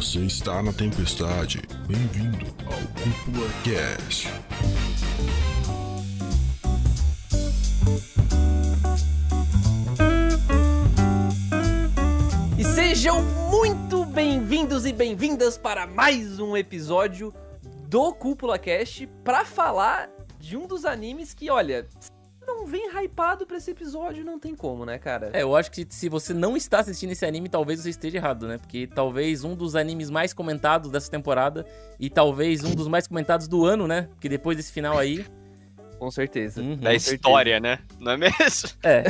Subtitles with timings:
[0.00, 1.60] Você está na tempestade.
[1.86, 4.28] Bem-vindo ao Cúpula Cast.
[12.58, 13.20] E sejam
[13.50, 17.34] muito bem-vindos e bem-vindas para mais um episódio
[17.86, 21.86] do Cúpula Cast para falar de um dos animes que, olha,
[22.60, 25.30] não vem hypado pra esse episódio, não tem como, né, cara?
[25.32, 28.46] É, eu acho que se você não está assistindo esse anime, talvez você esteja errado,
[28.46, 28.58] né?
[28.58, 31.64] Porque talvez um dos animes mais comentados dessa temporada
[31.98, 34.08] e talvez um dos mais comentados do ano, né?
[34.12, 35.24] Porque depois desse final aí.
[35.98, 36.60] Com certeza.
[36.60, 36.76] Uhum.
[36.76, 37.78] Da história, né?
[37.98, 38.70] Não é mesmo?
[38.82, 39.04] É.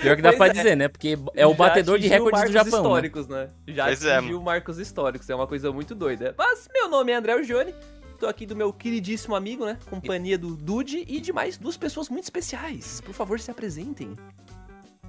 [0.00, 0.52] Pior que dá Pois pra é.
[0.52, 0.88] dizer, né?
[0.88, 2.70] Porque é o Já batedor de recordes do Japão.
[2.70, 2.78] Né?
[2.78, 3.48] históricos, né?
[3.68, 6.34] Já Pois é, atingiu marcos históricos, é uma coisa muito doida.
[6.36, 7.74] Mas meu nome é André Urgione,
[8.22, 9.76] tô aqui do meu queridíssimo amigo, né?
[9.90, 13.00] Companhia do Dude e de mais duas pessoas muito especiais.
[13.00, 14.16] Por favor, se apresentem.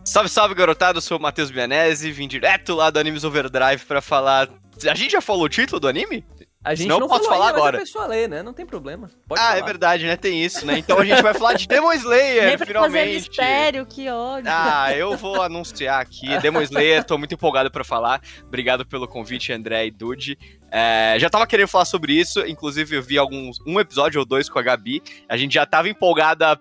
[0.03, 0.97] Salve, salve, garotado.
[0.97, 4.49] Eu sou o Matheus Bianese, vim direto lá do Animes Overdrive pra falar.
[4.89, 6.25] A gente já falou o título do anime?
[6.63, 7.77] A gente Senão não falou falar agora.
[7.77, 8.41] a pessoa lê, né?
[8.41, 9.09] Não tem problema.
[9.27, 9.57] Pode ah, falar.
[9.57, 10.15] é verdade, né?
[10.15, 10.77] Tem isso, né?
[10.77, 13.13] Então a gente vai falar de Demon Slayer, Nem pra fazer finalmente.
[13.15, 14.49] mistério, que ódio.
[14.49, 16.37] Ah, eu vou anunciar aqui.
[16.39, 18.21] Demon Slayer, tô muito empolgado pra falar.
[18.45, 20.37] Obrigado pelo convite, André e Dude.
[20.71, 24.47] É, já tava querendo falar sobre isso, inclusive eu vi alguns, um episódio ou dois
[24.47, 25.03] com a Gabi.
[25.27, 26.59] A gente já tava empolgada há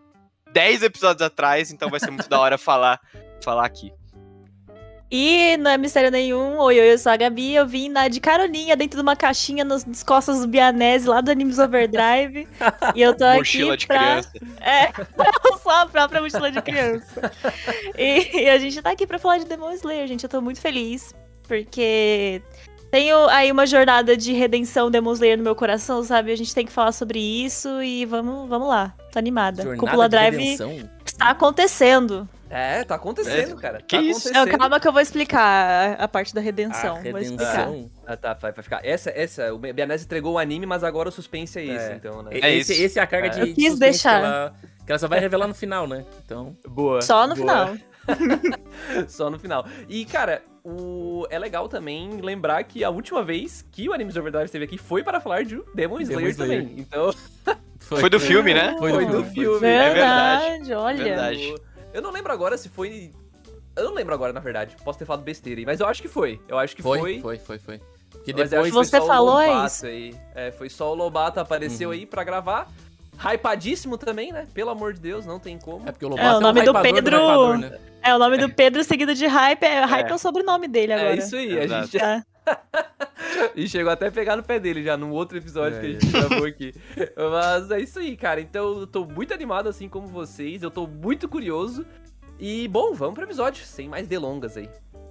[0.53, 3.00] 10 episódios atrás, então vai ser muito da hora falar,
[3.42, 3.92] falar aqui.
[5.15, 6.59] E não é mistério nenhum.
[6.59, 7.55] Oi, oi, eu sou a Gabi.
[7.55, 11.21] Eu vim na, de caroninha dentro de uma caixinha nas, nas costas do Bianese, lá
[11.21, 12.49] do Animes Overdrive.
[12.95, 13.99] e eu tô Mochila aqui de pra...
[13.99, 14.31] criança.
[14.63, 14.87] É,
[15.53, 17.31] eu sou a própria mochila de criança.
[17.95, 20.25] E, e a gente tá aqui pra falar de Demon Slayer, gente.
[20.25, 21.15] Eu tô muito feliz,
[21.47, 22.41] porque
[22.91, 26.33] tenho aí uma jornada de redenção Demon Slayer no meu coração, sabe?
[26.33, 28.95] A gente tem que falar sobre isso e vamos, vamos lá.
[29.13, 29.63] Tô animada.
[29.63, 30.89] Jornada Cúpula de Drive redenção.
[31.05, 32.27] está acontecendo.
[32.55, 33.78] É, tá acontecendo, cara.
[33.81, 34.29] que tá isso?
[34.29, 34.58] Acontecendo.
[34.58, 36.96] calma que eu vou explicar a, parte da redenção.
[36.96, 37.67] A Vou explicar.
[37.68, 37.90] redenção.
[38.07, 38.80] Ah, tá, vai, vai ficar.
[38.85, 41.95] Essa, essa, o Bianese entregou o anime, mas agora o suspense é esse, É.
[41.95, 42.30] então, né?
[42.35, 42.83] É esse, isso.
[42.83, 43.30] esse é a carga É.
[43.30, 43.41] de.
[43.41, 44.20] Eu quis suspense deixar.
[44.20, 44.55] Que ela,
[44.85, 46.05] que ela só vai revelar no final, né?
[46.24, 46.55] Então.
[46.68, 47.01] Boa.
[47.01, 47.67] Só no boa.
[47.68, 47.77] final.
[49.08, 49.64] Só no final.
[49.89, 51.27] E, cara, o...
[51.30, 55.02] é legal também lembrar que a última vez que o Animes Overdrive esteve aqui foi
[55.02, 56.62] para falar de Demon Slayer, Slayer.
[56.62, 56.74] também.
[56.80, 57.14] Então,
[57.80, 58.74] Foi do filme, né?
[58.79, 59.35] Foi, Foi do, do filme.
[59.58, 59.67] filme.
[59.68, 60.74] É Verdade, verdade.
[60.74, 61.05] olha.
[61.05, 61.55] Verdade.
[61.92, 63.11] Eu não lembro agora se foi.
[63.75, 64.77] Eu não lembro agora, na verdade.
[64.85, 66.41] Posso ter falado besteira aí, mas eu acho que foi.
[66.48, 67.20] Eu acho que Foi, foi.
[67.20, 67.80] foi, foi, foi.
[68.14, 68.67] Mas acho depois.
[68.67, 69.86] que foi Você só o falou, é Lobato isso.
[69.86, 70.14] Aí.
[70.35, 71.95] É, foi só o Lobato apareceu Uhum.
[71.95, 72.69] aí pra gravar.
[73.19, 74.47] Hypadíssimo também, né?
[74.53, 75.89] Pelo amor de Deus, não tem como.
[75.89, 77.79] É porque o Lobato É, o nome do hypador Pedro- hypador, né?
[78.03, 79.63] É o nome do Pedro seguido de Hype.
[79.63, 81.14] É, hype é o sobrenome dele agora.
[81.14, 81.86] É isso aí, a Exato.
[81.86, 82.24] gente Tá.
[83.57, 85.91] E chegou até a pegar no pé dele já, num outro episódio É, que a
[85.91, 86.75] gente gravou aqui.
[87.17, 88.41] Mas é isso aí, cara.
[88.41, 90.63] Então eu tô muito animado assim como vocês.
[90.63, 91.85] Eu tô muito curioso.
[92.39, 94.69] E, bom, vamos pro episódio, sem mais delongas aí.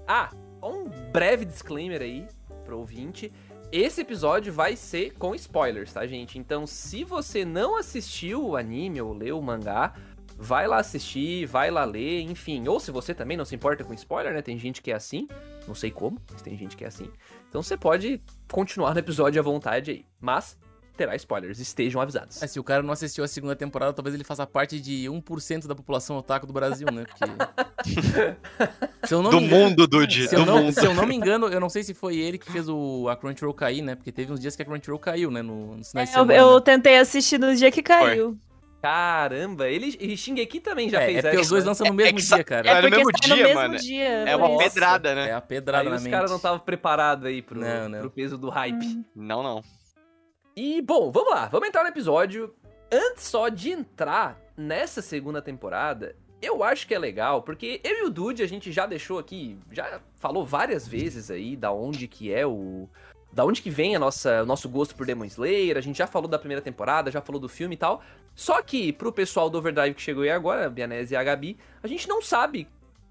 [0.07, 0.29] Ah,
[0.61, 2.25] um breve disclaimer aí
[2.65, 3.31] pro ouvinte.
[3.71, 6.37] Esse episódio vai ser com spoilers, tá, gente?
[6.37, 9.93] Então, se você não assistiu o anime ou leu o mangá,
[10.41, 12.67] vai lá assistir, vai lá ler, enfim.
[12.67, 14.41] Ou se você também não se importa com spoiler, né?
[14.41, 15.27] Tem gente que é assim.
[15.67, 17.07] Não sei como, mas tem gente que é assim.
[17.47, 18.19] Então você pode
[18.51, 20.05] continuar no episódio à vontade aí.
[20.19, 20.57] Mas
[20.97, 22.43] terá spoilers, estejam avisados.
[22.43, 25.65] É, se o cara não assistiu a segunda temporada, talvez ele faça parte de 1%
[25.67, 27.05] da população otaku do Brasil, né?
[27.05, 28.35] Porque.
[29.07, 30.27] Se eu não Do me engano- mundo, Dude.
[30.27, 30.73] Se eu, Do não, mundo.
[30.73, 33.15] se eu não me engano, eu não sei se foi ele que fez o, a
[33.15, 33.95] Crunchyroll cair, né?
[33.95, 35.41] Porque teve uns dias que a Crunchyroll caiu, né?
[35.41, 36.33] No, no É, Eu, semana.
[36.35, 38.37] eu tentei assistir no dia que caiu.
[38.81, 41.93] Caramba, ele e Shingeki também já é, fez é porque essa, os dois lançam no
[41.93, 42.67] É mesmo que sa- dia, cara.
[42.69, 43.77] É no porque mesmo sai no dia, mesmo mano.
[43.77, 44.07] dia.
[44.07, 44.63] É uma Nossa.
[44.63, 45.29] pedrada, né?
[45.29, 46.11] É a pedrada Aí na os mente.
[46.11, 47.99] caras não estavam preparados aí pro, Não, não.
[47.99, 48.83] pro peso do hype.
[48.85, 49.05] Hum.
[49.15, 49.63] Não, não.
[50.55, 52.53] E, bom, vamos lá, vamos entrar no episódio.
[52.91, 58.03] Antes só de entrar nessa segunda temporada, eu acho que é legal, porque eu e
[58.03, 62.33] o Dude, a gente já deixou aqui, já falou várias vezes aí da onde que
[62.33, 62.89] é o...
[63.33, 66.07] Da onde que vem a nossa, o nosso gosto por Demon Slayer, a gente já
[66.07, 68.01] falou da primeira temporada, já falou do filme e tal.
[68.35, 71.57] Só que pro pessoal do Overdrive que chegou aí agora, a Bianese e a Gabi,
[71.81, 72.67] a gente não sabe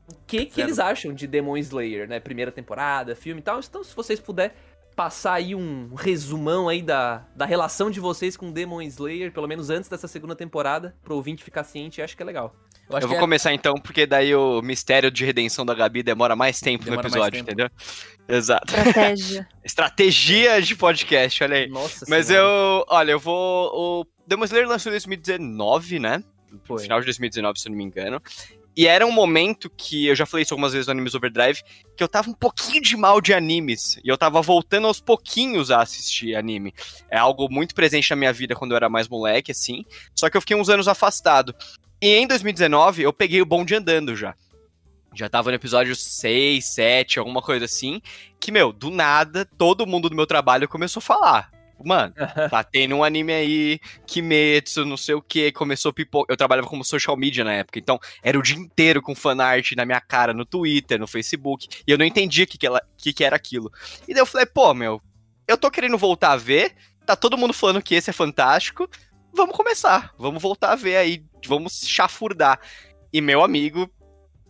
[0.09, 0.69] o que que Zero.
[0.69, 2.21] eles acham de Demon Slayer, né?
[2.21, 3.61] Primeira temporada, filme e tal.
[3.61, 4.53] Então, se vocês puderem
[4.95, 9.71] passar aí um resumão aí da, da relação de vocês com Demon Slayer, pelo menos
[9.71, 12.55] antes dessa segunda temporada, pro ouvinte ficar ciente, acho que é legal.
[12.91, 15.73] Eu acho Eu vou que é- começar então, porque daí o mistério de redenção da
[15.75, 17.51] Gabi demora mais tempo Demora no episódio, tempo.
[17.51, 17.71] entendeu?
[18.29, 18.75] Exato.
[18.75, 19.49] Estratégia.
[19.65, 21.69] Estratégia de podcast, olha aí.
[21.69, 22.47] Nossa Mas Senhora.
[22.47, 23.71] eu, olha, eu vou.
[24.03, 26.23] O Demon Slayer lançou em 2019, né?
[26.65, 26.83] Foi.
[26.83, 28.21] Final de 2019, se eu não me engano.
[28.77, 31.61] E era um momento que eu já falei isso algumas vezes no Animes Overdrive,
[31.97, 33.99] que eu tava um pouquinho de mal de animes.
[34.05, 36.73] E eu tava voltando aos pouquinhos a assistir anime.
[37.11, 39.85] É algo muito presente na minha vida quando eu era mais moleque, assim.
[40.15, 41.55] Só que eu fiquei uns anos afastado.
[42.03, 44.35] E em 2019, eu peguei o bonde andando já.
[45.15, 48.01] Já tava no episódio 6, 7, alguma coisa assim.
[48.39, 51.51] Que, meu, do nada, todo mundo do meu trabalho começou a falar.
[51.85, 52.15] Mano,
[52.51, 56.33] tá tendo um anime aí, Kimetsu, não sei o que, começou pipoca.
[56.33, 59.87] Eu trabalhava como social media na época, então era o dia inteiro com fanart na
[59.87, 63.13] minha cara, no Twitter, no Facebook, e eu não entendia o que, que, ela, que,
[63.13, 63.73] que era aquilo.
[64.07, 65.01] E daí eu falei, pô, meu,
[65.49, 66.75] eu tô querendo voltar a ver,
[67.07, 68.89] tá todo mundo falando que esse é fantástico,
[69.33, 72.61] vamos começar, vamos voltar a ver aí, vamos chafurdar.
[73.13, 73.89] E meu amigo,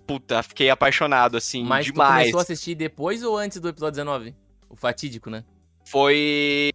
[0.07, 2.19] puta, fiquei apaixonado, assim, Mas demais.
[2.23, 4.35] começou a assistir depois ou antes do episódio 19?
[4.69, 5.45] O fatídico, né?
[5.87, 6.71] Foi.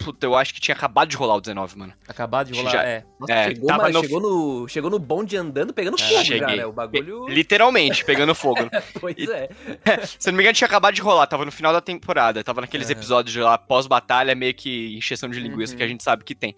[0.00, 1.92] Puta, eu acho que tinha acabado de rolar o 19, mano.
[2.06, 2.70] Acabado de rolar.
[2.70, 3.04] Já- É.
[3.18, 6.14] Nossa, É, chegou, tava mas no- chegou, no, chegou no bonde andando, pegando É, fogo
[6.18, 6.56] já, cheguei.
[6.58, 6.64] né?
[6.66, 7.26] O bagulho...
[7.28, 8.60] Literalmente, pegando fogo.
[9.00, 9.48] Pois é.
[10.20, 12.44] Se eu não me engano, tinha acabado de rolar, tava no final da temporada.
[12.44, 12.96] Tava naqueles Aham.
[12.96, 15.78] episódios de lá, pós-batalha, meio que encheção de linguiça Uhum.
[15.78, 16.54] que a gente sabe que tem.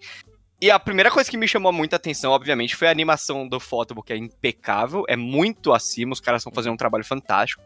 [0.61, 4.05] E a primeira coisa que me chamou muita atenção, obviamente, foi a animação do Photobook,
[4.05, 7.63] que é impecável, é muito acima, os caras estão fazendo um trabalho fantástico.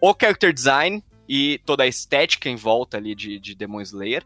[0.00, 4.24] O character design e toda a estética em volta ali de, de Demon Slayer.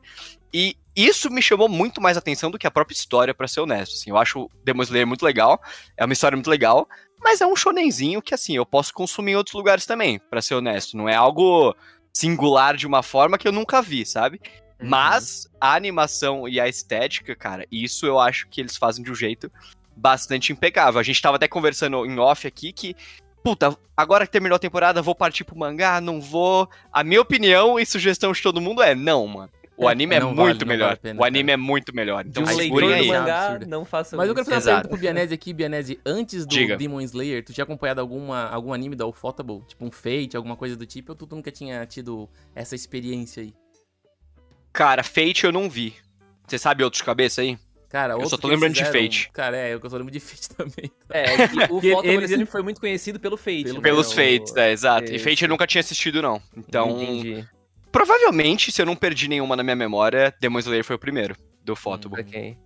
[0.54, 3.94] E isso me chamou muito mais atenção do que a própria história, pra ser honesto.
[3.94, 5.60] Assim, eu acho Demon Slayer muito legal,
[5.96, 6.86] é uma história muito legal,
[7.20, 10.54] mas é um shonenzinho que, assim, eu posso consumir em outros lugares também, pra ser
[10.54, 10.96] honesto.
[10.96, 11.74] Não é algo
[12.14, 14.40] singular de uma forma que eu nunca vi, sabe?
[14.82, 14.88] Uhum.
[14.88, 19.14] Mas a animação e a estética, cara, isso eu acho que eles fazem de um
[19.14, 19.50] jeito
[19.96, 20.98] bastante impecável.
[21.00, 22.96] A gente tava até conversando em off aqui que,
[23.44, 26.68] puta, agora que terminou a temporada, vou partir pro mangá, não vou.
[26.92, 29.50] A minha opinião e sugestão de todo mundo é não, mano.
[29.74, 30.92] O anime é Não vale, muito vale melhor.
[30.92, 31.52] a pena, o anime cara.
[31.52, 32.24] é muito melhor.
[32.26, 33.08] Então um leitor aí.
[33.08, 34.54] mangá- não façam Mas eu quero isso.
[34.54, 35.98] fazer uma pergunta pro Bianese aqui, Bianese.
[36.06, 36.76] Antes do Diga.
[36.76, 39.62] Demon Slayer, tu tinha acompanhado alguma, algum anime da Ufotable?
[39.66, 41.12] Tipo um Fate, alguma coisa do tipo?
[41.12, 43.52] Ou tu nunca tinha tido essa experiência aí?
[44.72, 45.94] Cara, Fate eu não vi.
[46.46, 47.58] Você sabe outros de cabeça aí?
[47.88, 49.30] Cara, Eu só tô lembrando de fizeram- Fate.
[49.32, 50.90] Cara, é, eu só lembro de Fate também.
[51.10, 51.24] É,
[51.70, 53.64] o eles- sempre foi muito conhecido pelo Fate.
[53.64, 53.82] Pelo- né?
[53.82, 55.12] Pelos O- Fates, é, exato.
[55.12, 55.24] E Isso.
[55.28, 56.40] Fate eu nunca tinha assistido, não.
[56.56, 57.46] Então, Entendi.
[57.90, 61.76] provavelmente, se eu não perdi nenhuma na minha memória, Demon Slayer foi o primeiro do
[61.76, 62.22] Photobook.
[62.22, 62.56] Ok.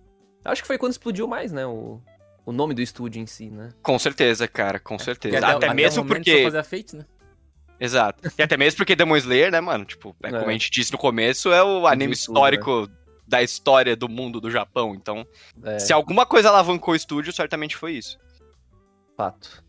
[0.45, 1.65] Acho que foi quando explodiu mais, né?
[1.65, 1.99] O,
[2.45, 3.69] o nome do estúdio em si, né?
[3.83, 5.37] Com certeza, cara, com certeza.
[5.41, 6.37] Porque Até, o mesmo porque.
[6.37, 7.05] Só fazia Fate, né?
[7.79, 8.31] Exato.
[8.37, 9.85] E até mesmo porque Demon Slayer, né, mano?
[9.85, 10.49] Tipo, é, como É.
[10.49, 12.89] a gente disse no começo, é o anime histórico
[13.27, 14.95] da história do mundo do Japão.
[14.95, 15.25] Então,
[15.63, 18.17] É, se alguma coisa alavancou o estúdio, certamente foi isso.
[19.15, 19.63] fato.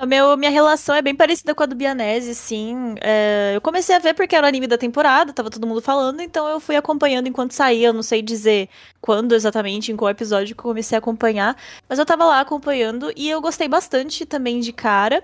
[0.00, 2.94] O meu, minha relação é bem parecida com a do Bianese, sim.
[3.00, 6.20] É, eu comecei a ver porque era o anime da temporada, tava todo mundo falando,
[6.20, 7.88] então eu fui acompanhando enquanto saía.
[7.88, 8.68] Eu não sei dizer
[9.00, 11.56] quando exatamente, em qual episódio que eu comecei a acompanhar,
[11.88, 15.22] mas eu tava lá acompanhando e eu gostei bastante também de cara.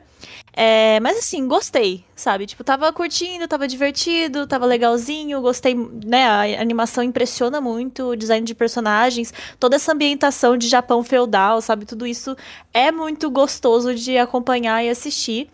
[0.52, 2.46] É, mas assim, gostei, sabe?
[2.46, 6.26] Tipo, tava curtindo, tava divertido, tava legalzinho, gostei, né?
[6.26, 11.84] A animação impressiona muito, o design de personagens, toda essa ambientação de Japão feudal, sabe?
[11.84, 12.36] Tudo isso
[12.72, 15.50] é muito gostoso de acompanhar e assistir.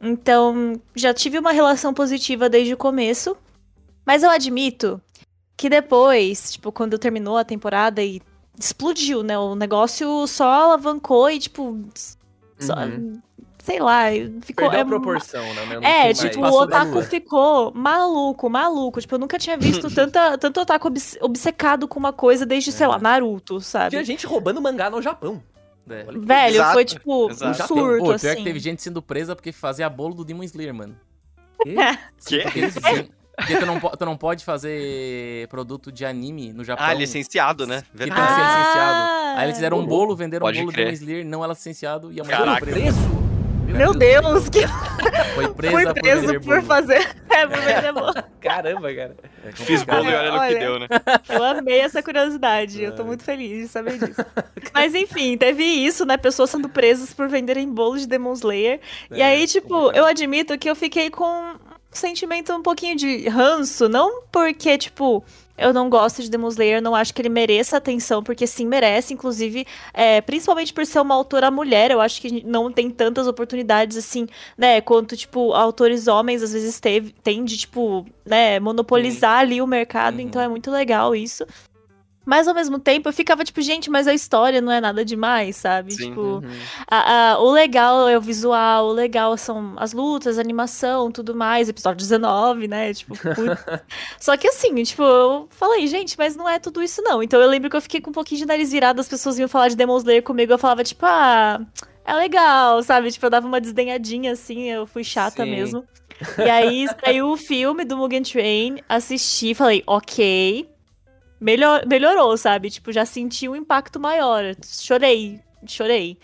[0.00, 3.36] Então, já tive uma relação positiva desde o começo.
[4.08, 4.98] Mas eu admito
[5.58, 8.22] que depois, tipo, quando terminou a temporada e
[8.58, 9.36] explodiu, né?
[9.38, 11.78] O negócio só alavancou e, tipo.
[12.58, 13.20] só- Uhum.
[13.62, 14.04] sei lá,
[14.40, 14.64] ficou.
[14.70, 15.78] Perdeu é a proporção, né?
[16.08, 19.00] É, tipo, mais- o otaku ficou maluco, maluco.
[19.00, 22.86] Tipo, eu nunca tinha visto tanta, tanto otaku obce- obcecado com uma coisa desde, sei
[22.86, 23.90] lá, Naruto, sabe?
[23.90, 25.42] Tinha gente roubando mangá no Japão.
[25.90, 26.04] É.
[26.04, 27.66] Que- Velho, Exato, foi tipo um exato.
[27.66, 28.34] surto, Pô, pior assim.
[28.36, 30.94] que teve gente sendo presa porque fazia bolo do Demon Slayer, mano.
[32.18, 32.42] Sim, Quê?
[32.42, 32.74] porque eles
[33.38, 36.84] Porque tu não, tu não pode fazer produto de anime no Japão.
[36.84, 37.82] Ah, licenciado, né?
[37.92, 38.34] Que tem que Verdade.
[38.34, 38.58] ser Ah!
[38.58, 39.38] licenciado.
[39.38, 40.86] Aí eles fizeram um bolo, venderam Pode um bolo crer.
[40.86, 42.66] Demon Slayer, não era licenciado e a mulher Caraca.
[42.66, 42.74] foi.
[42.74, 42.98] Preso?
[43.68, 44.60] Meu Deus, que
[45.34, 46.62] Foi presa fui por preso por bolo.
[46.62, 47.16] fazer.
[47.38, 48.12] É, por vender bolo.
[48.40, 49.16] Caramba, cara.
[49.44, 50.88] É Fiz bolo e olha no que deu, né?
[51.28, 52.82] Eu amei essa curiosidade.
[52.82, 54.24] Eu tô muito feliz de saber disso.
[54.74, 56.16] Mas enfim, teve isso, né?
[56.16, 58.80] Pessoas sendo presas por venderem bolos de Demon Slayer.
[59.12, 59.96] e É, aí, tipo, complicado.
[59.98, 61.54] eu admito que eu fiquei com
[61.90, 63.88] sentimento um pouquinho de ranço.
[63.88, 65.24] Não porque, tipo,
[65.58, 69.12] eu não gosto de Demon Slayer, não acho que ele mereça atenção, porque sim, merece.
[69.12, 73.96] Inclusive, é, principalmente por ser uma autora mulher, eu acho que não tem tantas oportunidades
[73.96, 74.80] assim, né?
[74.80, 80.14] Quanto, tipo, autores homens às vezes teve, tem de, tipo, né, monopolizar ali o mercado.
[80.14, 80.20] Uhum.
[80.20, 81.44] Então é muito legal isso.
[82.28, 85.56] Mas ao mesmo tempo eu ficava tipo, gente, mas a história não é nada demais,
[85.56, 85.92] sabe?
[85.94, 86.10] Sim.
[86.10, 86.42] Tipo, Uhum.
[86.86, 91.34] a- a- o legal é o visual, o legal são as lutas, a animação, tudo
[91.34, 91.70] mais.
[91.70, 92.92] Episódio 19, né?
[92.92, 93.14] Tipo.
[94.20, 97.22] Só que assim, tipo, eu falei, gente, mas não é tudo isso não.
[97.22, 99.48] Então eu lembro que eu fiquei com um pouquinho de nariz virado, as pessoas vinham
[99.48, 101.60] falar de Demon Slayer comigo, eu falava, tipo, ah,
[102.04, 103.10] é legal, sabe?
[103.10, 105.50] Tipo, eu dava uma desdenhadinha assim, eu fui chata Sim.
[105.50, 105.84] mesmo.
[106.36, 110.68] E aí saiu o filme do Mugen Train, assisti, falei, ok.
[111.40, 112.70] Melhor, melhorou, sabe?
[112.70, 114.54] Tipo, já senti um impacto maior.
[114.64, 116.16] Chorei chorei.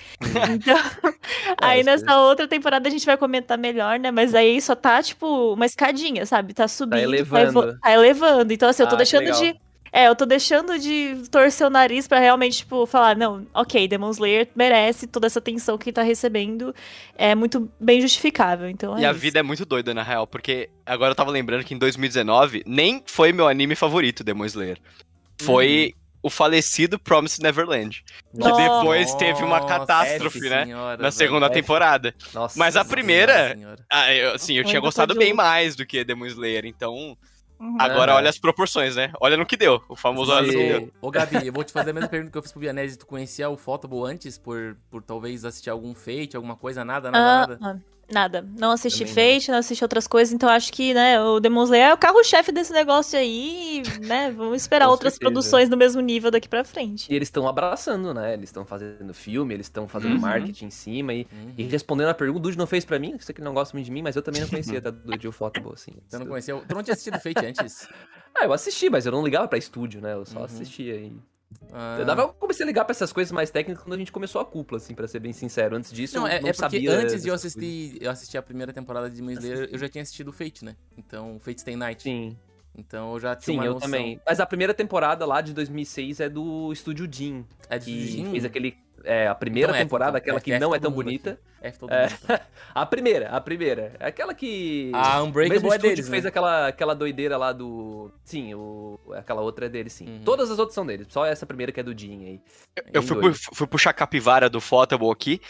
[0.52, 0.76] Então,
[1.60, 4.12] aí É, nessa outra temporada a gente vai comentar melhor, né?
[4.12, 6.54] Mas aí só tá, tipo, uma escadinha, sabe?
[6.54, 7.00] Tá subindo.
[7.02, 7.48] elevando.
[7.48, 8.52] evo- Tá elevando.
[8.52, 9.56] Então, assim, eu tô Ah, deixando de.
[9.92, 14.10] É, eu tô deixando de torcer o nariz pra realmente, tipo, falar, não, ok, Demon
[14.10, 16.74] Slayer merece toda essa atenção que tá recebendo.
[17.16, 18.68] É muito bem justificável.
[18.68, 19.20] Então é E a isso.
[19.20, 23.02] vida é muito doida, na real, porque agora eu tava lembrando que em 2019 nem
[23.06, 24.78] foi meu anime favorito, Demon Slayer.
[25.40, 28.02] Foi o falecido Promised Neverland.
[28.32, 30.64] Que depois teve uma Nossa catástrofe, né?
[30.64, 31.12] senhora, Na velho.
[31.12, 31.52] segunda F.
[31.54, 32.14] temporada.
[32.32, 32.58] Nossa.
[32.58, 33.84] Mas a primeira, senhora.
[33.92, 37.16] ah, eu, assim, eu Eu tinha gostado bem mais do que Demon Slayer, então
[37.60, 37.76] Uhum.
[37.78, 39.12] agora olha as proporções, né?
[39.20, 40.92] Olha no que deu, o famoso olha no que deu.
[41.00, 42.98] Ô, Gabi, eu vou te fazer a mesma pergunta que eu fiz pro Bianese.
[42.98, 46.84] Tu conhecia o Photable antes por, por talvez assistir algum Fate, alguma coisa?
[46.84, 47.82] Nada, nada, Ah, nada?
[48.12, 48.46] Nada.
[48.58, 49.58] Não assisti Também Fate, não.
[49.58, 53.18] assisti outras coisas, então acho que, né, o Demon Slayer é o carro-chefe desse negócio
[53.18, 54.30] aí, né?
[54.30, 55.30] Vamos esperar outras certeza.
[55.30, 57.10] produções no mesmo nível daqui pra frente.
[57.12, 58.34] E eles estão abraçando, né?
[58.34, 60.20] Eles estão fazendo filme, eles estão fazendo Uhum.
[60.20, 61.14] marketing em cima.
[61.14, 61.54] E, Uhum.
[61.56, 63.74] e respondendo a pergunta, o Dude não fez pra mim, sei que ele não gosta
[63.76, 65.92] muito de mim, mas eu também não conhecia tá, Dude o Photable, assim.
[66.06, 66.54] Você não conhecia?
[66.68, 67.88] Tu não tinha assistido Fate antes?
[68.36, 70.12] Ah, eu assisti, mas eu não ligava pra estúdio, né?
[70.12, 70.44] Eu só Uhum.
[70.44, 70.96] assistia.
[70.96, 71.12] E...
[71.72, 71.96] Ah.
[71.98, 74.40] Eu, dava, eu comecei a ligar pra essas coisas mais técnicas quando a gente começou
[74.40, 75.76] a cúpula, assim, pra ser bem sincero.
[75.76, 76.92] Antes disso, Não, eu é, não é porque sabia.
[76.92, 80.02] antes de eu assistir, eu assisti a primeira temporada de Demon Slayer, eu já tinha
[80.02, 80.76] assistido o Fate, né?
[80.96, 82.02] Então, Fate Stay Night.
[82.02, 82.36] Sim,
[82.76, 83.88] Então eu já tinha sim, uma eu noção.
[83.88, 84.20] também.
[84.26, 88.30] Mas a primeira temporada lá de 2006 é do estúdio Jin, É de que Jin?
[88.30, 88.76] fez aquele.
[89.04, 90.18] É, a primeira Então F, temporada, então.
[90.18, 91.32] aquela F, que F não é tão bonita.
[91.32, 91.68] aqui.
[91.68, 92.08] F todo É.
[92.08, 92.40] mundo.
[92.74, 93.92] A primeira, a primeira.
[94.00, 94.90] É aquela que.
[94.94, 96.28] A o mesmo Unbreakable é deles, que fez né?
[96.28, 98.10] aquela, aquela doideira lá do.
[98.24, 98.98] Sim, o...
[99.14, 100.06] aquela outra é deles, sim.
[100.08, 100.22] Uhum.
[100.24, 101.06] Todas as outras são deles.
[101.10, 102.40] Só essa primeira que é do Jin aí.
[102.92, 105.40] Eu fui, pu- fui puxar a capivara do Photable aqui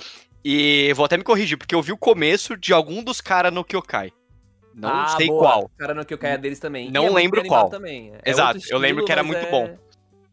[0.44, 3.64] e vou até me corrigir, porque eu vi o começo de algum dos caras no
[3.64, 4.12] Kyokai.
[4.74, 5.40] Não Ah, sei boa.
[5.40, 5.70] qual.
[5.78, 6.90] Cara, no que eu caia deles também.
[6.90, 7.70] Não é lembro qual.
[7.70, 8.12] Também.
[8.22, 9.78] É Exato, outro eu lembro que era muito é- bom.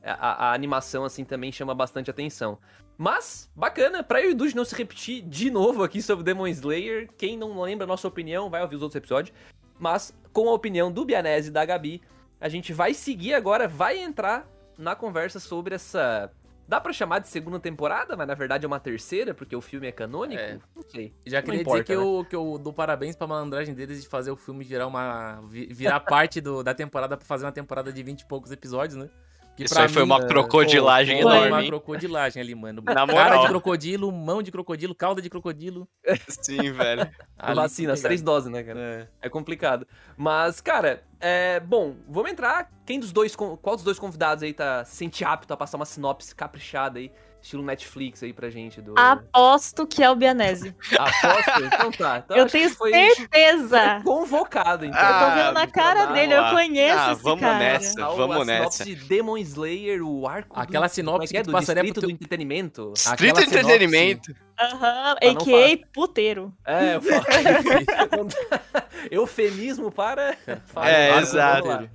[0.03, 2.57] A, a animação, assim, também chama bastante atenção.
[3.01, 6.45] Mas, bacana, pra eu e o Dude não se repetir de novo aqui sobre Demon
[6.45, 9.35] Slayer, quem não lembra a nossa opinião, vai ouvir os outros episódios.
[9.79, 11.99] Mas, com a opinião do Bianese e da Gabi,
[12.39, 16.31] a gente vai seguir agora, vai entrar na conversa sobre essa.
[16.67, 19.87] Dá pra chamar de segunda temporada, mas na verdade é uma terceira, porque o filme
[19.87, 20.39] é canônico?
[20.39, 20.59] É.
[20.75, 21.11] Não sei.
[21.25, 22.05] Já queria importa, dizer que, né?
[22.19, 25.41] eu, que eu dou parabéns pra malandragem deles de fazer o filme virar uma.
[25.49, 28.95] vi- virar parte do, da temporada pra fazer uma temporada de 20 e poucos episódios,
[28.95, 29.09] né?
[29.57, 31.51] Isso aí foi mim, uma é, crocodilagem pô, Foi enorme.
[31.51, 31.67] uma hein?
[31.67, 32.81] crocodilagem ali, mano.
[32.85, 33.41] Na Cara moral.
[33.41, 35.87] de crocodilo, mão de crocodilo, cauda de crocodilo.
[36.27, 37.09] Sim, velho.
[37.37, 38.79] Ali, vacina, as três doses, né, cara?
[38.79, 39.07] É.
[39.21, 39.85] É complicado.
[40.17, 41.59] Mas, cara, é.
[41.59, 42.71] Bom, vamos entrar.
[42.85, 43.35] Quem dos dois.
[43.35, 47.11] Qual dos dois convidados aí tá, se sente apto a passar uma sinopse caprichada aí,
[47.41, 48.81] estilo Netflix aí pra gente?
[48.81, 48.93] Do...
[48.97, 50.75] Aposto que é o Bianese.
[50.97, 51.63] Aposto?
[51.65, 52.17] Então tá.
[52.23, 53.79] Então eu tenho certeza.
[53.95, 54.99] foi convocado, então.
[54.99, 56.51] eu tô Ah, vendo na cara dele, eu lá.
[56.51, 57.57] conheço Ah, esse vamos cara.
[57.59, 58.05] nessa.
[58.05, 58.85] A- vamos a sinopse nessa.
[58.85, 60.59] de Demon Slayer, o arco.
[60.59, 61.39] Aquela do, sinopse é que, é?
[61.39, 62.93] que tu do passaria distrito pro teu- do entretenimento.
[62.95, 64.35] Street Aquela Entretenimento.
[64.59, 65.87] Aham, Ah, não a.k.a.
[65.91, 66.53] puteiro.
[66.65, 67.25] É, eu falo.
[69.09, 70.35] Eufemismo para.
[70.73, 71.89] para É, para- exato.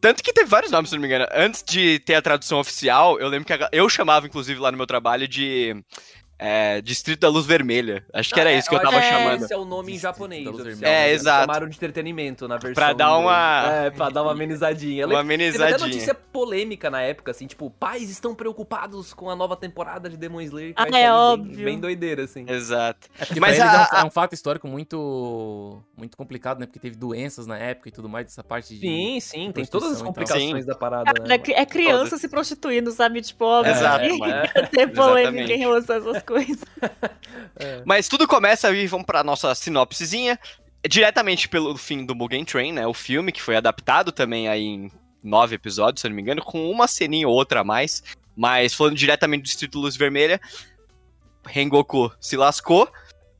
[0.00, 1.26] Tanto que teve vários nomes, se não me engano.
[1.32, 4.76] Antes de ter a tradução oficial, eu lembro que a- eu chamava, inclusive, lá no
[4.76, 5.74] meu trabalho de
[6.44, 8.04] é, Distrito da Luz Vermelha.
[8.12, 9.42] Acho que era É, isso que eu tava que chamando.
[9.44, 10.44] Esse é o nome em Distrito japonês.
[10.44, 10.96] da Luz oficial, Vermelha.
[10.96, 11.08] É, né?
[11.10, 11.40] Eles exato.
[11.46, 12.74] Chamaram de entretenimento na versão.
[12.74, 15.06] Pra dar uma- É, pra dar uma amenizadinha.
[15.06, 15.88] Uma lembro- Teve até amenizadinha.
[15.88, 20.40] notícia polêmica na época, assim, tipo, pais estão preocupados com a nova temporada de Demon
[20.42, 20.74] Slayer.
[20.74, 21.54] que Ah, é óbvio.
[21.56, 22.44] Bem, bem doideira, assim.
[22.48, 23.08] Exato.
[23.18, 26.66] É Mas a- é, um, é um fato histórico muito muito complicado, né?
[26.66, 28.80] Porque teve doenças na época e tudo mais, essa parte de...
[28.80, 31.38] Sim, sim, tem todas as complicações da parada, né?
[31.38, 33.22] Cara, é criança se prostituindo, sabe?
[33.22, 34.42] Tipo, óbvio Exato, que mano.
[34.70, 36.33] ter polêmica em relação a essas coisas.
[37.84, 40.38] Mas tudo começa aí, vamos pra nossa sinopsezinha.
[40.88, 42.86] Diretamente pelo fim do Mugen Train, né?
[42.86, 46.42] O filme, que foi adaptado também aí em nove episódios, se eu não me engano,
[46.42, 48.02] com uma ceninha ou outra a mais.
[48.36, 50.40] Mas falando diretamente do Distrito Luz Vermelha,
[51.46, 52.88] Rengoku se lascou.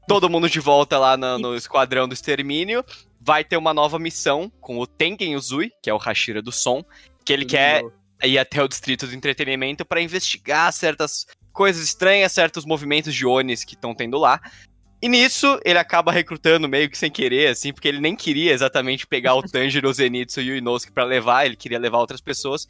[0.06, 2.84] Todo mundo de volta lá no, no esquadrão do extermínio.
[3.20, 6.84] Vai ter uma nova missão com o Tengen Uzui, que é o Hashira do som,
[7.24, 7.82] que ele quer
[8.22, 13.64] ir até o distrito do entretenimento para investigar certas coisas estranhas, certos movimentos de Onis
[13.64, 14.40] que estão tendo lá.
[15.00, 19.06] E nisso, ele acaba recrutando meio que sem querer, assim, porque ele nem queria exatamente
[19.06, 22.66] pegar o Tanjiro, o Zenitsu e o Inosuke pra levar, ele queria levar outras pessoas.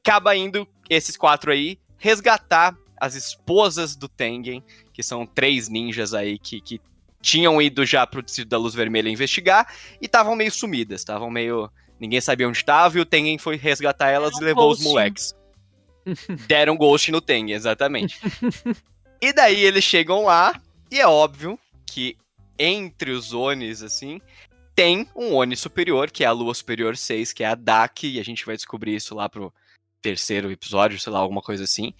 [0.00, 4.62] Acaba indo esses quatro aí resgatar as esposas do Tengen,
[4.92, 6.80] que são três ninjas aí que, que
[7.20, 9.66] tinham ido já pro Distrito da Luz Vermelha investigar
[10.00, 11.70] e estavam meio sumidas, estavam meio...
[11.98, 14.88] Ninguém sabia onde estava e o Tengen foi resgatar elas e levou os ghosting.
[14.88, 15.34] moleques.
[16.46, 18.20] Deram ghost no Tengen, exatamente.
[19.20, 22.16] e daí eles chegam lá e é óbvio que
[22.58, 24.20] entre os Onis, assim,
[24.74, 28.18] tem um Oni superior, que é a Lua Superior 6, que é a Dak, e
[28.20, 29.52] a gente vai descobrir isso lá pro
[30.02, 31.94] terceiro episódio, sei lá, alguma coisa assim.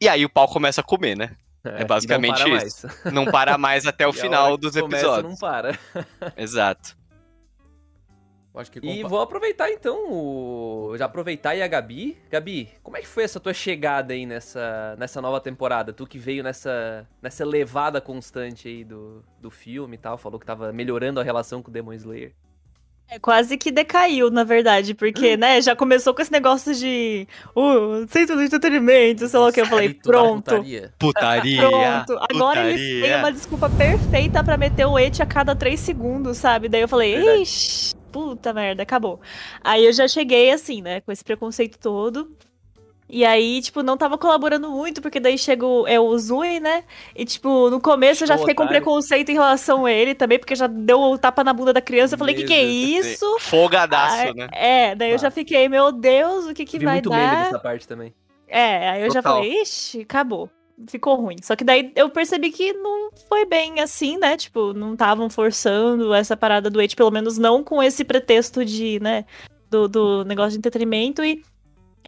[0.00, 1.36] E aí o pau começa a comer, né?
[1.64, 2.86] É basicamente e não isso.
[2.86, 3.14] mais.
[3.14, 5.32] Não para mais até o E final dos começa, episódios.
[5.32, 5.78] Não para.
[6.36, 6.96] Exato.
[8.54, 10.94] Eu acho que E vou aproveitar então, o...
[10.98, 12.18] já aproveitar aí a Gabi.
[12.30, 15.92] Gabi, como é que foi essa tua chegada aí nessa, nessa nova temporada?
[15.92, 20.44] Tu que veio nessa, nessa levada constante aí do, do filme e tal, falou que
[20.44, 22.34] tava melhorando a relação com o Demon Slayer.
[23.08, 27.26] É quase que decaiu, na verdade, porque, né, já começou com esse negócio de.
[27.54, 29.60] Uh, centro de entretenimento, sei lá o que.
[29.60, 30.44] Eu falei, pronto.
[30.44, 30.94] putaria.
[30.98, 31.68] Putaria.
[31.68, 33.18] Pronto, agora eles têm putaria.
[33.18, 36.70] uma desculpa perfeita pra meter o et a cada três segundos, sabe?
[36.70, 37.42] Daí eu falei, Verdade.
[37.42, 39.20] ixi, puta merda, acabou.
[39.64, 42.30] Aí eu já cheguei assim, né, com esse preconceito todo.
[43.14, 46.82] E aí, tipo, não tava colaborando muito, porque daí chega o, é o Zui, né?
[47.14, 50.54] E, tipo, no começo eu já fiquei com preconceito em relação a ele também, porque
[50.56, 52.14] já deu o tapa na bunda da criança.
[52.14, 53.26] Eu falei, que que é isso?
[53.40, 54.48] Folgadaço, Aí- né?
[54.52, 55.22] É, daí eu Tá.
[55.24, 57.44] já fiquei, meu Deus, o que que Vi vai muito meme dar?
[57.44, 58.14] dessa parte também.
[58.48, 59.36] É, aí eu já Total.
[59.42, 60.48] falei, ixi, acabou.
[60.86, 61.36] Ficou ruim.
[61.42, 64.36] Só que daí eu percebi que não foi bem assim, né?
[64.36, 68.98] Tipo, não estavam forçando essa parada do Age, pelo menos não com esse pretexto de,
[69.00, 69.24] né,
[69.70, 71.24] do, do negócio de entretenimento.
[71.24, 71.42] E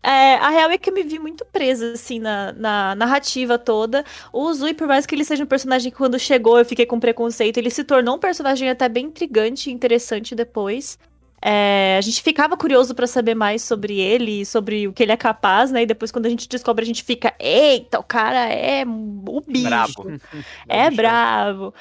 [0.02, 4.04] é, a real é que eu me vi muito presa, assim, na, na narrativa toda.
[4.32, 7.00] O Zui, por mais que ele seja um personagem que quando chegou eu fiquei com
[7.00, 10.98] preconceito, ele se tornou um personagem até bem intrigante e interessante depois.
[11.46, 15.16] É, a gente ficava curioso pra saber mais sobre ele, sobre o que ele é
[15.16, 15.82] capaz, né?
[15.82, 19.64] E depois, quando a gente descobre, a gente fica: eita, o cara é o bicho.
[19.64, 20.06] Brabo.
[20.66, 20.96] É bichão.
[20.96, 21.74] bravo.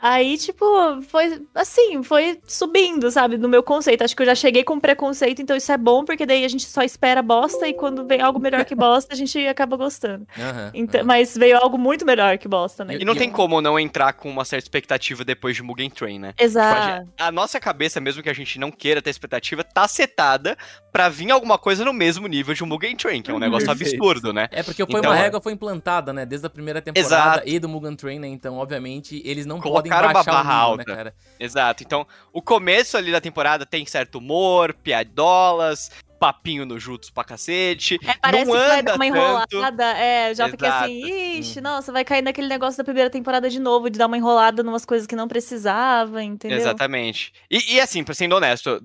[0.00, 0.64] Aí, tipo,
[1.08, 4.04] foi assim, foi subindo, sabe, no meu conceito.
[4.04, 6.66] Acho que eu já cheguei com preconceito, então isso é bom, porque daí a gente
[6.66, 10.26] só espera bosta e quando vem algo melhor que bosta, a gente acaba gostando.
[10.38, 11.06] Aham, Então, aham.
[11.06, 12.96] mas veio algo muito melhor que bosta, né?
[12.96, 16.28] E- não tem como não entrar com uma certa expectativa depois de Mugen Train, né?
[16.32, 17.08] Tipo, a, Exato.
[17.18, 20.56] a nossa cabeça, mesmo que a gente não queira ter expectativa, tá setada
[20.92, 23.66] pra vir alguma coisa no mesmo nível de um Mugen Train, que é um negócio
[23.66, 23.94] Perfeito.
[23.94, 24.48] absurdo, né?
[24.50, 25.22] É porque foi Então, uma é.
[25.22, 26.24] régua foi implantada, né?
[26.26, 27.48] Desde a primeira temporada Exato.
[27.48, 28.28] e do Mugen Train, né?
[28.28, 30.84] Então, obviamente, eles não podem uma baixar o barra nível, alta.
[30.86, 31.14] né, cara?
[31.38, 31.82] Exato.
[31.82, 37.98] Então, o começo ali da temporada tem certo humor, piadolas, papinho no Jutsu pra cacete.
[38.04, 39.16] É, parece não que vai anda dar uma tanto.
[39.54, 39.84] enrolada.
[39.98, 41.38] É, eu já fiquei assim, Exato.
[41.40, 44.62] ixi, nossa, vai cair naquele negócio da primeira temporada de novo, de dar uma enrolada
[44.62, 46.58] numas coisas que não precisava, entendeu?
[46.58, 47.32] Exatamente.
[47.50, 48.82] E, e assim, pra ser honesto,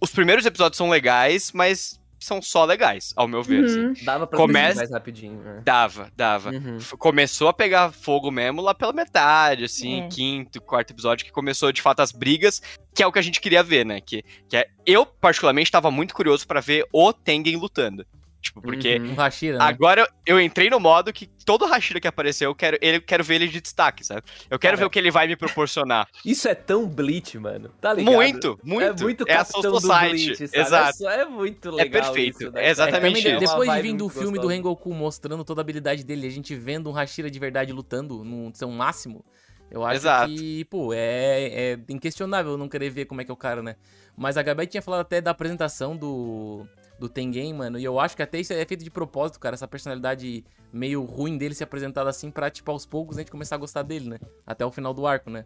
[0.00, 3.64] os primeiros episódios são legais, mas são só legais, ao meu ver.
[3.64, 3.92] Uhum.
[3.92, 4.04] assim.
[4.04, 5.62] Dava pra Começa- descer mais rapidinho, né?
[5.64, 6.50] Dava, dava.
[6.50, 6.78] Uhum.
[6.98, 10.08] Começou a pegar fogo mesmo lá pela metade, assim, É.
[10.08, 12.60] quinto, quarto episódio, que começou de fato as brigas,
[12.94, 14.00] que é o que a gente queria ver, né?
[14.00, 18.06] Que, que é, eu, particularmente, tava muito curioso pra ver o Tengen lutando.
[18.42, 19.12] Tipo, porque Uhum.
[19.12, 19.64] Um Hashira, né?
[19.64, 23.22] agora eu entrei no modo que todo Hashira que apareceu, eu quero, ele, eu quero
[23.22, 24.22] ver ele de destaque, sabe?
[24.50, 26.08] Eu quero Cara, ver o que ele vai me proporcionar.
[26.26, 27.70] Isso é tão Bleach, mano.
[27.80, 28.12] Tá ligado?
[28.12, 29.00] muito, muito.
[29.00, 30.26] É muito é a Soul do Society.
[30.26, 30.60] Bleach, sabe?
[30.60, 31.08] Exato.
[31.08, 32.68] É, é muito legal perfeito, isso, é né?
[32.68, 33.44] exatamente também, isso.
[33.44, 34.54] É depois de vir do muito filme do gostosa.
[34.54, 38.52] Rengoku mostrando toda a habilidade dele, a gente vendo um Hashira de verdade lutando no
[38.54, 39.24] seu máximo,
[39.70, 40.34] eu acho Exato.
[40.34, 43.76] que, pô, é, é inquestionável não querer ver como é que é o cara, né?
[44.16, 46.66] Mas a Gabi tinha falado até da apresentação do,
[47.02, 49.66] do Tengen, mano, e eu acho que até isso é feito de propósito, cara, essa
[49.66, 53.58] personalidade meio ruim dele ser apresentada assim pra, tipo, aos poucos a gente começar a
[53.58, 54.18] gostar dele, né?
[54.46, 55.44] Até o final do arco, né?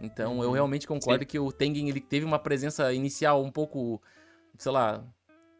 [0.00, 4.02] Então eu realmente concordo que o Tengen, ele teve uma presença inicial um pouco,
[4.58, 5.04] sei lá,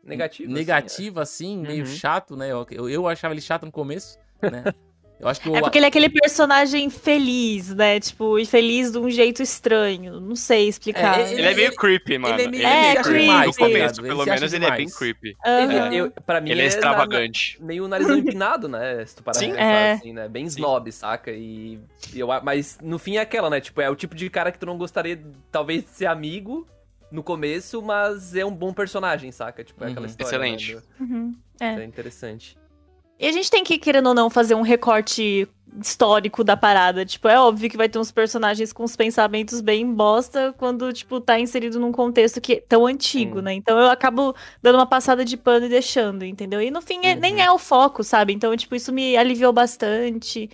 [0.02, 0.48] Negativo.
[0.48, 1.86] assim, negativa, assim, meio Uhum.
[1.86, 2.50] chato, né?
[2.50, 4.64] Eu, eu, eu achava ele chato no começo, né?
[5.18, 5.56] Eu acho que o.
[5.56, 7.98] É porque ele é aquele personagem feliz, né?
[7.98, 10.20] Tipo, e feliz de um jeito estranho.
[10.20, 11.18] Não sei explicar.
[11.20, 12.34] É, Ele é meio creepy, mano.
[12.34, 13.46] ele é meio- Ele é meio creepy.
[13.46, 14.00] No começo?
[14.02, 15.36] Ele pelo acha menos, ele é bem creepy.
[15.44, 15.86] Aham.
[15.86, 17.56] Ele, eu, pra mim, Ele é extravagante.
[17.60, 19.04] na- meio narizão empinado, né?
[19.06, 19.48] Se tu parar Sim.
[19.48, 19.92] pra pensar É.
[19.92, 20.28] assim, né?
[20.28, 21.30] Bem snob, saca?
[21.32, 21.80] E
[22.14, 23.58] eu, mas no fim é aquela, né?
[23.60, 25.18] Tipo, é o tipo de cara que tu não gostaria,
[25.50, 26.66] talvez, de ser amigo
[27.10, 29.64] no começo, mas é um bom personagem, saca?
[29.64, 30.06] Tipo, é aquela Uhum.
[30.10, 30.28] história.
[30.28, 30.74] Excelente.
[30.74, 30.82] Né?
[31.00, 31.34] Uhum.
[31.58, 31.66] É.
[31.80, 32.58] É interessante.
[33.18, 35.48] E a gente tem que, querendo ou não, fazer um recorte
[35.80, 37.04] histórico da parada.
[37.04, 41.20] Tipo, é óbvio que vai ter uns personagens com os pensamentos bem bosta quando, tipo,
[41.20, 43.44] tá inserido num contexto que é tão antigo, Sim.
[43.44, 43.52] né?
[43.54, 46.60] Então eu acabo dando uma passada de pano e deixando, entendeu?
[46.62, 47.40] E no fim é- nem Uhum.
[47.40, 48.32] é o foco, sabe?
[48.32, 50.48] Então, tipo, isso me aliviou bastante.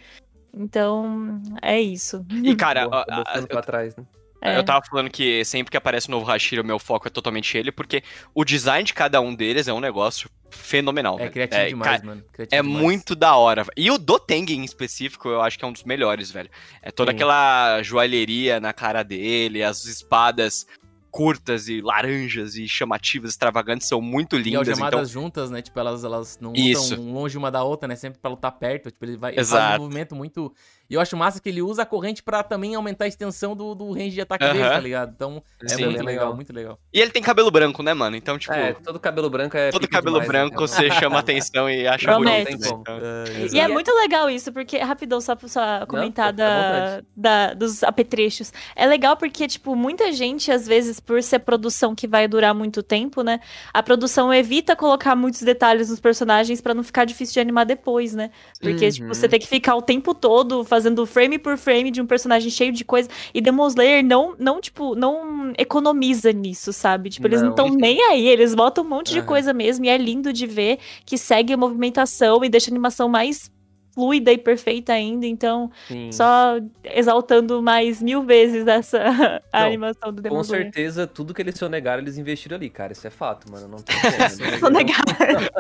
[0.55, 2.25] Então, é isso.
[2.43, 4.05] E, cara, Boa, a- a- ficando pra trás, né?
[4.43, 4.59] É.
[4.59, 7.57] Eu tava falando que sempre que aparece um novo Hashira, o meu foco é totalmente
[7.57, 8.03] ele, porque
[8.35, 11.15] o design de cada um deles é um negócio fenomenal.
[11.15, 11.31] É velho.
[11.33, 12.25] criativo demais, cara, mano.
[12.33, 12.83] Criativo É demais.
[12.83, 13.65] muito da hora.
[13.77, 16.51] E o do Tengen em específico, eu acho que é um dos melhores, velho.
[16.83, 17.17] É toda Sim.
[17.17, 20.67] aquela joalheria na cara dele, as espadas
[21.11, 24.67] curtas e laranjas e chamativas, extravagantes, são muito E lindas.
[24.69, 25.61] algemadas Então, juntas, né?
[25.61, 26.95] Tipo, elas, elas não Isso.
[26.97, 27.95] lutam longe uma da outra, né?
[27.97, 28.91] Sempre pra lutar perto.
[28.91, 29.83] Tipo, ele vai ele faz um Exato.
[29.83, 30.55] movimento muito.
[30.91, 33.75] E eu acho massa que ele usa a corrente pra também aumentar a extensão do,
[33.75, 34.71] do range de ataque dele, Aham.
[34.75, 35.13] tá ligado?
[35.15, 35.85] Então, é Sim.
[35.87, 36.35] muito É legal, legal.
[36.37, 36.79] muito legal.
[36.93, 38.15] e ele tem cabelo branco, né, mano?
[38.17, 39.71] Então, tipo, É, todo cabelo branco é.
[39.71, 40.67] todo cabelo demais, branco né?
[40.67, 42.57] você chama atenção e acha Promete.
[42.57, 42.61] bonito.
[42.77, 43.25] né?
[43.35, 47.83] Então, E é muito legal isso, porque, rapidão, só pra só comentar da, da- dos
[47.83, 48.53] apetrechos.
[48.77, 52.83] É legal porque, tipo, muita gente, às vezes, por ser produção que vai durar muito
[52.83, 53.41] tempo, né?
[53.73, 58.15] A produção evita colocar muitos detalhes nos personagens pra não ficar difícil de animar depois,
[58.15, 58.31] né?
[58.61, 59.15] Porque, tipo, Uhum.
[59.15, 62.73] você tem que ficar o tempo todo fazendo frame por frame de um personagem cheio
[62.73, 63.07] de coisa.
[63.35, 67.11] E Demon Slayer não, não tipo, não economiza nisso, sabe?
[67.11, 69.27] Tipo, eles não estão nem aí, eles botam um monte de Aham.
[69.27, 69.85] coisa mesmo.
[69.85, 73.51] E é lindo de ver que segue a movimentação e deixa a animação mais
[73.95, 75.27] fluida e perfeita ainda.
[75.27, 76.11] Então, Sim.
[76.13, 78.99] só exaltando mais mil vezes essa
[79.53, 82.93] a Não, animação do Demon Com certeza, tudo que eles sonegaram, eles investiram ali, cara.
[82.93, 83.69] Isso é fato, mano.
[83.69, 84.59] Não tem como.
[84.59, 85.51] Sou não, negada.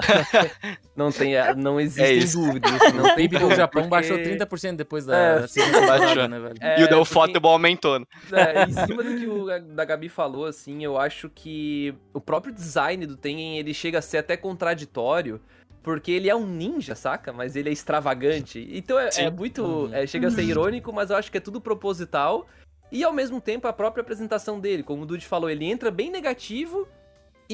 [0.97, 2.39] não, tem, não É existem isso.
[2.41, 2.73] dúvidas.
[2.95, 6.29] Não tem como, Japão porque- baixou 30% depois da, É, segunda baixou.
[6.29, 6.55] né, velho?
[6.61, 8.07] É, e o Del porque- Futebol aumentou, né?
[8.33, 12.53] É, em cima do que o da Gabi falou, assim, eu acho que o próprio
[12.53, 15.41] design do Tengen, ele chega a ser até contraditório,
[15.83, 17.33] porque ele é um ninja, saca?
[17.33, 18.69] Mas ele é extravagante.
[18.73, 19.63] Então é, é muito.
[19.63, 19.95] Uhum.
[19.95, 22.47] é, chega a ser irônico, mas eu acho que é tudo proposital.
[22.91, 26.11] E ao mesmo tempo a própria apresentação dele, como o Dude falou, ele entra bem
[26.11, 26.87] negativo.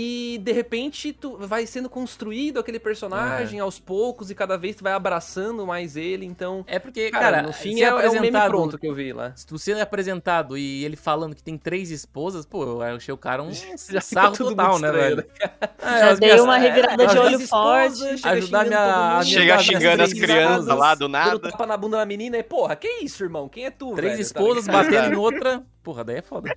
[0.01, 4.85] E de repente tu vai sendo construído aquele personagem aos poucos e cada vez tu
[4.85, 6.65] vai abraçando mais ele, então.
[6.69, 8.95] É porque, Cara, cara, no fim ser é, é o meme apresentado- pronto que eu
[8.95, 9.33] vi lá.
[9.35, 13.17] Se tu ser apresentado e ele falando que tem três esposas, pô, eu achei o
[13.19, 13.51] cara um
[13.91, 15.25] Já sarro total, né, velho?
[15.81, 18.03] É, Já as dei minhas- uma revirada de olho forte.
[18.23, 19.03] Ajudar minha- todo mundo.
[19.03, 21.39] a minha- Chega das xingando as crianças esposas, lá do nada.
[21.51, 23.49] tapa na bunda da menina e, porra, que isso, irmão?
[23.49, 24.23] Quem é tu, Três velho?
[24.23, 25.63] esposas Tá batendo em outra.
[25.83, 26.55] Porra, daí é foda.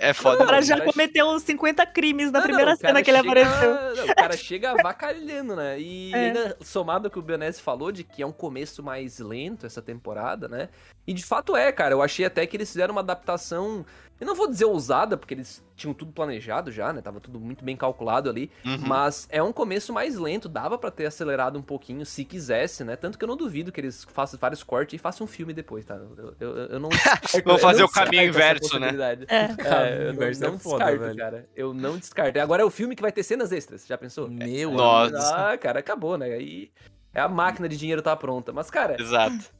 [0.00, 0.44] É O foda.
[0.44, 4.04] cara já cometeu uns 50 crimes na Não, primeira o cena que ele chega- apareceu.
[4.04, 5.78] o cara chega avacalhando, né?
[5.80, 6.26] E É.
[6.26, 9.80] ainda somado ao que o Bionese falou de que é um começo mais lento essa
[9.82, 10.68] temporada, né?
[11.06, 11.94] E de fato é, cara.
[11.94, 13.84] Eu achei até que eles fizeram uma adaptação.
[14.22, 17.02] Eu não vou dizer ousada, porque eles tinham tudo planejado já, né?
[17.02, 18.52] Tava tudo muito bem calculado ali.
[18.64, 18.78] Uhum.
[18.86, 22.94] Mas é um começo mais lento, dava pra ter acelerado um pouquinho se quisesse, né?
[22.94, 25.84] Tanto que eu não duvido que eles façam vários cortes e façam um filme depois,
[25.84, 25.96] tá?
[25.96, 26.88] Eu, eu, eu não
[27.44, 28.90] Vão eu fazer não o caminho inverso, né?
[29.26, 29.42] É.
[29.58, 31.16] É, eu não, inverso não é foda, descarto, velho.
[31.16, 31.48] cara.
[31.56, 32.38] Eu não descarto.
[32.38, 34.28] E agora é o filme que vai ter cenas extras, já pensou?
[34.28, 35.50] Meu Nossa.
[35.50, 36.26] Ah, cara, acabou, né?
[36.26, 36.70] Aí
[37.12, 38.52] é a máquina de dinheiro tá pronta.
[38.52, 39.50] Mas, cara, Exato.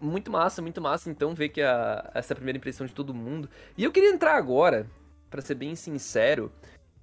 [0.00, 3.14] Muito massa, muito massa, então, ver que a, essa é a primeira impressão de todo
[3.14, 3.48] mundo.
[3.76, 4.86] E eu queria entrar agora,
[5.28, 6.52] pra ser bem sincero,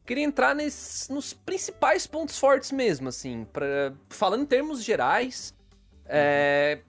[0.06, 5.54] queria entrar nesse, nos principais pontos fortes mesmo, assim, pra, falando em termos gerais.
[6.06, 6.80] É,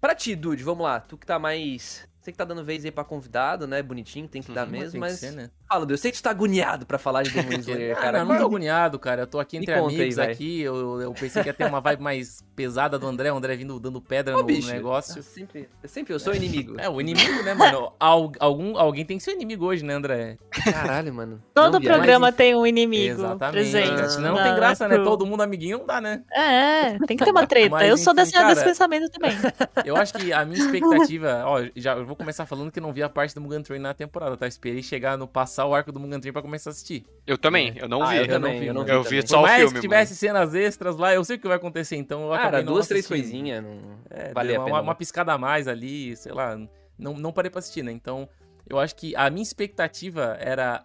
[0.00, 2.06] pra ti, Dude, vamos lá, tu que tá mais.
[2.20, 3.82] Você que tá dando vez aí pra convidado, né?
[3.82, 5.18] Bonitinho, tem que dar Uhum, mesmo, tem que mas.
[5.18, 5.50] ser, né?
[5.68, 8.18] Fala, Dude, eu sei que tu tá agoniado pra falar de Demon Slayer, Ah, cara.
[8.20, 9.22] não, não tô agoniado, cara.
[9.22, 10.30] Eu tô aqui entre aí, amigos vai.
[10.30, 10.60] aqui.
[10.60, 13.32] Eu, eu pensei que ia ter uma vibe mais pesada do André.
[13.32, 15.18] O André vindo dando pedra Ô, no bicho, negócio.
[15.18, 16.78] eu sempre, eu sempre eu sou inimigo.
[16.78, 17.92] É, o inimigo, né, mano?
[17.98, 20.36] Al- algum, alguém tem que ser inimigo hoje, né, André?
[20.64, 21.42] Caralho, mano.
[21.54, 23.52] Todo Não programa Mas, tem um inimigo Exatamente.
[23.70, 24.12] presente.
[24.12, 24.98] Senão não na- tem graça, né?
[24.98, 26.22] Todo mundo amiguinho não dá, né?
[26.32, 27.70] É, tem que ter uma treta.
[27.70, 29.34] Mas, eu sou enfim, desse, desse cara- pensamento também.
[29.84, 31.42] Eu acho que a minha expectativa.
[31.46, 33.92] Ó, já eu vou começar falando que não vi a parte do Mugen Train na
[33.92, 34.46] temporada, tá?
[34.46, 37.06] Esperei chegar no passar o arco do Mugen Train pra começar a assistir.
[37.24, 38.16] Eu também, eu não Ah, vi.
[38.16, 38.92] eu não também, vi, eu não mano.
[39.04, 39.16] vi.
[39.16, 41.38] Eu vi só Por o mais filme, que tivesse cenas extras lá, eu sei o
[41.38, 44.80] que vai acontecer, então eu Cara, duas, três coisinhas, não É, vale uma, pena.
[44.80, 46.58] uma piscada a mais ali, sei lá.
[46.98, 47.92] Não, não parei pra assistir, né?
[47.92, 48.28] Então,
[48.68, 50.84] eu acho que a minha expectativa era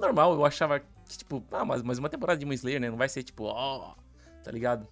[0.00, 0.32] normal.
[0.32, 2.88] Eu achava que, tipo, ah, mas, mas uma temporada de Demon Slayer, né?
[2.90, 3.94] Não vai ser tipo, ó,
[4.42, 4.86] tá ligado?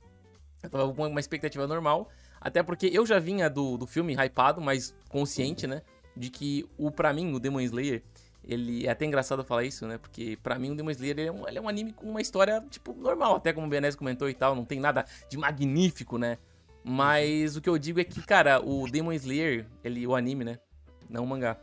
[0.63, 2.11] Eu tava com uma expectativa normal.
[2.41, 5.81] Até porque eu já vinha do, do filme hypado, mas consciente, né?
[6.17, 8.03] De que o, pra mim, o Demon Slayer,
[8.47, 8.87] ele.
[8.87, 9.99] É até engraçado falar isso, né?
[9.99, 12.21] Porque pra mim o Demon Slayer ele é, um, ele é um anime com uma
[12.21, 13.37] história, tipo, normal.
[13.37, 16.39] Até como o Benez comentou e tal, não tem nada de magnífico, né?
[16.85, 20.59] Mas o que eu digo é que, cara, o Demon Slayer, ele, o anime, né?
[21.09, 21.57] Não o mangá.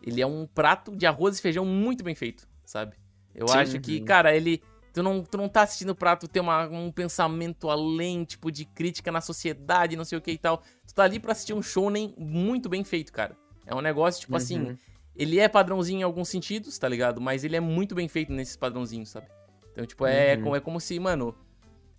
[0.00, 2.96] Ele é um prato de arroz e feijão muito bem feito, sabe?
[3.34, 3.58] Eu Sim.
[3.58, 4.62] acho que, cara, ele.
[4.92, 8.64] Tu não, tu não tá assistindo o prato ter uma, um pensamento além, tipo, de
[8.64, 10.62] crítica na sociedade, não sei o que e tal.
[10.86, 13.36] Tu tá ali pra assistir um shounen muito bem feito, cara.
[13.66, 14.78] É um negócio, tipo assim, Uhum.
[15.18, 17.20] Ele é padrãozinho em alguns sentidos, tá ligado?
[17.20, 19.26] Mas ele é muito bem feito nesses padrãozinhos, sabe?
[19.72, 20.42] Então, tipo, é, Uhum.
[20.42, 21.34] como, é como se, mano.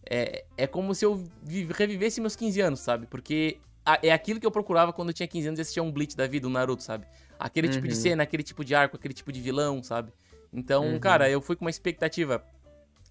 [0.10, 3.06] É, é como se eu vi- revivesse meus 15 anos, sabe?
[3.06, 5.92] Porque a- é aquilo que eu procurava quando eu tinha 15 anos e assistia um
[5.92, 7.06] Bleach da vida, um Naruto, sabe?
[7.38, 8.00] Aquele tipo de Uhum.
[8.02, 10.12] cena, aquele tipo de arco, aquele tipo de vilão, sabe?
[10.52, 11.00] Então, Uhum.
[11.00, 12.44] cara, eu fui com uma expectativa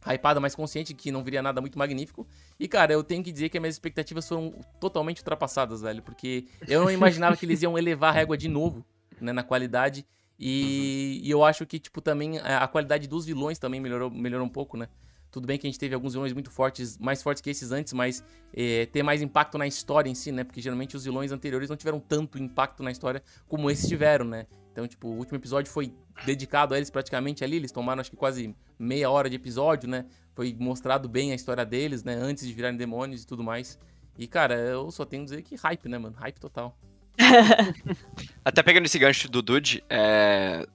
[0.07, 2.27] hypada, mais consciente que não viria nada muito magnífico.
[2.59, 6.03] E, cara, eu tenho que dizer que as minhas expectativas foram totalmente ultrapassadas, velho.
[6.03, 8.85] Porque eu não imaginava que eles iam elevar a régua de novo,
[9.25, 10.07] né, na qualidade.
[10.39, 14.47] E, e eu acho que, tipo, também a a qualidade dos vilões também melhorou, melhorou
[14.47, 14.89] um pouco, né?
[15.31, 17.93] Tudo bem que a gente teve alguns vilões muito fortes, mais fortes que esses antes,
[17.93, 20.43] mas é, ter mais impacto na história em si, né?
[20.43, 24.47] Porque geralmente os vilões anteriores não tiveram tanto impacto na história como esses tiveram, né?
[24.73, 25.93] Então, tipo, o último episódio foi
[26.25, 27.57] dedicado a eles praticamente ali.
[27.57, 30.07] Eles tomaram, acho que quase meia hora de episódio, né?
[30.35, 32.15] Foi mostrado bem a história deles, né?
[32.15, 33.79] Antes de virarem demônios e tudo mais.
[34.17, 36.17] E, cara, eu só tenho a dizer que hype, né, mano?
[36.17, 36.79] Hype total.
[38.45, 40.67] Até pegando esse gancho do Dude, é...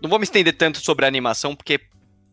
[0.00, 1.80] não vou me estender tanto sobre a animação, porque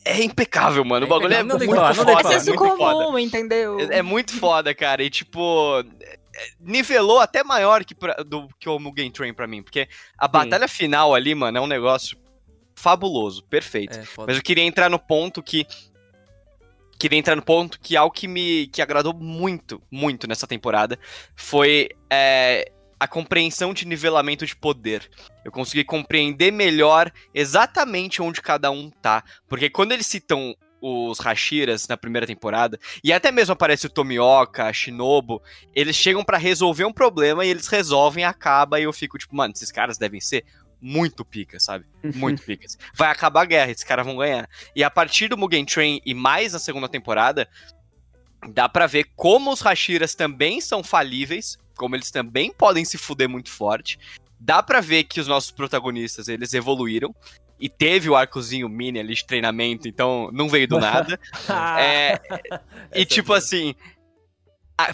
[0.04, 1.04] é impecável, mano.
[1.04, 1.48] É o bagulho é impecável.
[1.48, 3.04] Não tem muito que foda, É senso muito foda.
[3.06, 3.80] comum, entendeu?
[3.80, 5.02] É, é muito foda, cara.
[5.02, 5.80] E tipo.
[6.02, 6.18] é-
[6.60, 9.62] Nivelou até maior que, pra- do, que o Mugen Train pra mim.
[9.62, 12.18] Porque a batalha final ali, mano, é um negócio
[12.74, 13.96] fabuloso, perfeito.
[13.98, 14.26] É, foda.
[14.28, 15.66] Mas eu queria entrar no ponto que.
[16.98, 20.98] Queria entrar no ponto que algo que me que agradou muito, muito nessa temporada
[21.34, 22.70] foi é,
[23.04, 25.08] a compreensão de nivelamento de poder.
[25.44, 29.22] Eu consegui compreender melhor exatamente onde cada um tá.
[29.46, 34.72] Porque quando eles citam os Hashiras na primeira temporada, e até mesmo aparece o Tomioka,
[34.72, 35.42] Shinobu,
[35.74, 39.52] eles chegam pra resolver um problema e eles resolvem, acaba, e eu fico tipo, mano,
[39.54, 40.44] esses caras devem ser
[40.80, 41.86] muito pica, sabe?
[42.14, 42.76] Muito picas.
[42.94, 44.48] Vai acabar a guerra, esses caras vão ganhar.
[44.74, 47.48] E a partir do Mugen Train e mais na segunda temporada,
[48.48, 53.28] dá pra ver como os Hashiras também são falíveis, como eles também podem se fuder
[53.28, 53.98] muito forte.
[54.38, 57.14] Dá pra ver que os nossos protagonistas, eles evoluíram.
[57.58, 61.18] E teve o arcozinho mini ali de treinamento, então não veio do nada.
[61.78, 62.20] É,
[62.92, 63.74] e Essa tipo é assim,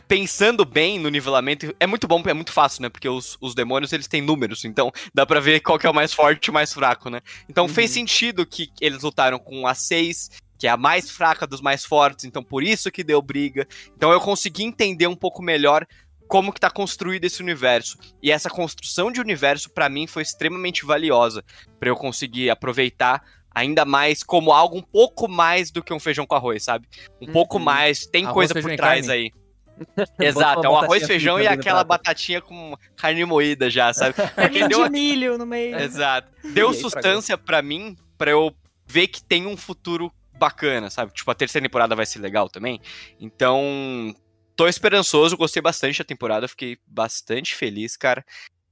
[0.07, 2.89] pensando bem no nivelamento, é muito bom, é muito fácil, né?
[2.91, 5.95] Porque os, os demônios, eles têm números, então dá pra ver qual que é o
[5.95, 7.21] mais forte e o mais fraco, né?
[7.49, 7.95] Então fez Uhum.
[7.95, 12.27] sentido que eles lutaram com a 6, que é a mais fraca dos mais fortes,
[12.27, 13.67] então por isso que deu briga.
[13.97, 15.87] Então eu consegui entender um pouco melhor
[16.31, 17.99] como que tá construído esse universo.
[18.23, 21.45] E essa construção de universo, pra mim, foi extremamente valiosa,
[21.81, 23.21] pra eu conseguir aproveitar
[23.53, 26.87] ainda mais como algo um pouco mais do que um feijão com arroz, sabe?
[27.21, 27.65] Um pouco Uhum.
[27.65, 29.33] mais, tem Arroz, coisa por trás aí.
[30.21, 31.89] Exato, é um arroz, feijão e aquela prato.
[31.89, 34.15] batatinha com carne moída já, sabe?
[34.37, 35.77] Porque deu, de milho no meio.
[35.81, 36.31] exato.
[36.55, 38.55] Deu sustância pra mim, pra eu
[38.87, 41.13] ver que tem um futuro bacana, sabe?
[41.13, 42.81] Tipo, a terceira temporada vai ser legal também.
[43.19, 44.15] Então,
[44.61, 48.23] tô esperançoso, gostei bastante da temporada, fiquei bastante feliz, cara.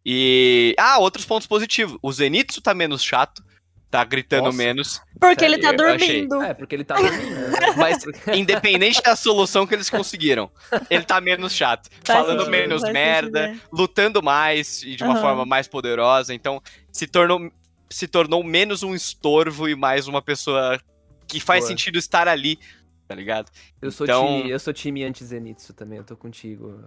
[0.04, 0.74] E.
[0.78, 1.98] Ah, outros pontos positivos.
[2.02, 3.42] O Zenitsu tá menos chato,
[3.90, 4.58] tá gritando Nossa.
[4.58, 5.00] menos.
[5.18, 6.42] Porque ele tá dormindo.
[6.42, 7.34] É, porque ele tá dormindo.
[7.34, 7.72] né?
[7.74, 8.04] Mas,
[8.36, 10.50] independente da solução que eles conseguiram,
[10.90, 11.88] ele tá menos chato.
[12.04, 13.68] Faz falando sentido, menos merda, sentido, né?
[13.72, 15.22] lutando mais e de uma Aham.
[15.22, 16.34] forma mais poderosa.
[16.34, 17.50] Então, se tornou,
[17.88, 20.78] se tornou menos um estorvo e mais uma pessoa
[21.26, 21.68] que faz Boa.
[21.68, 22.58] sentido estar ali,
[23.08, 23.50] tá ligado?
[23.80, 26.78] Eu sou Então- time, eu sou time anti-Zenitsu também, eu tô contigo,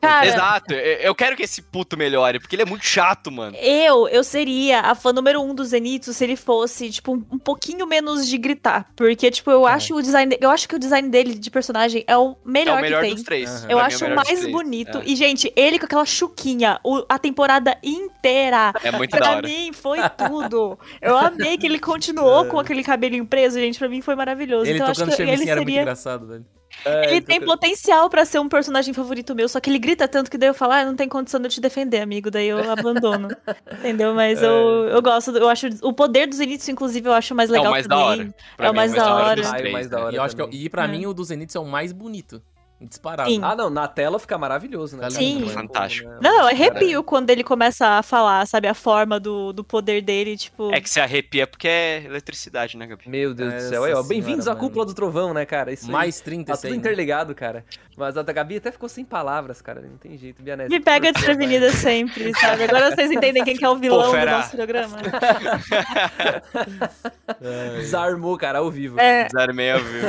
[0.00, 0.72] Cara, Exato.
[0.74, 3.56] Eu quero que esse puto melhore, porque ele é muito chato, mano.
[3.56, 7.38] Eu, eu seria a fã número um do Zenitsu se ele fosse, tipo, um, um
[7.38, 8.88] pouquinho menos de gritar.
[8.94, 9.72] Porque, tipo, eu É.
[9.72, 10.36] acho o design.
[10.40, 13.06] Eu acho que o design dele de personagem é o É melhor, o melhor que
[13.06, 13.14] tem.
[13.14, 13.60] dos três.
[13.62, 14.98] Pra Eu é o acho o melhor dos mais bonito.
[14.98, 15.02] É.
[15.06, 18.72] E, gente, ele com aquela chuquinha, o- a temporada inteira.
[18.84, 19.48] É, muito da Pra hora.
[19.48, 20.78] mim, foi tudo.
[21.02, 23.78] Eu amei que ele continuou com aquele cabelinho preso, gente.
[23.78, 24.64] Pra mim foi maravilhoso.
[24.66, 25.82] Ele então, eu acho tocando que ele chamicinha era muito seria.
[25.82, 26.44] engraçado, velho.
[26.84, 30.30] É, Ele tem potencial pra ser um personagem favorito meu, só que ele grita tanto
[30.30, 32.70] que daí eu falo, ah, não tem condição de eu te defender, amigo, daí eu
[32.70, 33.28] abandono.
[33.80, 34.14] Entendeu?
[34.14, 35.68] Mas eu, eu gosto, eu acho.
[35.82, 38.34] O poder dos Zenitsu, inclusive, eu acho mais É o legal mais da hora.
[38.56, 39.36] Pra É o mais da hora.
[39.42, 40.12] dos Ah, é o três, mais da hora.
[40.12, 40.60] E, eu acho que, também.
[40.60, 40.88] e pra É.
[40.88, 42.42] mim, o do Zenitsu é o mais bonito.
[42.80, 43.30] Disparado.
[43.30, 43.40] Sim.
[43.42, 45.10] Ah, não, na tela fica maravilhoso, né?
[45.10, 45.40] Sim.
[45.40, 46.08] Como, Fantástico.
[46.08, 46.18] né?
[46.22, 50.36] Não, eu arrepio quando ele começa a falar, sabe, a forma do, do poder dele,
[50.36, 50.72] tipo.
[50.72, 53.08] É que se arrepia porque é eletricidade, né, Gabi?
[53.08, 54.04] Meu Deus do céu.
[54.04, 55.72] Bem-vindos à cúpula do trovão, né, cara?
[55.72, 55.90] Isso.
[55.90, 56.76] Mais 30 Tá tudo né?
[56.76, 57.64] interligado, cara.
[57.96, 59.82] Mas a da Gabi até ficou sem palavras, cara.
[59.82, 60.70] Não tem jeito, Bianese.
[60.70, 62.64] Me pega desprevenida sempre, sabe?
[62.64, 64.38] Agora vocês entendem quem que é o vilão do Fera.
[64.38, 64.96] nosso programa.
[67.76, 68.98] Desarmou, cara, ao vivo.
[68.98, 70.08] É, 06 viu?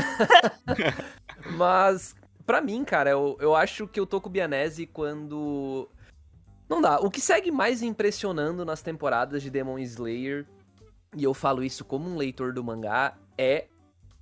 [1.57, 5.89] Mas, pra mim, cara, eu, eu acho que eu tô com o Bianese quando.
[6.69, 6.99] Não dá.
[6.99, 10.45] O que segue mais impressionando nas temporadas de Demon Slayer,
[11.15, 13.67] e eu falo isso como um leitor do mangá, é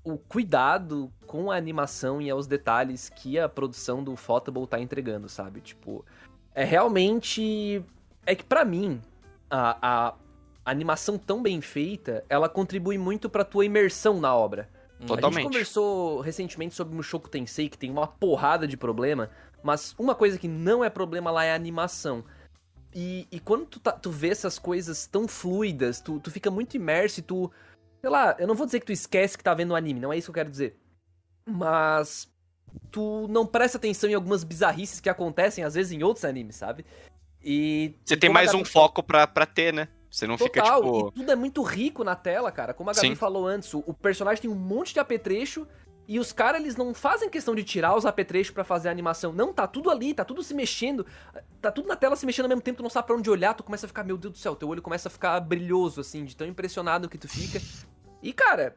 [0.04, 5.30] o cuidado com a animação e aos detalhes que a produção do Photable tá entregando,
[5.30, 5.62] sabe?
[5.62, 6.06] Tipo,
[6.54, 7.84] é realmente.
[8.26, 9.02] É que pra mim,
[9.50, 10.16] a, a
[10.66, 14.70] animação tão bem feita, ela contribui muito pra tua imersão na obra.
[15.02, 15.36] A Totalmente.
[15.44, 19.30] gente conversou recentemente sobre Mushoku Tensei, que tem uma porrada de problema,
[19.64, 22.24] mas uma coisa que não é problema lá é a animação.
[22.94, 26.76] E, e quando tu, tá- tu vê essas coisas tão fluidas, tu, tu fica muito
[26.76, 27.52] imerso e tu.
[28.02, 30.12] Sei lá, eu não vou dizer que tu esquece que tá vendo o anime, não
[30.12, 30.78] é isso que eu quero dizer.
[31.46, 32.28] Mas.
[32.92, 36.86] Tu não presta atenção em algumas bizarrices que acontecem, às vezes, em outros animes, sabe?
[37.44, 37.96] E.
[38.06, 39.88] Você tem a mais Gabi um foco pra, pra ter, né?
[40.10, 41.08] Você não Total, fica, tipo.
[41.10, 42.74] e tudo é muito rico na tela, cara.
[42.74, 43.15] Como a Gabi Sim.
[43.15, 45.67] falou antes, o, personagem tem um monte de apetrecho
[46.08, 49.32] e os caras, eles não fazem questão de tirar os apetrechos pra fazer a animação.
[49.32, 51.06] Não, tá tudo ali, tá tudo se mexendo.
[51.62, 53.54] Tá tudo na tela se mexendo ao mesmo tempo, tu não sabe pra onde olhar,
[53.54, 56.26] tu começa a ficar, meu Deus do céu, teu olho começa a ficar brilhoso, assim,
[56.26, 57.62] de tão impressionado que tu fica.
[58.24, 58.76] E, cara,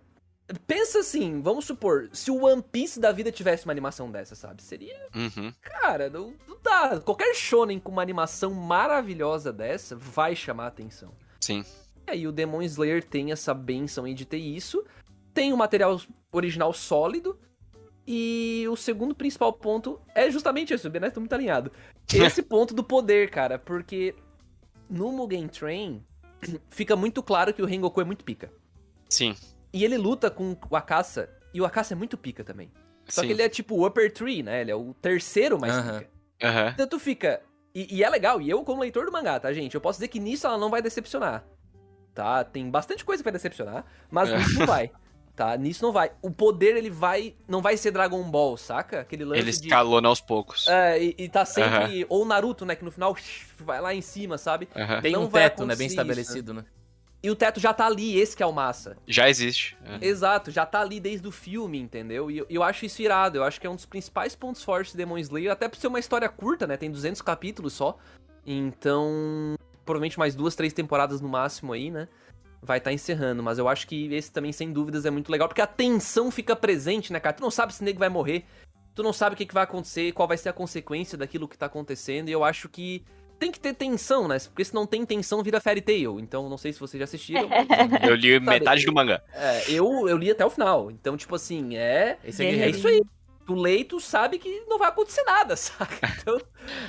[0.66, 4.62] pensa assim, vamos supor, se o One Piece da vida tivesse uma animação dessa, sabe?
[4.62, 5.52] Seria Uhum.
[5.60, 7.00] Cara, não, não dá.
[7.00, 11.12] Qualquer shonen com uma animação maravilhosa dessa vai chamar a atenção.
[11.42, 11.64] Sim.
[12.06, 14.84] E aí o Demon Slayer tem essa benção aí de ter isso.
[15.34, 16.00] Tem o material
[16.32, 17.38] original sólido.
[18.06, 21.70] E o segundo principal ponto é justamente isso, o Beneto tá muito alinhado.
[22.12, 24.14] Esse ponto do poder, cara, porque
[24.90, 26.02] no Mugen Train
[26.70, 28.52] fica muito claro que o Rengoku é muito pica.
[29.08, 29.36] Sim.
[29.72, 32.72] E ele luta com o Akasa, e o Akasa é muito pica também.
[33.08, 33.28] Só sim.
[33.28, 34.60] que ele é tipo o upper tree, né?
[34.60, 35.98] Ele é o terceiro mais Aham.
[35.98, 36.10] pica.
[36.42, 36.70] Aham.
[36.74, 37.40] Então tu fica.
[37.74, 39.74] E, e é legal, e eu, como leitor do mangá, tá, gente?
[39.74, 41.44] Eu posso dizer que nisso ela não vai decepcionar.
[42.14, 42.44] Tá?
[42.44, 44.36] Tem bastante coisa que vai decepcionar, mas É.
[44.38, 44.90] nisso não vai.
[45.34, 45.56] Tá?
[45.56, 46.12] Nisso não vai.
[46.20, 47.34] O poder, ele vai.
[47.48, 49.00] Não vai ser Dragon Ball, saca?
[49.00, 49.64] Aquele lance Ele de.
[49.66, 50.68] escalona aos poucos.
[50.68, 52.04] É, e, e tá sempre.
[52.10, 52.76] Ou Naruto, né?
[52.76, 53.16] Que no final
[53.60, 54.68] vai lá em cima, sabe?
[54.76, 55.00] Aham.
[55.00, 55.74] Tem Não um teto, né?
[55.74, 56.66] Bem estabelecido, né?
[57.22, 58.96] E o teto já tá ali, esse que é o massa.
[59.06, 59.76] Já existe.
[59.84, 60.04] É.
[60.04, 62.28] Exato, já tá ali desde o filme, entendeu?
[62.28, 64.92] E eu, eu acho isso irado, eu acho que é um dos principais pontos fortes
[64.92, 66.76] de Demon Slayer, até por ser uma história curta, né?
[66.76, 67.96] Tem 200 capítulos só.
[68.44, 69.54] Então,
[69.84, 72.08] provavelmente mais duas, três temporadas no máximo aí, né?
[72.60, 75.62] Vai estar encerrando, mas eu acho que esse também, sem dúvidas, é muito legal, porque
[75.62, 77.36] a tensão fica presente, né, cara?
[77.36, 78.44] Tu não sabe se o nego vai morrer,
[78.96, 81.56] tu não sabe o que, que vai acontecer, qual vai ser a consequência daquilo que
[81.58, 83.04] tá acontecendo, e eu acho que
[83.42, 84.38] tem que ter tensão, né?
[84.38, 86.20] Porque se não tem tensão, vira Fairy Tail.
[86.20, 87.48] Então, não sei se vocês já assistiram.
[87.48, 87.66] mas-
[88.08, 89.20] Eu li metade do mangá.
[89.34, 90.90] é, eu, eu li até o final.
[90.92, 92.18] Então, tipo assim, é.
[92.24, 93.02] Esse é É isso aí.
[93.44, 96.08] Tu lê e tu sabe que não vai acontecer nada, saca?
[96.20, 96.40] Então,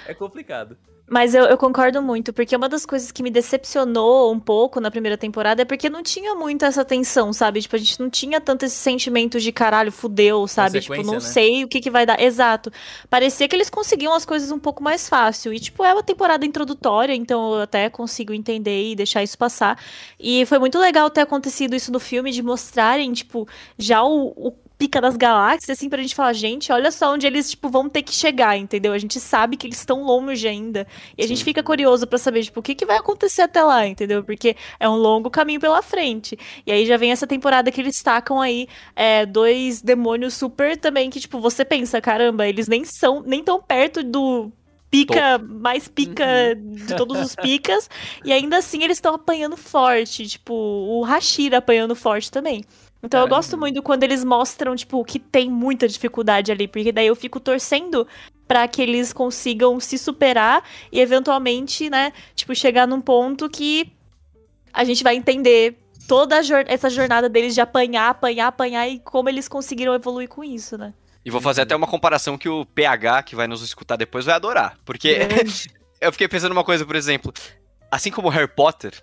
[0.06, 0.78] é complicado.
[1.14, 4.90] Mas eu, eu concordo muito, porque uma das coisas que me decepcionou um pouco na
[4.90, 7.62] primeira temporada é porque não tinha muito essa tensão, sabe?
[7.62, 10.82] Tipo, a gente não tinha tanto esse sentimento de caralho, fudeu, sabe?
[10.82, 11.20] Tipo, não né?
[11.20, 12.20] sei o que, que vai dar.
[12.20, 12.72] Exato.
[13.12, 15.54] Parecia que eles conseguiam as coisas um pouco mais fácil.
[15.54, 19.78] E, tipo, é uma temporada introdutória, então eu até consigo entender e deixar isso passar.
[20.20, 23.48] E foi muito legal ter acontecido isso no filme, de mostrarem, tipo,
[23.78, 24.52] já o, o
[24.84, 28.02] pica das galáxias, assim, pra gente falar, gente, olha só onde eles, tipo, vão ter
[28.02, 28.92] que chegar, entendeu?
[28.92, 30.86] A gente sabe que eles estão longe ainda.
[31.18, 31.46] E a gente Sim.
[31.46, 34.22] fica curioso pra saber, tipo, o que, que vai acontecer até lá, entendeu?
[34.26, 36.38] Porque é um longo caminho pela frente.
[36.68, 41.10] E aí já vem essa temporada que eles tacam aí é, dois demônios super também,
[41.10, 44.52] que, tipo, você pensa, caramba, eles nem são, nem tão perto do
[44.92, 47.90] pica, mais pica de todos os picas,
[48.26, 52.66] e ainda assim eles estão apanhando forte, tipo, o Hashira apanhando forte também.
[53.04, 53.36] Então eu Caramba.
[53.36, 57.38] gosto muito quando eles mostram, tipo, que tem muita dificuldade ali, porque daí eu fico
[57.40, 58.08] torcendo
[58.48, 63.92] pra que eles consigam se superar e eventualmente, né, tipo, chegar num ponto que
[64.72, 69.28] a gente vai entender toda jor- essa jornada deles de apanhar, apanhar, apanhar e como
[69.30, 70.94] eles conseguiram evoluir com isso, né?
[71.26, 74.36] E vou fazer até uma comparação que o PH, que vai nos escutar depois, vai
[74.36, 74.78] adorar.
[74.84, 75.18] Porque
[76.02, 77.34] eu fiquei pensando uma coisa, por exemplo.
[77.90, 78.94] Assim como Harry Potter,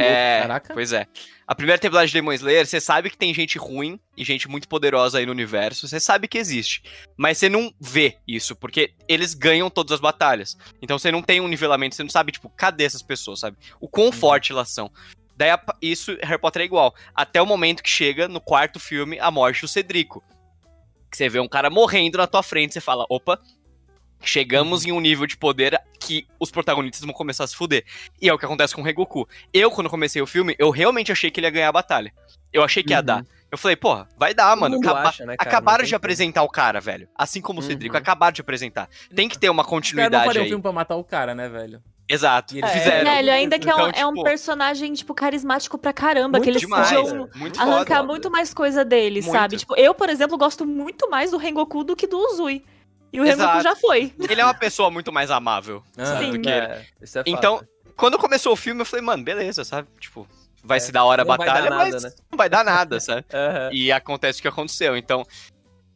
[0.00, 0.40] É.
[0.42, 0.74] caraca.
[0.74, 1.06] Pois é.
[1.46, 4.66] A primeira temporada de Demon Slayer, você sabe que tem gente ruim e gente muito
[4.66, 5.86] poderosa aí no universo.
[5.86, 6.82] Você sabe que existe.
[7.16, 10.56] Mas você não vê isso, porque eles ganham todas as batalhas.
[10.80, 13.58] Então você não tem um nivelamento, você não sabe, tipo, cadê essas pessoas, sabe?
[13.78, 14.90] O quão forte elas são.
[15.36, 15.50] Daí
[15.82, 16.94] isso, Harry Potter é igual.
[17.14, 20.24] Até o momento que chega no quarto filme, a morte do Cedrico.
[21.10, 23.38] Que você vê um cara morrendo na tua frente, você fala, opa,
[24.28, 27.84] chegamos em um nível de poder que os protagonistas vão começar a se fuder.
[28.20, 29.28] E é o que acontece com o Regoku.
[29.52, 32.12] Eu, quando comecei o filme, eu realmente achei que ele ia ganhar a batalha.
[32.52, 33.04] Eu achei que ia Uhum.
[33.04, 33.24] dar.
[33.50, 34.78] Eu falei, porra, vai dar, mano.
[34.78, 35.48] Acaba- acha, né, cara?
[35.48, 37.08] acabaram de apresentar o cara, velho.
[37.16, 37.68] Assim como o Uhum.
[37.68, 38.88] Cedrico, acabaram de apresentar.
[39.14, 41.48] Tem que ter uma Os caras não continuidade um filme pra matar o cara, né,
[41.48, 41.80] velho?
[42.08, 42.54] Exato.
[42.54, 43.10] E eles É, fizeram.
[43.10, 46.42] Velho, ainda que é, um, Então, é um tipo, personagem, tipo, carismático pra caramba, Muito
[46.44, 46.90] que eles demais.
[46.92, 48.02] podiam Muito arrancar foda.
[48.08, 49.32] muito mais coisa dele, Muito.
[49.32, 49.56] sabe?
[49.56, 52.62] Tipo, eu, por exemplo, gosto muito mais do Rengoku do que do Uzui.
[53.14, 53.24] E o.
[53.24, 54.12] Rengoku já foi.
[54.28, 55.82] Ele é uma pessoa muito mais amável.
[55.96, 56.32] Ah, Sim.
[56.32, 56.58] do que ele.
[56.66, 57.28] É, isso é fato.
[57.30, 57.62] Então,
[57.96, 59.88] quando começou o filme, eu falei, mano, beleza, sabe?
[60.00, 60.26] Tipo,
[60.62, 62.12] vai se dar hora a batalha, nada, mas né?
[62.30, 63.24] não vai dar nada, sabe?
[63.32, 63.70] Aham.
[63.72, 64.96] E acontece o que aconteceu.
[64.96, 65.24] Então,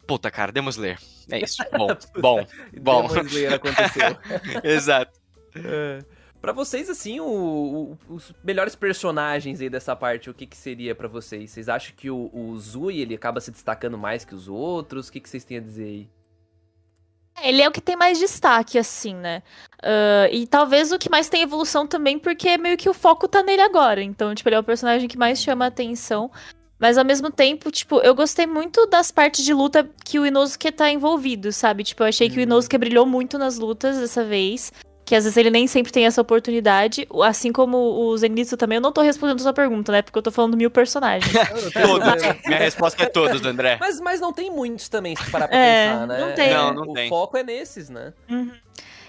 [0.06, 0.98] puta, cara, Demon Slayer.
[1.30, 1.62] É isso.
[1.76, 2.46] Bom, bom.
[2.72, 3.20] Demon Bom.
[3.26, 4.16] Slayer aconteceu.
[4.62, 5.18] Exato.
[5.56, 5.98] É.
[6.40, 10.94] Pra vocês, assim, o- o- os melhores personagens aí dessa parte, o que que seria
[10.94, 11.50] pra vocês?
[11.50, 15.08] Vocês acham que o, o Zui, ele acaba se destacando mais que os outros?
[15.08, 16.08] O que que vocês têm a dizer aí?
[17.42, 19.42] Ele é o que tem mais destaque, assim, né?
[19.82, 23.42] Ah, e talvez o que mais tem evolução também, porque meio que o foco tá
[23.42, 24.02] nele agora.
[24.02, 26.30] Então, tipo, ele é o personagem que mais chama a atenção.
[26.78, 30.70] Mas ao mesmo tempo, tipo, eu gostei muito das partes de luta que o Inosuke
[30.70, 31.82] tá envolvido, sabe?
[31.82, 32.42] Tipo, eu achei que o Hum.
[32.42, 34.72] Inosuke brilhou muito nas lutas dessa vez.
[35.08, 37.08] Que às vezes ele nem sempre tem essa oportunidade.
[37.24, 40.02] Assim como o Zenitsu também, eu não tô respondendo a sua pergunta, né?
[40.02, 41.32] Porque eu tô falando mil personagens.
[41.72, 42.22] Todos.
[42.46, 43.78] Minha resposta é todos, André.
[43.80, 46.20] Mas, mas não tem muitos também, se parar pra É, pensar, né?
[46.20, 46.52] não tem.
[46.52, 47.08] Não, não o tem.
[47.08, 48.12] foco é nesses, né?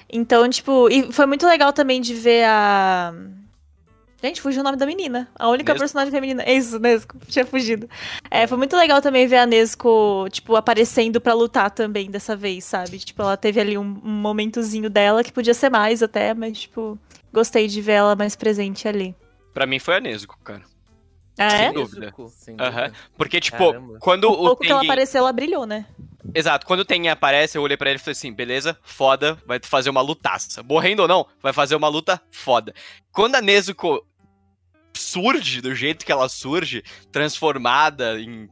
[0.10, 3.14] Então, tipo, e foi muito legal também de ver a.
[4.22, 5.30] Gente, fugiu o nome da menina.
[5.36, 5.80] A única Nesco?
[5.84, 6.43] personagem feminina.
[6.43, 7.17] É isso, Nesco.
[7.28, 7.89] Tinha fugido.
[8.30, 12.65] É, foi muito legal também ver a Nesco, tipo, aparecendo pra lutar também dessa vez,
[12.65, 12.99] sabe?
[12.99, 16.99] Tipo, ela teve ali um, um momentozinho dela que podia ser mais até, mas, tipo,
[17.32, 19.15] gostei de ver ela mais presente ali.
[19.53, 20.63] Pra mim foi a Nezuko, cara.
[21.38, 21.72] Ah, Sem é?
[21.72, 21.99] dúvida.
[22.01, 22.30] Nezuko.
[22.36, 22.88] Sem Aham.
[22.88, 22.93] dúvida.
[23.17, 23.97] Porque, tipo, Caramba.
[24.01, 24.91] quando O o pouco que ela Tengen...
[24.91, 25.86] apareceu, ela brilhou, né?
[26.36, 29.57] Exato, quando o Tengen aparece, eu olhei pra ele e falei assim, beleza, foda, vai
[29.63, 30.61] fazer uma lutaça.
[30.61, 32.74] Morrendo ou não, vai fazer uma luta foda.
[33.11, 34.05] Quando a Nezuko
[34.96, 38.50] surge do jeito que ela surge, transformada em...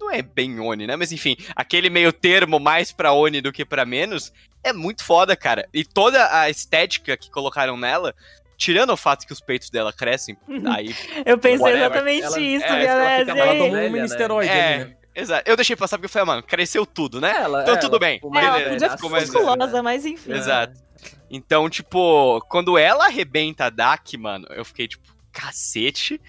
[0.00, 0.94] Não é bem Oni, né?
[0.94, 4.32] Mas enfim, aquele meio termo mais pra Oni do que pra menos,
[4.62, 5.68] é muito foda, cara.
[5.74, 8.14] E toda a estética que colocaram nela,
[8.56, 10.36] tirando o fato que os peitos dela crescem,
[10.72, 10.94] aí
[11.26, 11.84] Eu pensei Whatever.
[11.84, 13.10] exatamente Ela- isso, é, minha ela.
[13.10, 14.16] Ela tomou um mini né?
[14.46, 14.74] É.
[14.74, 14.96] ali, né?
[15.16, 15.50] Exato.
[15.50, 17.32] Eu deixei passar porque eu falei, mano, cresceu tudo, né?
[17.36, 19.82] Ela, Então ela tudo bem, É, ela beleza, podia ficar musculosa, né?
[19.82, 20.32] mas enfim.
[20.32, 20.80] Exato.
[21.28, 26.20] Então, tipo, quando ela arrebenta a Dak, mano, eu fiquei tipo, cacete.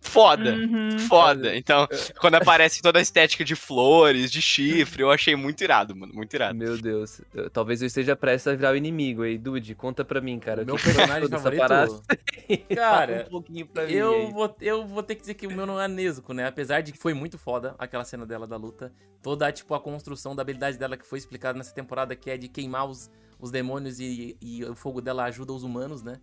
[0.00, 0.54] Foda.
[0.54, 0.98] Uhum.
[1.00, 1.54] Foda.
[1.56, 1.86] Então,
[2.20, 6.14] quando aparece toda a estética de flores, de chifre, eu achei muito irado, mano.
[6.14, 6.54] Muito irado.
[6.56, 10.20] Meu Deus, eu- talvez eu esteja prestes a virar o inimigo aí, Dude, conta pra
[10.20, 10.62] mim, cara.
[10.62, 11.58] o Meu personagem favorito.
[11.58, 12.00] parada?
[12.74, 14.32] Cara, um pouquinho pra mim Eu aí.
[14.32, 16.46] vou, eu vou ter que dizer que o meu não é Nezuko, né?
[16.46, 18.90] Apesar de que foi muito foda aquela cena dela da luta.
[19.22, 22.48] Toda, tipo, a construção da habilidade dela que foi explicada nessa temporada, que é de
[22.48, 26.14] queimar os, os demônios e, e o fogo dela ajuda os humanos, né?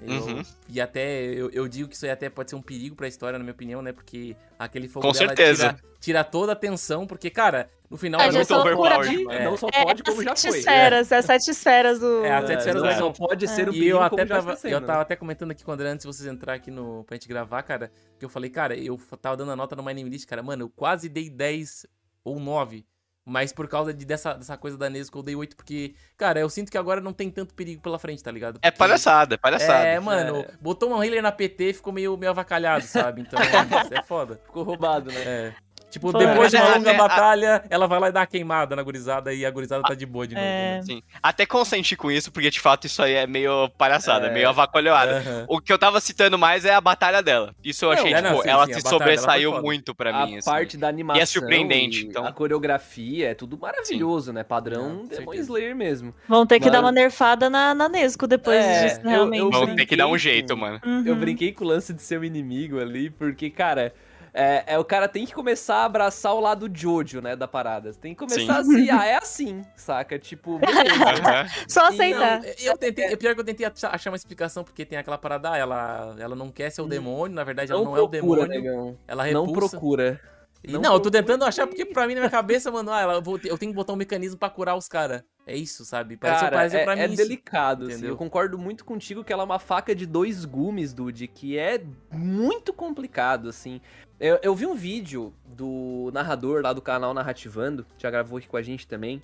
[0.00, 0.42] Eu- Uhum.
[0.68, 3.38] E até, eu, eu digo que isso aí até pode ser um perigo pra história,
[3.38, 3.92] na minha opinião, né?
[3.92, 5.68] Porque aquele fogo Com dela certeza.
[5.72, 8.20] Tira, tira toda a tensão, porque, cara, no final...
[8.20, 9.32] É, ela já não só mano.
[9.32, 9.44] É.
[9.44, 10.58] Não só É, pode, as como já sete foi.
[10.60, 12.24] esferas, é as sete esferas do.
[12.24, 14.22] É, as sete É, esferas não do só pode ser um E perigo, eu como
[14.22, 15.02] até já tava, eu sendo, tava né?
[15.02, 17.62] até comentando aqui com o André antes de vocês entrar aqui no, pra gente gravar,
[17.62, 20.42] cara, que eu falei, cara, eu tava dando a nota no My Name List, cara,
[20.42, 21.86] mano, eu quase dei 10
[22.22, 22.84] ou 9,
[23.28, 26.48] mas por causa de, dessa, dessa coisa da Nesco eu dei 8, porque, cara, eu
[26.48, 28.58] sinto que agora não tem tanto perigo pela frente, tá ligado?
[28.62, 29.84] É Porque- palhaçada, é palhaçada.
[29.84, 33.20] É, mano, botou um healer na PT e ficou meio, meio avacalhado, sabe?
[33.20, 34.40] Então, isso é foda.
[34.46, 35.20] Ficou roubado, né?
[35.20, 35.54] É.
[35.90, 36.26] Tipo, Foi.
[36.26, 38.82] depois de uma é- longa é- batalha, ela vai lá e dá uma queimada na
[38.82, 40.46] gurizada e a gurizada tá de boa de novo.
[40.46, 40.76] É.
[40.76, 40.82] né?
[40.82, 41.02] Sim.
[41.22, 44.32] Até consenti com isso, porque de fato isso aí é meio palhaçada, É.
[44.32, 45.18] meio avacalhoada.
[45.18, 45.46] Aham.
[45.48, 47.54] O que eu tava citando mais é a batalha dela.
[47.64, 50.26] Isso eu achei, é, tipo, não, sim, ela sim, a se sobressaiu muito pra a
[50.26, 50.50] mim, assim.
[50.50, 52.26] parte da animação surpreendente, e então.
[52.26, 54.44] a coreografia é tudo maravilhoso, né?
[54.44, 55.42] Padrão Não, Demon certeza.
[55.42, 56.14] Slayer mesmo.
[56.28, 59.40] Vão ter que Mas- dar uma nerfada na, na Nesco depois É, disso, realmente.
[59.40, 60.80] eu- Vão ter que dar um jeito, com- mano.
[60.84, 61.02] Uhum.
[61.06, 63.92] Eu brinquei com o lance de ser o inimigo ali, porque, cara,
[64.32, 67.92] é, é, o cara tem que começar a abraçar o lado Jojo, né, da parada.
[67.94, 70.18] Tem que começar assim, ah, é assim, saca?
[70.18, 71.46] Tipo, beleza.
[71.68, 72.40] Só Não, aceitar.
[72.60, 75.56] eu tentei, é pior que eu tentei achar uma explicação, porque tem aquela parada, ah,
[75.56, 78.46] ela, ela não quer ser o demônio, na verdade ela Não não é o procura,
[78.46, 78.62] demônio.
[78.62, 78.98] negão.
[79.06, 79.46] Ela repulsa.
[79.46, 80.20] Não procura.
[80.66, 83.22] Não não, eu tô tentando achar, porque pra mim, na minha cabeça, mano, ah, eu,
[83.22, 85.22] vou eu tenho que botar um mecanismo pra curar os caras.
[85.46, 86.16] É isso, sabe?
[86.16, 87.16] Pareceu, Cara, pareceu é, pra mim é isso.
[87.16, 87.92] delicado, assim.
[87.92, 88.10] entendeu?
[88.10, 91.82] Eu concordo muito contigo que ela é uma faca de dois gumes, Dude, que é
[92.12, 93.80] muito complicado, assim.
[94.18, 98.56] Eu, eu vi um vídeo do narrador lá do canal Narrativando, já gravou aqui com
[98.56, 99.22] a gente também,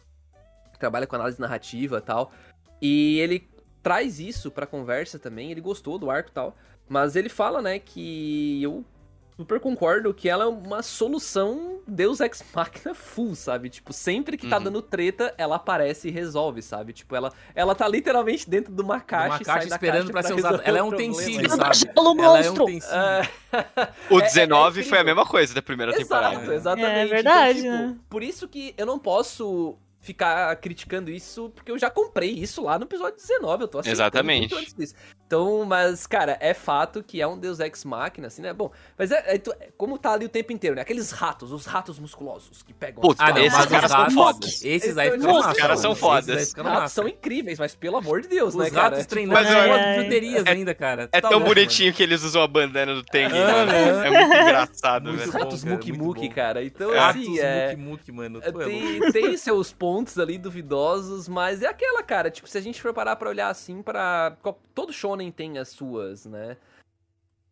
[0.72, 2.32] que trabalha com análise narrativa e tal,
[2.80, 3.48] e ele
[3.82, 6.56] traz isso pra conversa também, ele gostou do arco e tal,
[6.88, 8.84] mas ele fala, né, que eu
[9.36, 13.68] super concordo que ela é uma solução Deus Ex Machina full, sabe?
[13.68, 14.64] Tipo, sempre que tá Uhum.
[14.64, 16.92] dando treta, ela aparece e resolve, sabe?
[16.92, 20.48] Tipo, ela, ela tá literalmente dentro de uma caixa, Uma caixa esperando pra ser usada.
[20.58, 21.90] resolver Ela é um utensílio, Ela sabe?
[21.96, 22.64] Ela é um monstro.
[22.64, 22.96] utensílio.
[22.96, 23.28] É,
[24.10, 26.36] O É- é 19 foi a mesma coisa da primeira temporada.
[26.36, 26.88] Exato, exatamente.
[26.98, 27.96] É verdade, Então, tipo, né?
[28.08, 32.78] Por isso que eu não posso ficar criticando isso, porque eu já comprei isso lá
[32.78, 34.40] no episódio 19, eu tô aceitando Exatamente.
[34.40, 34.94] muito antes disso.
[35.26, 38.52] Então, mas, cara, é fato que é um Deus Ex Machina, assim, né?
[38.52, 40.82] Bom, mas é, é é como tá ali o tempo inteiro, né?
[40.82, 43.00] Aqueles ratos, os ratos musculosos que pegam...
[43.00, 44.64] Putz, Ah, não, Esses mas os caras são ratos, fodas.
[44.64, 45.76] Esses aí Esses ficam caras massa.
[45.82, 45.96] são mano.
[46.00, 46.42] fodas.
[46.48, 48.82] Os ratos são incríveis, mas pelo amor de Deus, Os né, cara?
[48.82, 49.96] ratos Tipo, treinando mas eu- com É.
[49.96, 51.08] bijuterias ainda, cara.
[51.10, 53.72] É Tá tão louco, bonitinho que eles usam a bandana do Tengen, Ah, mano.
[53.72, 54.06] né?
[54.06, 55.32] É muito engraçado, Muito Os velho.
[55.32, 56.34] bom, ratos cara, Muki muito Muki, bom.
[56.34, 56.62] cara.
[56.64, 57.00] Então, mano.
[57.00, 57.76] Ratos assim, é...
[57.76, 58.40] muque muque, mano.
[58.42, 62.80] É, é tem seus pontos ali duvidosos, mas é aquela, cara, tipo, se a gente
[62.80, 64.36] for parar pra olhar assim, para
[64.74, 66.56] Todo shonen tem as suas, né?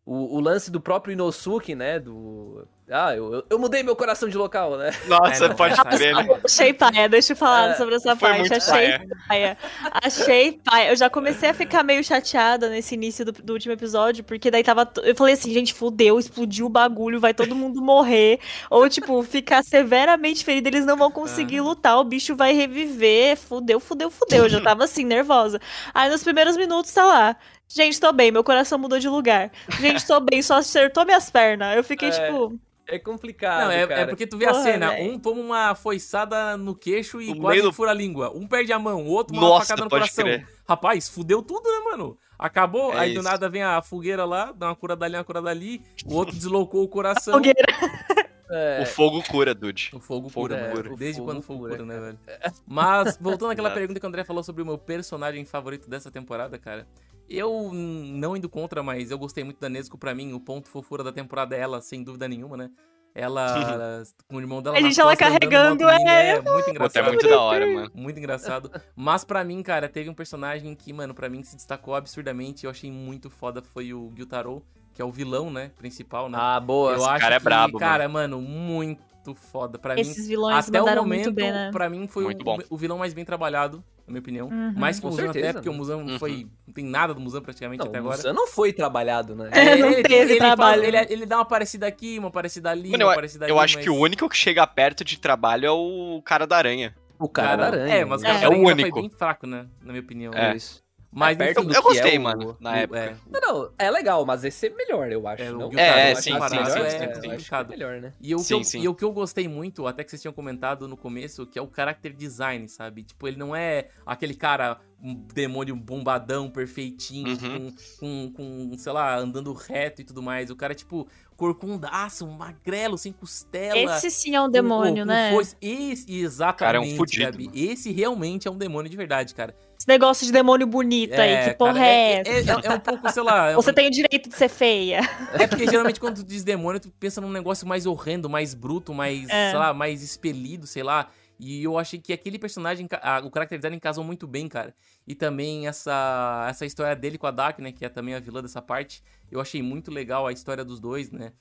[0.05, 2.67] O, o lance do próprio Inosuke, né, do...
[2.91, 4.91] Ah, eu, eu, mudei meu coração de local, né?
[5.05, 6.33] Nossa, É, não, pode crer, né?
[6.43, 8.39] Achei paia, deixa eu falar É, sobre essa foi parte.
[8.39, 9.07] muito Achei paia.
[9.27, 9.57] paia.
[10.03, 10.89] Achei paia.
[10.91, 14.63] Eu já comecei a ficar meio chateada nesse início do, do último episódio, porque daí
[14.63, 14.85] tava.
[14.85, 18.39] t- Eu falei assim, gente, fudeu, explodiu o bagulho, vai todo mundo morrer.
[18.69, 23.37] Ou, tipo, ficar severamente ferido, eles não vão conseguir lutar, o bicho vai reviver.
[23.37, 24.43] Fudeu, fudeu, fudeu.
[24.43, 25.59] Eu já tava assim, nervosa.
[25.93, 27.37] Aí nos primeiros minutos tá lá.
[27.67, 29.51] Gente, tô bem, meu coração mudou de lugar.
[29.79, 31.75] Gente, tô bem, só acertou minhas pernas.
[31.75, 32.11] Eu fiquei, É.
[32.11, 32.59] tipo.
[32.85, 34.01] É complicado, Não, é, cara.
[34.01, 35.13] é porque tu vê a Porra, cena, velho.
[35.13, 38.29] um toma uma foiçada no queixo e No quase meio do- fura a língua.
[38.35, 40.25] Um perde a mão, o outro uma Nossa, facada no pode coração.
[40.25, 40.45] crer.
[40.67, 42.17] Rapaz, fudeu tudo, né, mano?
[42.37, 43.29] Acabou, É aí do isso.
[43.29, 46.83] nada vem a fogueira lá, dá uma cura dali, uma cura dali, o outro deslocou
[46.83, 47.33] o coração.
[47.35, 47.57] Fogueira.
[48.55, 49.89] É, O fogo cura, dude.
[49.93, 50.93] O fogo Fogo cura.
[50.93, 52.19] O Desde fogo quando o fogo cura, cura, né, velho?
[52.67, 56.59] Mas, voltando àquela pergunta que o André falou sobre o meu personagem favorito dessa temporada,
[56.59, 56.85] cara.
[57.29, 59.97] Eu, não indo contra, mas eu gostei muito da Nesco.
[59.97, 62.69] Pra mim, o ponto fofura da temporada é ela, sem dúvida nenhuma, né?
[63.15, 63.45] Ela,
[64.27, 66.29] com o irmão dela A gente, ela carregando, é.
[66.29, 67.05] é muito Pô, engraçado.
[67.05, 67.91] é muito da hora, mano.
[67.93, 68.71] Muito engraçado.
[68.95, 72.65] Mas pra mim, cara, teve um personagem que, mano, pra mim se destacou absurdamente.
[72.65, 73.61] Eu achei muito foda.
[73.61, 74.63] Foi o Gyutaro,
[74.93, 75.71] que é o vilão, né?
[75.77, 76.37] Principal, né?
[76.41, 76.93] Ah, boa.
[76.93, 79.77] eu acho cara é que, brabo, cara, mano, muito foda.
[79.77, 81.71] Pra mim, Esses vilões até o momento, muito bem, né?
[81.71, 82.37] pra mim, foi o,
[82.69, 84.47] o vilão mais bem trabalhado, na minha opinião.
[84.49, 84.73] Uhum.
[84.75, 85.77] Mais que o Muzan até, porque o né?
[85.77, 86.19] Muzan Uhum.
[86.19, 86.47] foi...
[86.67, 88.17] Não tem nada do Muzan praticamente Não, até o agora.
[88.17, 89.49] Muzan não foi trabalhado, né?
[89.53, 90.83] É, não teve fala- trabalho.
[90.83, 93.63] ele, ele dá uma parecida aqui, uma parecida ali, Mano, uma eu, parecida eu ali,
[93.65, 96.93] acho mas- que o único que chega perto de trabalho é o cara da aranha.
[97.17, 97.93] O cara, da aranha.
[97.95, 98.29] É, mas o né?
[98.29, 98.41] cara É.
[98.41, 98.89] da É o aranha único.
[98.91, 99.67] foi bem fraco, né?
[99.81, 100.33] Na minha opinião.
[100.33, 100.53] É.
[100.55, 100.82] Isso.
[101.15, 102.99] Mas, É perto enfim, do Eu que gostei, é o- mano, na o- época.
[102.99, 105.43] é, Não, não, é legal, mas esse é melhor, eu acho.
[105.43, 105.71] É, não?
[105.73, 108.13] É, acho sim, sim, comparado sim, é sim, é melhor, né?
[108.19, 108.81] E o, que Sim, eu, sim.
[108.81, 111.61] e o que eu gostei muito, até que vocês tinham comentado no começo, que é
[111.61, 113.03] o character design, sabe?
[113.03, 117.71] Tipo, ele não é aquele cara, um demônio bombadão, perfeitinho, Uhum.
[117.99, 120.49] com, com, com, sei lá, andando reto e tudo mais.
[120.49, 121.07] O cara, tipo,
[121.53, 123.77] corcundaço, magrelo, sem costela.
[123.97, 125.31] Esse sim é um com- demônio, com né?
[125.31, 125.55] foice.
[125.61, 127.45] Esse, exatamente, Cara, é um fudido, Gabi.
[127.45, 127.57] mano.
[127.57, 129.55] Esse realmente é um demônio de verdade, cara.
[129.83, 132.51] Esse negócio de demônio bonito aí, que porra cara, é, é, essa?
[132.53, 133.49] é, é um pouco, sei lá...
[133.49, 135.01] é um- Você tem o direito de ser feia.
[135.37, 138.93] É porque geralmente quando tu diz demônio, tu pensa num negócio mais horrendo, mais bruto,
[138.93, 139.49] mais, É.
[139.49, 141.09] sei lá, mais expelido, sei lá.
[141.37, 142.85] E eu achei que aquele personagem,
[143.25, 144.73] o character design casou muito bem, cara.
[145.05, 148.41] E também essa, essa história dele com a Dak, né, que é também a vilã
[148.41, 149.03] dessa parte.
[149.29, 151.33] Eu achei muito legal a história dos dois, né?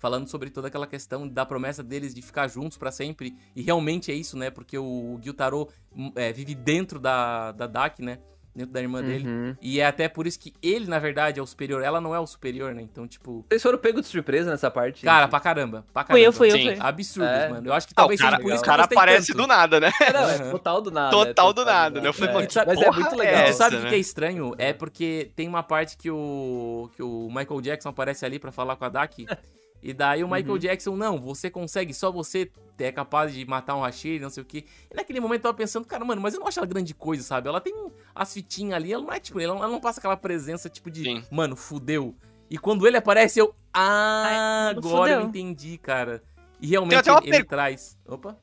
[0.00, 3.36] Falando sobre toda aquela questão da promessa deles de ficar juntos pra sempre.
[3.54, 4.48] E realmente é isso, né?
[4.50, 8.18] Porque o Gyutaro hum, é, vive dentro da, da Dak, né?
[8.56, 9.28] Dentro da irmã dele.
[9.28, 9.56] Uhum.
[9.60, 11.82] E é até por isso que ele, na verdade, é o superior.
[11.84, 12.80] Ela não é o superior, né?
[12.82, 13.44] Então, tipo...
[13.48, 15.04] Vocês foram pegos de surpresa nessa parte?
[15.04, 15.84] Cara, pra caramba.
[15.92, 16.24] Pra Fui caramba.
[16.26, 16.76] eu, fui eu, fui.
[16.80, 17.48] Absurdos, É.
[17.50, 17.68] mano.
[17.68, 19.32] Eu acho que Ah, o talvez cara, seja por isso o que eu cara aparece
[19.34, 19.92] do nada, né?
[20.12, 20.50] Não, é Uhum.
[20.52, 21.10] total do nada.
[21.10, 22.08] Total é do nada, né?
[22.08, 22.34] Eu falei, é.
[22.38, 23.34] Mas é porra muito Tu legal.
[23.42, 23.90] essa, sabe o que né?
[23.90, 24.54] que é estranho?
[24.58, 28.74] É porque tem uma parte que o, que o Michael Jackson aparece ali pra falar
[28.76, 29.26] com a Dak.
[29.82, 30.58] E daí o Michael Uhum.
[30.58, 34.46] Jackson, não, você consegue, só você é capaz de matar um Hashir, não sei o
[34.46, 34.64] quê.
[34.90, 37.22] E naquele momento eu tava pensando, cara, mano, mas eu não acho ela grande coisa,
[37.22, 37.48] sabe?
[37.48, 37.74] Ela tem
[38.14, 40.90] as fitinhas ali, ela não é tipo, ela não, ela não passa aquela presença tipo
[40.90, 41.22] de, Sim.
[41.30, 42.14] mano, fudeu.
[42.48, 45.28] E quando ele aparece, eu, ah, Ai, agora eu fudeu.
[45.28, 46.22] entendi, cara.
[46.60, 47.98] E realmente ele, ele per- traz.
[48.06, 48.36] Opa,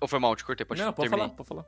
[0.00, 1.28] Ou foi mal, te cortei, pode não, pode terminar.
[1.28, 1.64] falar, pode falar.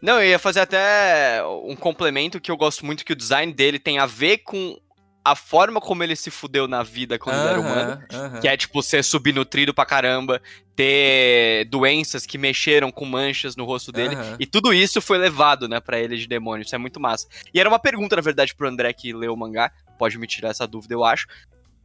[0.00, 3.78] Não, eu ia fazer até um complemento que eu gosto muito que o design dele
[3.78, 4.78] tem a ver com
[5.24, 8.40] a forma como ele se fudeu na vida quando ele era humano.
[8.40, 10.42] Que é, tipo, ser subnutrido pra caramba,
[10.76, 14.14] ter doenças que mexeram com manchas no rosto dele.
[14.38, 16.64] E tudo isso foi levado, né, pra ele de demônio.
[16.64, 17.26] Isso é muito massa.
[17.54, 19.72] E era uma pergunta, na verdade, pro André que leu o mangá.
[19.98, 21.26] Pode me tirar essa dúvida, eu acho.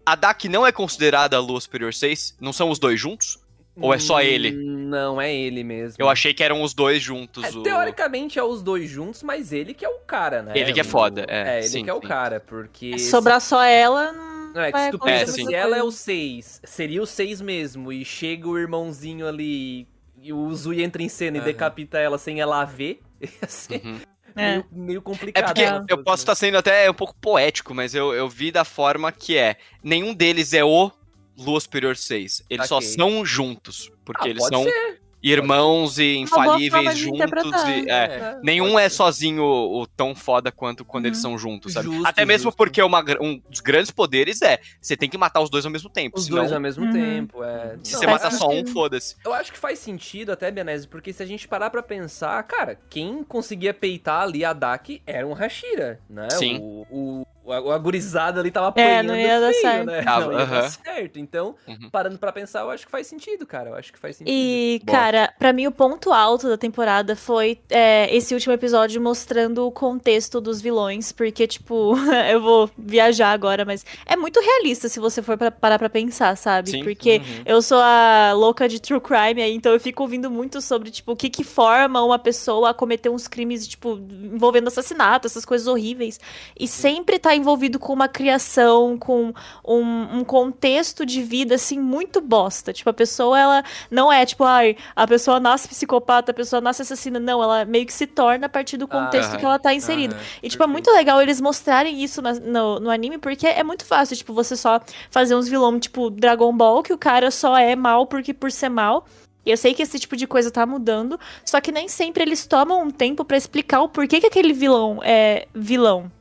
[0.05, 2.37] A Dak não é considerada a Lua Superior 6?
[2.41, 3.39] Não são os dois juntos?
[3.82, 4.51] Ou é só ele?
[4.51, 5.95] Não, é ele mesmo.
[5.99, 7.43] Eu achei que eram os dois juntos.
[7.43, 10.53] É, o- teoricamente é os dois juntos, mas ele que é o cara, né?
[10.55, 12.07] Ele que é foda, é, ele sim, que é o sim.
[12.07, 12.97] cara, porque...
[12.97, 14.11] Se sobrar só ela,
[14.53, 15.91] não é que se tu muita se ela é o.
[15.91, 19.88] 6, seria o 6 mesmo, e chega o irmãozinho ali,
[20.21, 21.45] e o Zui entra em cena e Aham.
[21.47, 23.99] decapita ela sem ela ver, ia ser Uhum.
[24.36, 24.51] É.
[24.51, 25.45] meio, meio É complicado.
[25.47, 25.86] porque né?
[25.89, 29.38] eu posso estar sendo até um pouco poético, mas eu, eu vi da forma que
[29.38, 29.57] é.
[29.84, 30.91] Nenhum deles é o
[31.39, 32.43] Lua Superior 6.
[32.49, 32.95] Eles só Saquei.
[32.95, 33.91] são juntos.
[34.05, 34.99] Porque Ah, eles são ser.
[35.21, 37.61] irmãos e infalíveis juntos.
[37.67, 41.09] E, é, É, Nenhum é sozinho o, o tão foda quanto quando Uhum.
[41.09, 41.87] eles são juntos, sabe?
[41.87, 42.57] Justo, Até mesmo justo.
[42.57, 45.89] porque uma um dos grandes poderes é você tem que matar os dois ao mesmo
[45.89, 46.17] tempo.
[46.17, 46.91] Os senão, dois ao mesmo Uhum.
[46.93, 47.77] tempo, é.
[47.83, 49.15] se Não, você matar só um, foda-se.
[49.25, 52.79] Eu acho que faz sentido até, Benese, porque se a gente parar pra pensar, cara,
[52.89, 56.29] quem conseguia peitar ali a Dak era um Hashira, né?
[56.31, 56.59] Sim.
[56.61, 59.86] O, o, o agorizado ali tava É, apanhando não ia dar feio, certo.
[59.86, 60.02] né?
[60.04, 61.20] Tava, não ia dar certo.
[61.20, 61.89] Então, Uhum.
[61.91, 63.70] parando pra pensar, eu acho que faz sentido, cara.
[63.70, 64.34] Eu acho que faz sentido.
[64.34, 64.97] E, Boa.
[64.97, 69.72] cara, pra mim o ponto alto da temporada foi é, esse último episódio mostrando o
[69.72, 71.93] contexto dos vilões, porque, tipo,
[72.32, 76.36] eu vou viajar agora, mas é muito realista se você for pra, parar pra pensar,
[76.38, 76.70] sabe?
[76.72, 76.84] Sim.
[76.84, 77.43] Porque Uhum.
[77.45, 81.12] eu sou a louca de true crime aí, então eu fico ouvindo muito sobre, tipo,
[81.12, 85.68] o que que forma uma pessoa a cometer uns crimes, tipo, envolvendo assassinato, essas coisas
[85.68, 86.20] horríveis.
[86.60, 89.33] E sempre tá envolvido com uma criação, com
[89.65, 92.71] um, um contexto de vida, assim, muito bosta.
[92.71, 96.81] Tipo, a pessoa, ela não é, tipo, ai, a pessoa nasce psicopata, a pessoa nasce
[96.83, 97.19] assassina.
[97.19, 100.13] Não, ela meio que se torna a partir do contexto Ah, que ela tá inserida.
[100.15, 100.69] Aham, E, tipo, é perfeito.
[100.71, 104.55] muito legal eles mostrarem isso na- no, no anime, porque é muito fácil, tipo, você
[104.55, 104.79] só
[105.09, 108.69] fazer uns vilões, tipo, Dragon Ball, que o cara só é mal porque por ser
[108.69, 109.05] mal.
[109.45, 112.45] E eu sei que esse tipo de coisa tá mudando, só que nem sempre eles
[112.45, 116.11] tomam um tempo pra explicar o porquê que aquele vilão é vilão.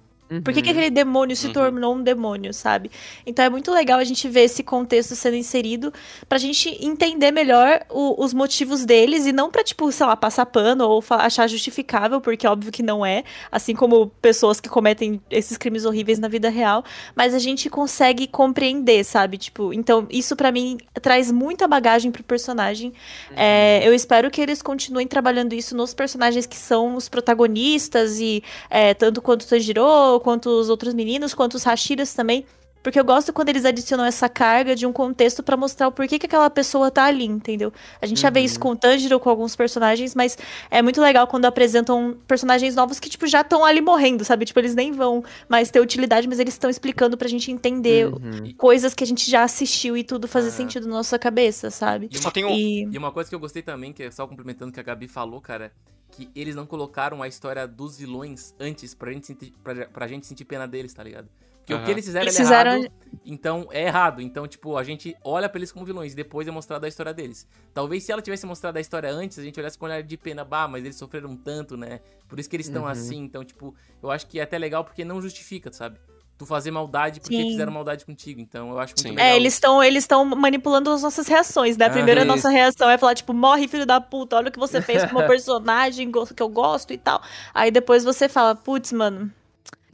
[0.45, 0.76] Por que, que Uhum.
[0.76, 1.53] aquele demônio se Uhum.
[1.55, 2.91] tornou um demônio, sabe?
[3.26, 5.93] Então é muito legal a gente ver esse contexto sendo inserido
[6.29, 10.45] pra gente entender melhor o- os motivos deles e não pra, tipo, sei lá, passar
[10.47, 15.20] pano ou achar justificável, porque é óbvio que não é, assim como pessoas que cometem
[15.31, 16.85] esses crimes horríveis na vida real,
[17.16, 19.39] mas a gente consegue compreender, sabe?
[19.39, 22.93] Tipo, então isso pra mim traz muita bagagem pro personagem.
[23.35, 28.43] É, eu espero que eles continuem trabalhando isso nos personagens que são os protagonistas e
[28.68, 32.44] é, tanto quanto o Tanjiro, quanto os outros meninos, quanto os Hashiras também.
[32.80, 36.16] Porque eu gosto quando eles adicionam essa carga de um contexto pra mostrar o porquê
[36.16, 37.72] que aquela pessoa tá ali, entendeu?
[38.00, 40.38] A gente já vê isso com o Tanjiro, com alguns personagens, mas
[40.70, 44.44] é muito legal quando apresentam personagens novos que, tipo, já estão ali morrendo, sabe?
[44.44, 48.54] Tipo, eles nem vão mais ter utilidade, mas eles estão explicando pra gente entender Uhum.
[48.56, 50.52] coisas que a gente já assistiu e tudo fazer Ah.
[50.52, 52.08] sentido na nossa cabeça, sabe?
[52.12, 52.54] E uma, um.
[52.54, 54.84] E e uma coisa que eu gostei também, que é só complementando o que a
[54.84, 55.72] Gabi falou, cara,
[56.11, 60.26] que eles não colocaram a história dos vilões antes pra gente sentir, pra, pra gente
[60.26, 61.28] sentir pena deles, tá ligado?
[61.59, 61.84] Porque o Aham.
[61.84, 62.92] que eles fizeram, Eles é fizeram- errado,
[63.26, 64.22] então é errado.
[64.22, 67.12] Então, tipo, a gente olha pra eles como vilões e depois é mostrado a história
[67.12, 67.46] deles.
[67.74, 70.44] Talvez se ela tivesse mostrado a história antes, a gente olhasse com olhar de pena,
[70.46, 72.00] bah, mas eles sofreram tanto, né?
[72.26, 72.88] Por isso que eles estão Uhum.
[72.88, 73.18] assim.
[73.18, 75.98] Então, tipo, eu acho que é até legal porque não justifica, sabe?
[76.39, 77.51] Tu fazer maldade porque Sim.
[77.51, 78.41] fizeram maldade contigo.
[78.41, 79.16] Então, eu acho muito Sim.
[79.16, 79.26] legal.
[79.26, 81.86] É, eles estão eles estão manipulando as nossas reações, né?
[81.86, 82.28] A Ah, primeira isso.
[82.28, 85.11] nossa reação é falar, tipo, morre, filho da puta, olha o que você fez com
[85.11, 87.20] uma personagem que eu gosto e tal.
[87.53, 89.32] Aí depois você fala, putz, mano,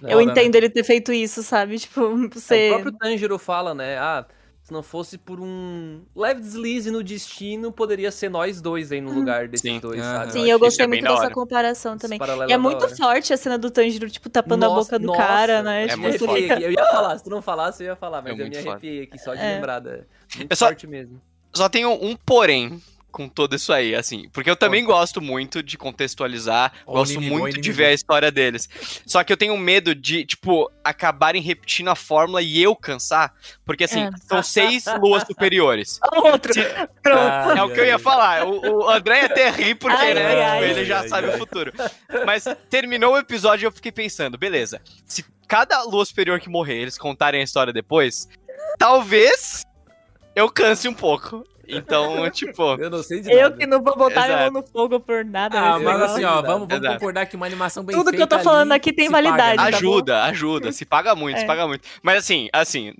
[0.02, 0.24] eu né?
[0.24, 1.78] entendo ele ter feito isso, sabe?
[1.78, 2.66] Tipo, É, você.
[2.70, 3.96] O próprio Tanjiro fala, né?
[3.98, 4.26] Ah,
[4.64, 9.12] se não fosse por um leve deslize no destino, poderia ser nós dois aí no
[9.12, 9.78] lugar desses Sim.
[9.78, 10.32] dois, sabe?
[10.32, 12.18] Sim, eu que gostei é muito dessa comparação também.
[12.48, 15.06] E é da muito forte a cena do Tanjiro, tipo, tapando a Nossa, boca do
[15.08, 15.84] nossa, cara, né?
[15.84, 16.24] Eu Tipo, muito.
[16.24, 19.02] Eu ia falar, se tu não falasse, eu ia falar, mas É eu me arrepiei
[19.02, 19.54] aqui só de É.
[19.54, 19.80] lembrar.
[19.80, 19.98] da-
[20.36, 21.20] Muito Eu só- forte mesmo.
[21.52, 22.82] Só tenho um porém
[23.14, 24.28] com tudo isso aí, assim.
[24.32, 28.68] Porque eu também gosto muito de contextualizar, gosto inimigo, muito de ver a história deles.
[29.06, 33.32] Só que eu tenho medo de, tipo, acabarem repetindo a fórmula e eu cansar.
[33.64, 34.10] Porque, assim, É.
[34.28, 36.00] são seis luas superiores.
[36.12, 36.52] Outro.
[37.00, 37.20] Pronto.
[37.20, 38.44] Ai, É o que eu ia falar.
[38.48, 40.70] O, o André ia até rir, porque, Ai, né, ai, tipo, ai.
[40.70, 41.34] ele já Ai, sabe ai.
[41.36, 41.72] o futuro.
[42.26, 46.78] Mas terminou o episódio e eu fiquei pensando, beleza, se cada lua superior que morrer,
[46.80, 48.28] eles contarem a história depois,
[48.76, 49.62] talvez
[50.34, 51.44] eu canse um pouco.
[51.68, 53.56] Então, tipo, Eu não sei de Eu nada.
[53.56, 54.52] que não vou botar minha Exato.
[54.52, 55.58] mão no fogo por nada.
[55.58, 56.04] Ah, mas negócio.
[56.16, 56.94] assim, ó, vamos, vamos Exato.
[56.94, 59.28] concordar que uma animação bem Tudo que eu tô falando ali aqui tem se paga,
[59.28, 59.70] validade, né?
[59.70, 60.72] tá ajuda, ajuda.
[60.72, 61.46] Se paga muito, se É.
[61.46, 61.86] paga muito.
[62.02, 62.92] Mas assim, assim,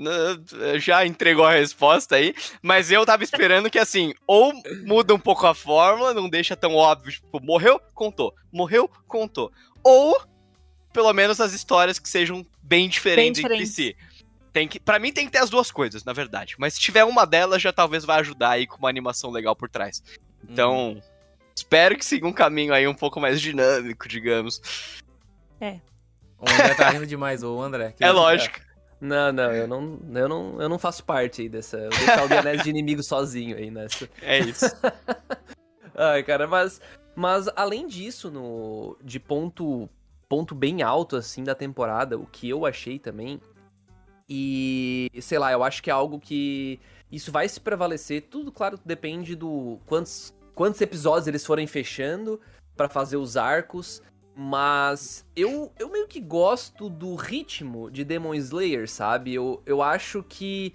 [0.78, 4.52] já entregou a resposta aí, mas eu tava esperando que assim, ou
[4.84, 8.34] muda um pouco a fórmula, não deixa tão óbvio, tipo, morreu, contou.
[8.52, 9.50] Morreu, contou.
[9.82, 10.16] Ou
[10.92, 13.74] pelo menos as histórias que sejam bem diferentes, entre diferentes.
[13.74, 13.96] si.
[14.54, 16.54] Tem que, para mim tem que ter as duas coisas, na verdade.
[16.58, 19.68] Mas se tiver uma delas, já talvez vai ajudar aí com uma animação legal por
[19.68, 20.00] trás.
[20.48, 21.02] Então, Uhum.
[21.56, 24.62] espero que siga um caminho aí um pouco mais dinâmico, digamos.
[26.38, 27.94] O André tá rindo demais, ô André.
[27.98, 28.60] É lógico.
[29.00, 31.76] Não, não, eu não, eu não, eu não faço parte aí dessa.
[31.76, 34.08] Eu deixar o Guianese de inimigo sozinho aí nessa.
[34.22, 34.66] É isso.
[35.96, 36.80] Ai, cara, mas,
[37.16, 39.88] mas além disso, no, de ponto,
[40.28, 43.40] ponto bem alto, assim, da temporada, o que eu achei também,
[44.28, 48.78] e, sei lá, eu acho que é algo que isso vai se prevalecer, tudo, claro,
[48.84, 52.40] depende do quantos, quantos episódios eles forem fechando
[52.76, 54.02] pra fazer os arcos,
[54.34, 59.32] mas eu, eu meio que gosto do ritmo de Demon Slayer, sabe?
[59.32, 60.74] Eu, eu acho que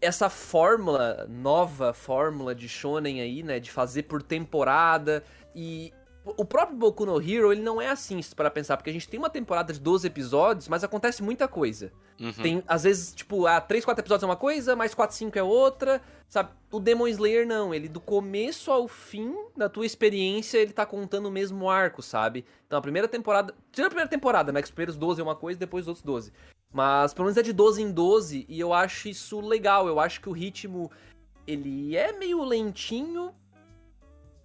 [0.00, 5.24] essa fórmula, nova fórmula de shonen aí, né, de fazer por temporada
[5.54, 5.92] e
[6.36, 9.08] o próprio Boku no Hero, ele não é assim, se para pensar, porque a gente
[9.08, 11.92] tem uma temporada de 12 episódios, mas acontece muita coisa.
[12.20, 12.32] Uhum.
[12.32, 15.42] Tem, às vezes, tipo, ah, 3, 4 episódios é uma coisa, mais 4, 5 é
[15.42, 16.50] outra, sabe?
[16.72, 21.26] O Demon Slayer não, ele do começo ao fim da tua experiência, ele tá contando
[21.26, 22.44] o mesmo arco, sabe?
[22.66, 25.36] Então a primeira temporada, tira a primeira temporada, né, que os primeiros 12 é uma
[25.36, 26.32] coisa, depois os outros 12.
[26.72, 29.86] Mas pelo menos é de 12 em 12 e eu acho isso legal.
[29.86, 30.90] Eu acho que o ritmo
[31.46, 33.32] ele é meio lentinho,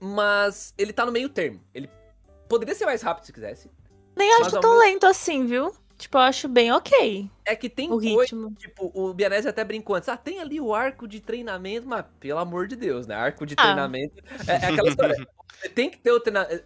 [0.02, 1.62] mas ele tá no meio termo.
[1.74, 1.90] Ele
[2.50, 3.70] poderia ser mais rápido se quisesse.
[4.16, 5.74] Nem acho tão lento assim, viu?
[5.98, 8.52] Tipo, eu acho bem ok É que tem o coisa, ritmo.
[8.56, 12.40] tipo, o Bianese até brincou antes, ah, tem ali o arco de treinamento, mas pelo
[12.40, 13.14] amor de Deus, né?
[13.14, 13.62] Arco de Ah.
[13.62, 14.16] treinamento.
[14.48, 15.16] É, é aquela história.
[15.16, 16.64] Você tem que ter o treinamento.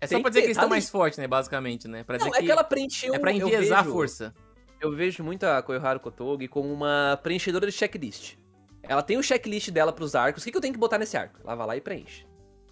[0.00, 1.26] É só Tem pra dizer que que eles estão tá mais fortes, né?
[1.28, 2.02] Basicamente, né?
[2.04, 3.14] Pra Não, dizer é que ela preencheu.
[3.14, 4.34] é pra enviesar a vejo- força.
[4.80, 8.36] Eu vejo muito a Koyoharu Kotogi como uma preenchedora de checklist.
[8.82, 10.42] Ela tem o checklist dela pros arcos.
[10.42, 11.38] O que, que eu tenho que botar nesse arco?
[11.44, 12.24] Ela vai lá e preenche.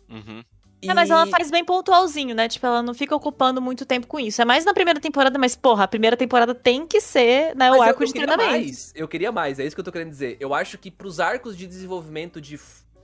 [0.08, 0.42] Uhum.
[0.80, 2.46] É, mas ela faz bem pontualzinho, né?
[2.48, 4.40] Tipo, ela não fica ocupando muito tempo com isso.
[4.40, 7.72] É mais na primeira temporada, mas, porra, a primeira temporada tem que ser, né, Mas
[7.72, 8.58] o eu- arco eu de queria treinamento.
[8.64, 10.36] Mais, eu queria mais, é isso que eu tô querendo dizer.
[10.38, 12.60] Eu acho que pros arcos de desenvolvimento de,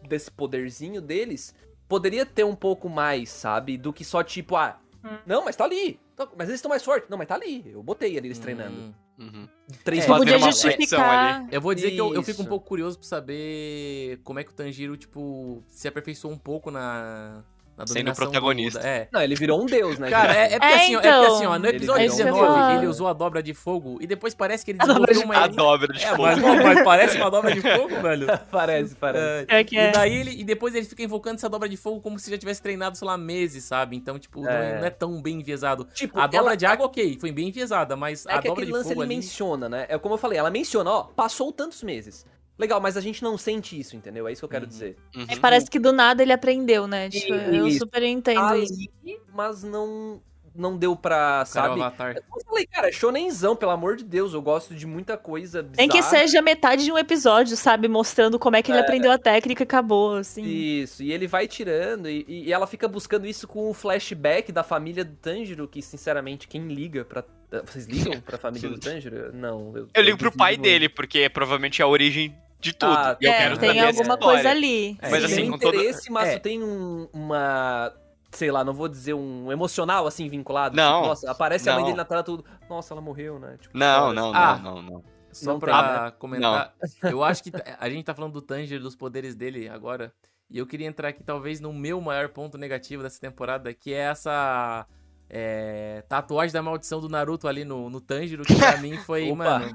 [0.08, 1.52] desse poderzinho deles,
[1.88, 3.76] poderia ter um pouco mais, sabe?
[3.76, 5.18] Do que só tipo, ah, Hum.
[5.26, 5.98] não, mas tá ali.
[6.36, 7.10] Mas eles estão mais fortes.
[7.10, 7.64] Não, mas tá ali.
[7.70, 8.94] Eu botei ali eles treinando.
[9.18, 9.24] Hum.
[9.32, 9.48] Uhum.
[9.84, 11.46] Três É, podia uma justificar.
[11.52, 12.48] Eu vou dizer que eu, eu fico um Isso.
[12.48, 17.44] pouco curioso pra saber como é que o Tanjiro, tipo, se aperfeiçoou um pouco na
[17.78, 18.78] Sendo dominação protagonista.
[18.80, 19.08] é.
[19.12, 20.08] Não, ele virou um deus, né?
[20.08, 21.34] Cara, é, é porque, É, assim, ó, é porque então.
[21.36, 22.78] assim, ó, no episódio virou um 19 deus.
[22.78, 25.36] ele usou a dobra de fogo e depois parece que ele desenvolveu de uma...
[25.36, 26.22] A dobra de É, fogo.
[26.22, 28.26] mas, mas parece uma dobra de fogo, velho.
[28.50, 29.24] parece, parece.
[29.24, 29.88] É, Pior que é.
[29.88, 32.38] E daí ele, e depois ele fica invocando essa dobra de fogo como se já
[32.38, 33.96] tivesse treinado, sei lá, meses, sabe?
[33.96, 34.78] Então, tipo, não é- É.
[34.78, 35.86] não é tão bem enviesado.
[35.92, 38.52] Tipo, A dobra ela- de água, ok, foi bem enviesada, mas É a que dobra
[38.52, 39.16] aquele de lance fogo ele ali...
[39.16, 39.86] menciona, né?
[39.88, 42.24] É como eu falei, ela menciona, ó, passou tantos meses.
[42.58, 44.28] Legal, mas a gente não sente isso, entendeu?
[44.28, 44.68] É isso que eu quero Uhum.
[44.70, 44.96] dizer.
[45.16, 45.26] Uhum.
[45.28, 47.10] É, parece que do nada ele aprendeu, né?
[47.10, 48.88] Tipo, eu super entendo isso.
[49.32, 50.20] mas não
[50.54, 51.80] não deu pra, Cara, sabe?
[51.80, 52.16] Avatar.
[52.16, 55.76] Eu falei, cara, é shonenzão, pelo amor de Deus, eu gosto de muita coisa bizarra.
[55.76, 57.88] Nem que seja metade de um episódio, sabe?
[57.88, 60.44] Mostrando como é que ele aprendeu a técnica e acabou, assim.
[60.44, 64.62] Isso, e ele vai tirando, e, e ela fica buscando isso com o flashback da
[64.62, 67.24] família do Tanjiro, que, sinceramente, quem liga pra...
[67.62, 69.34] Vocês ligam pra família do Tanjiro?
[69.34, 69.72] Não.
[69.94, 72.92] Eu ligo pro pai dele, porque provavelmente é a origem de tudo.
[72.92, 74.96] Ah, e eu é, quero tem alguma coisa ali.
[75.02, 76.38] É, Mas Sim, assim, tem com todo- interesse, mas É.
[76.38, 77.92] tu tem um- uma...
[78.32, 80.74] Sei lá, não vou dizer um emocional, assim, vinculado.
[80.74, 80.96] Não.
[80.96, 81.86] Tipo, nossa, aparece a mãe Não.
[81.90, 82.44] dele na tela tudo...
[82.68, 83.56] Nossa, ela morreu, né?
[83.60, 84.58] Tipo, Não, não, não, Ah.
[84.58, 85.04] não, não.
[85.30, 86.10] Só Não pra tem, né?
[86.18, 87.50] comentar, eu acho que
[87.80, 90.12] a gente tá falando do Tanjiro, dos poderes dele agora,
[90.48, 93.98] e eu queria entrar aqui talvez no meu maior ponto negativo dessa temporada, que é
[93.98, 94.86] essa
[95.28, 99.74] é, tatuagem da maldição do Naruto ali no, no Tanjiro, que pra mim foi, mano...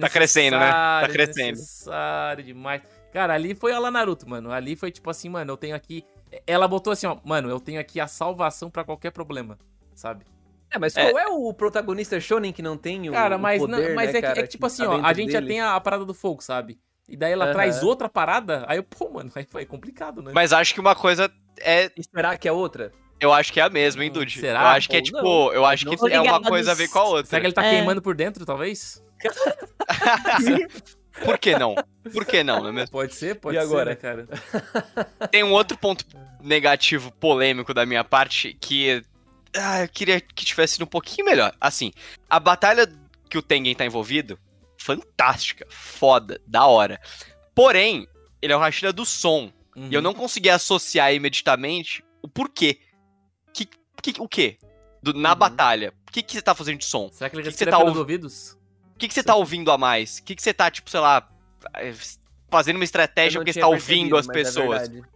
[0.00, 0.70] Tá crescendo, né?
[0.72, 1.52] Tá crescendo.
[1.56, 2.82] Desnecessário demais.
[3.12, 4.50] Cara, ali foi a la Naruto, mano.
[4.50, 6.04] Ali foi tipo assim, mano, eu tenho aqui...
[6.46, 9.58] Ela botou assim, ó, mano, eu tenho aqui a salvação pra qualquer problema,
[9.94, 10.24] sabe?
[10.70, 11.10] É, mas É.
[11.10, 14.12] qual é o protagonista shonen que não tem o Cara, o mas, não- poder, mas
[14.12, 15.52] né, é, que, cara, é que, tipo tá assim, ó, a gente já dele?
[15.52, 16.80] tem a, a parada do fogo, sabe?
[17.08, 17.52] E daí ela Aham.
[17.52, 20.32] traz outra parada, aí eu, pô, mano, aí foi complicado, né?
[20.34, 21.92] Mas acho que uma coisa é.
[21.96, 22.90] Esperar que é outra?
[23.24, 24.38] Eu acho que é a mesma, hein, Dude?
[24.38, 24.60] será?
[24.60, 25.22] Eu acho que é Ou tipo.
[25.22, 25.52] não.
[25.52, 27.24] Eu acho que é uma coisa a ver com a outra.
[27.26, 27.70] Será que ele tá É.
[27.70, 29.02] queimando por dentro, talvez?
[31.24, 31.76] Por que não?
[32.12, 32.90] Por que não, não é mesmo?
[32.90, 33.90] Pode ser, pode E ser, agora?
[33.90, 34.26] né, cara?
[35.30, 36.04] Tem um outro ponto
[36.42, 39.00] negativo, polêmico da minha parte, que.
[39.56, 41.54] Ah, eu queria que tivesse sido um pouquinho melhor.
[41.60, 41.92] Assim,
[42.28, 42.86] a batalha
[43.30, 44.36] que o Tengen tá envolvido,
[44.76, 47.00] fantástica, foda, da hora.
[47.54, 48.06] Porém,
[48.42, 49.50] ele é o Rashida do som.
[49.76, 49.88] Uhum.
[49.90, 52.80] E eu não consegui associar imediatamente o porquê.
[54.04, 54.58] Que, que, o quê?
[55.02, 55.38] Do- na Uhum.
[55.38, 55.94] batalha.
[56.06, 57.08] O que, que você tá fazendo de som?
[57.10, 58.52] Será que ele que respira você tá pelos ouv- ouvidos?
[58.94, 60.18] O que, que você tá ouvindo a mais?
[60.18, 61.26] O que, que você tá, tipo, sei lá,
[61.76, 61.94] eh,
[62.50, 64.88] fazendo uma estratégia porque você tá ouvindo as é pessoas?
[64.88, 65.08] verdade.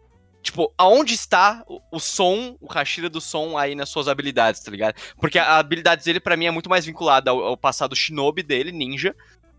[0.43, 4.71] tipo, aonde está o, o som, o Hashira do som aí nas suas habilidades, tá
[4.71, 4.95] ligado?
[5.21, 8.73] Porque a habilidade dele, pra mim, é muito mais vinculada ao, ao passado shinobi dele,
[8.73, 9.15] ninja,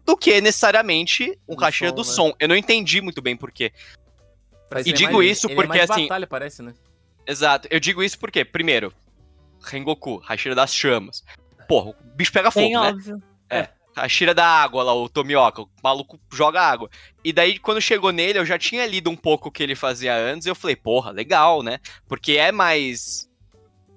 [0.05, 2.07] do que necessariamente um Do Hashira som, do né?
[2.13, 2.34] som.
[2.39, 3.71] Eu não entendi muito bem por quê.
[4.69, 6.73] Faz E é digo mais- isso ele é porque, mais assim, batalha, parece, né?
[7.27, 7.67] Exato.
[7.69, 8.91] Eu digo isso porque, primeiro,
[9.62, 11.24] Rengoku, Hashira das chamas.
[11.68, 12.89] Porra, o bicho pega fogo, Bem né?
[12.89, 13.24] óbvio.
[13.95, 16.89] Hashira da água lá, o Tomioka, o maluco joga água.
[17.24, 20.16] E daí, quando chegou nele, eu já tinha lido um pouco o que ele fazia
[20.16, 21.80] antes, e eu falei, porra, legal, né?
[22.07, 23.28] Porque é mais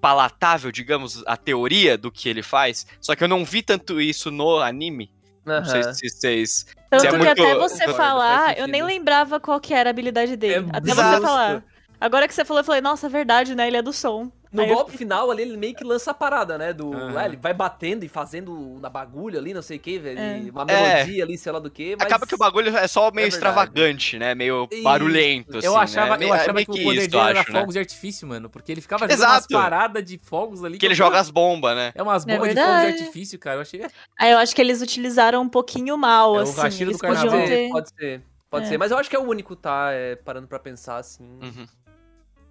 [0.00, 2.84] palatável, digamos, a teoria do que ele faz.
[3.00, 5.12] Só que eu não vi tanto isso no anime.
[5.44, 6.66] Não sei se vocês.
[6.90, 10.36] Tanto é que muito- até você falar, eu nem lembrava qual que era a habilidade
[10.36, 10.66] dele.
[10.72, 11.64] É até você falar.
[12.04, 13.66] Agora que você falou, eu falei, nossa, é verdade, né?
[13.66, 14.30] Ele é do som.
[14.52, 16.74] No Aí eu golpe final ali, ele meio que lança a parada, né?
[16.74, 16.90] Do.
[17.16, 20.18] Ah, ele vai batendo e fazendo na bagulho ali, não sei o que, velho.
[20.18, 20.40] É.
[20.40, 20.96] e Uma É.
[21.04, 21.96] melodia ali, sei lá do que.
[21.98, 22.06] Mas...
[22.06, 24.34] Acaba que o bagulho é só meio É extravagante, né?
[24.34, 24.82] Meio Isso.
[24.82, 25.66] barulhento, assim.
[25.66, 26.14] eu achava, né?
[26.16, 27.60] eu Meio- achava meio que o poder isso, dele era acho, né?
[27.60, 28.50] fogos de artifício, mano.
[28.50, 29.32] Porque ele ficava jogando Exato.
[29.32, 30.76] umas paradas de fogos ali.
[30.76, 31.92] Que ele eu- joga as bombas, né?
[31.94, 33.56] É umas É bombas de fogos de artifício, cara.
[33.56, 33.80] Eu achei.
[34.20, 36.60] Aí eu acho que eles utilizaram um pouquinho mal, É o assim.
[36.84, 37.30] Do Eles carnaval.
[37.30, 37.70] podiam Pode ser, ter.
[37.70, 38.22] pode ser.
[38.50, 38.68] Pode É.
[38.68, 38.76] ser.
[38.78, 39.88] Mas eu acho que é o único, tá?
[39.92, 41.24] É, parando pra pensar assim.
[41.42, 41.66] Uhum.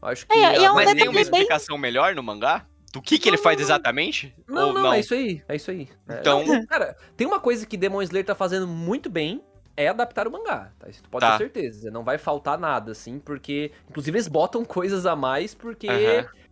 [0.02, 0.34] Acho que.
[0.38, 2.66] É, é um Mas tem uma bem- explicação melhor no mangá?
[2.94, 3.74] do que, que ele Não, faz não, não.
[3.74, 4.36] exatamente?
[4.46, 5.42] Não, Ou não, é isso aí.
[5.48, 5.88] É isso aí.
[6.10, 9.42] É, Então- não, cara, tem uma coisa que Demon Slayer tá fazendo muito bem.
[9.78, 10.90] É adaptar o mangá, tá?
[10.90, 11.32] Isso tu pode Tá.
[11.38, 11.90] ter certeza.
[11.90, 13.72] Não vai faltar nada, assim, porque.
[13.90, 15.88] Inclusive, eles botam coisas a mais, porque.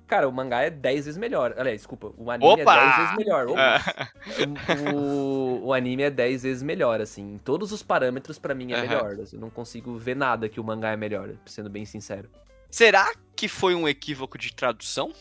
[0.08, 1.54] Cara, o mangá é 10 vezes melhor.
[1.58, 2.74] Aliás, desculpa, o anime Opa!
[2.74, 3.46] é 10 vezes melhor.
[4.96, 7.34] O, o- anime é 10 vezes melhor, assim.
[7.34, 9.18] Em todos os parâmetros, pra mim, é melhor.
[9.32, 12.30] Eu não consigo ver nada que o mangá é melhor, sendo bem sincero.
[12.72, 15.14] será que foi um equívoco de tradução?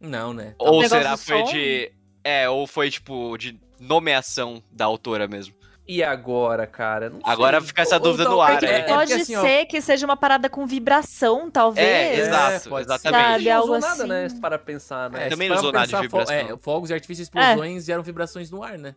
[0.00, 0.54] Não, né?
[0.58, 1.52] Ou negócio será foi som?
[1.52, 1.92] de.
[2.24, 5.54] É, ou foi tipo de nomeação da autora mesmo?
[5.86, 7.10] E agora, cara?
[7.10, 7.68] Não Agora sei.
[7.68, 8.68] fica essa ou dúvida no ar, né?
[8.68, 11.86] é, porque Pode assim, ó, ser que seja uma parada com vibração, talvez.
[11.86, 12.92] É, exato, pode ser.
[12.98, 13.32] exatamente.
[13.32, 14.34] Sabe, Não usou nada, assim.
[14.34, 14.40] né?
[14.40, 15.26] Para pensar, né?
[15.26, 16.34] É, também não usou nada de fo- vibração.
[16.34, 18.96] é, fogos de artifício e explosões geram vibrações no ar, né?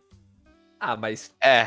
[0.82, 1.30] Ah, mas.
[1.42, 1.64] É,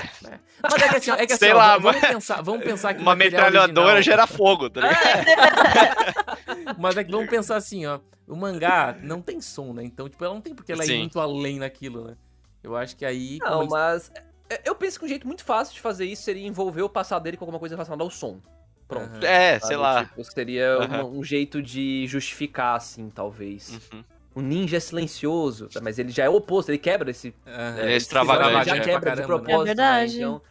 [0.61, 2.93] Mas é que assim, é que assim, Sei ó, lá, vamos, mas- pensar, vamos pensar
[2.95, 4.97] que uma metralhadora original- gera fogo, tá ligado?
[6.79, 7.99] Mas é que vamos pensar assim, ó.
[8.27, 9.83] O mangá não tem som, né?
[9.83, 10.99] Então, tipo, ela não tem porque ela ir Sim.
[10.99, 12.15] muito além naquilo, né?
[12.63, 13.37] Eu acho que aí.
[13.41, 14.11] Não, eles- mas.
[14.49, 17.21] é, Eu penso que um jeito muito fácil de fazer isso seria envolver o passado
[17.23, 18.39] dele com alguma coisa relacionada ao som.
[18.87, 19.11] Pronto.
[19.17, 19.23] Aham.
[19.25, 19.67] É, sabe?
[19.67, 20.05] sei lá.
[20.05, 21.03] Tipo, seria Aham.
[21.03, 23.79] um, um jeito de justificar, assim, talvez.
[23.93, 24.03] Uhum.
[24.35, 27.33] O ninja é silencioso, mas ele já é o oposto, ele quebra esse.
[27.45, 27.79] Aham.
[27.79, 28.63] Ele é extravagante, Ele né?
[28.65, 29.25] já quebra de pra caramba, né?
[29.27, 29.61] propósito.
[29.61, 30.13] É verdade.
[30.13, 30.23] né?
[30.23, 30.41] Então,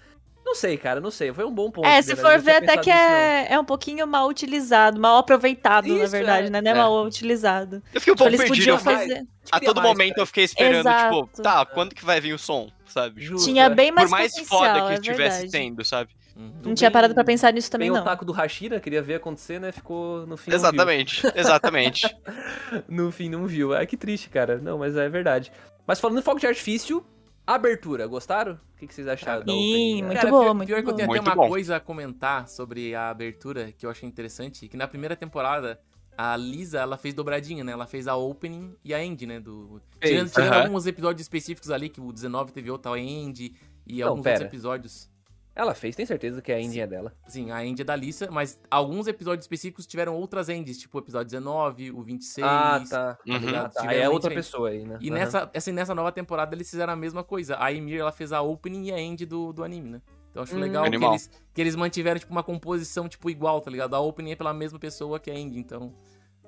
[0.44, 1.32] não sei, cara, não sei.
[1.32, 1.86] Foi um bom ponto.
[1.86, 5.86] É, de se for ver, até que é, é um pouquinho mal utilizado, mal aproveitado,
[5.88, 6.50] na Isso, verdade, é.
[6.50, 6.60] né?
[6.60, 6.76] Não é É.
[6.76, 7.82] mal utilizado.
[7.94, 8.78] Eu fiquei um pouco Eles perdido.
[8.78, 9.26] fazer.
[9.50, 10.22] A todo mais, momento cara.
[10.22, 11.22] eu fiquei esperando, Exato.
[11.26, 13.20] tipo, tá, quando que vai vir o som, sabe?
[13.20, 13.68] Tipo, Justo, Tinha é.
[13.70, 15.50] bem mais por mais foda que é estivesse verdade.
[15.50, 16.10] tendo, sabe?
[16.36, 16.52] Uhum.
[16.64, 18.02] Não tinha parado pra pensar nisso também, Tem não.
[18.02, 19.70] o taco do Hashira, queria ver acontecer, né?
[19.72, 20.50] Ficou no fim.
[20.50, 20.68] não viu.
[20.68, 22.16] Exatamente, exatamente.
[22.88, 23.74] No fim não viu.
[23.74, 24.58] Ai, que triste, cara.
[24.58, 25.52] Não, mas é verdade.
[25.86, 27.04] Mas falando em fogo de artifício,
[27.46, 28.54] abertura, gostaram?
[28.54, 30.02] O que, que vocês acharam da Sim, opening?
[30.02, 31.48] muito Cara, boa, pior, muito pior que eu tenho até uma bom.
[31.48, 35.78] coisa a comentar sobre a abertura que eu achei interessante, que na primeira temporada
[36.16, 37.72] a Lisa, ela fez dobradinha, né?
[37.72, 39.40] Ela fez a opening e a end, né?
[39.40, 39.80] Do...
[40.00, 40.62] Tirando, tirando aham.
[40.64, 43.54] alguns episódios específicos ali, que o 19 teve outra end
[43.86, 44.34] e Não, alguns pera.
[44.36, 45.10] outros episódios.
[45.54, 47.12] Ela fez, tem certeza que a ending é dela.
[47.26, 51.00] Sim, a end é da Lisa, mas alguns episódios específicos tiveram outras ends, tipo o
[51.00, 52.46] episódio 19, o 26.
[52.46, 53.18] ah, tá.
[53.26, 53.38] Uhum.
[53.38, 53.66] ligado?
[53.66, 53.88] Ah, tá.
[53.90, 54.96] Aí é outra pessoa aí, né?
[55.00, 55.18] E Aham.
[55.18, 57.56] nessa, assim, nessa nova temporada eles fizeram a mesma coisa.
[57.58, 60.02] A Emir, ela fez a opening e a end do, do anime, né?
[60.30, 60.60] Então eu acho Hum.
[60.60, 63.94] legal que eles, que eles mantiveram, tipo, uma composição, tipo, igual, tá ligado?
[63.94, 65.92] A opening é pela mesma pessoa que a end, então...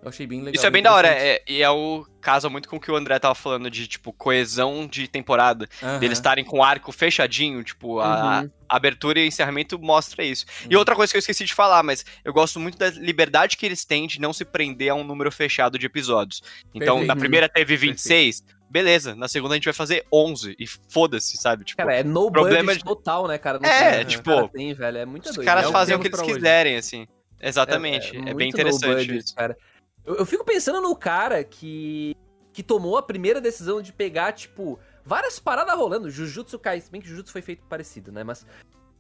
[0.05, 0.55] Eu achei bem legal.
[0.55, 2.97] Isso é bem da hora, é, e é o caso muito com o que o
[2.97, 5.67] André tava falando de, tipo, coesão de temporada.
[5.83, 5.99] Aham.
[5.99, 8.51] Deles estarem com o arco fechadinho, tipo, a, Uhum.
[8.69, 10.45] a abertura e encerramento mostra isso.
[10.69, 10.79] E Uhum.
[10.79, 13.85] outra coisa que eu esqueci de falar, mas eu gosto muito da liberdade que eles
[13.87, 16.43] têm de não se prender a um número fechado de episódios.
[16.75, 17.07] Então, Perfeito.
[17.09, 21.65] na primeira teve 26, beleza, na segunda a gente vai fazer 11, e foda-se, sabe?
[21.65, 23.59] Tipo, Cara, é no problema budget de- total, né, cara?
[23.59, 24.99] Não É, que tipo, os caras têm, velho.
[24.99, 25.55] É muita os doideira.
[25.61, 26.35] caras é fazem o que eles hoje.
[26.35, 27.07] quiserem, assim.
[27.41, 29.35] Exatamente, é, muito bem no interessante budget, isso.
[29.35, 29.55] cara.
[30.05, 32.17] Eu, eu fico pensando no cara que
[32.55, 36.09] que tomou a primeira decisão de pegar, tipo, várias paradas rolando.
[36.09, 38.23] Jujutsu Kaisen, bem que Jujutsu foi feito parecido, né?
[38.23, 38.47] Mas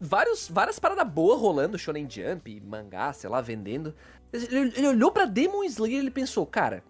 [0.01, 3.95] vários, várias paradas boas rolando, Shonen Jump, mangá, sei lá, vendendo.
[4.33, 6.83] Ele, ele olhou pra Demon Slayer e ele pensou, cara,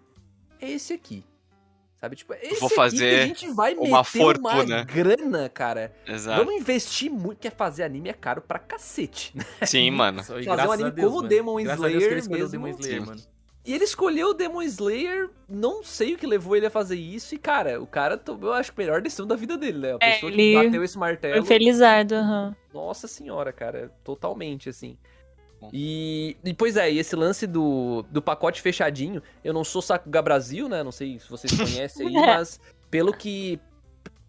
[0.59, 1.23] é esse aqui.
[2.01, 4.51] Sabe, tipo, esse Vou aqui fazer que a gente vai uma meter fortuna.
[4.51, 5.95] uma grana, cara.
[6.07, 6.45] Exato.
[6.45, 9.45] Vamos investir muito, que é fazer anime é caro pra cacete, né?
[9.67, 10.23] Sim, mano.
[10.23, 11.29] Fazer um anime Deus, como mano.
[11.29, 12.49] Demon Deus Slayer mesmo.
[12.49, 13.34] Demon Slayer, mano.
[13.65, 17.35] E ele escolheu o Demon Slayer, não sei o que levou ele a fazer isso,
[17.35, 19.93] e cara, o cara tomou, eu acho, a melhor decisão da vida dele, né?
[19.93, 21.37] A É, pessoa ele que bateu esse martelo.
[21.37, 22.55] Foi felizardo, aham.
[22.75, 24.99] Nossa senhora, cara, totalmente, assim.
[25.73, 30.21] E, e pois é, e esse lance do, do pacote fechadinho, eu não sou Sakuga
[30.21, 30.83] Brasil, né?
[30.83, 32.61] Não sei se vocês conhecem aí, mas
[32.91, 33.59] pelo que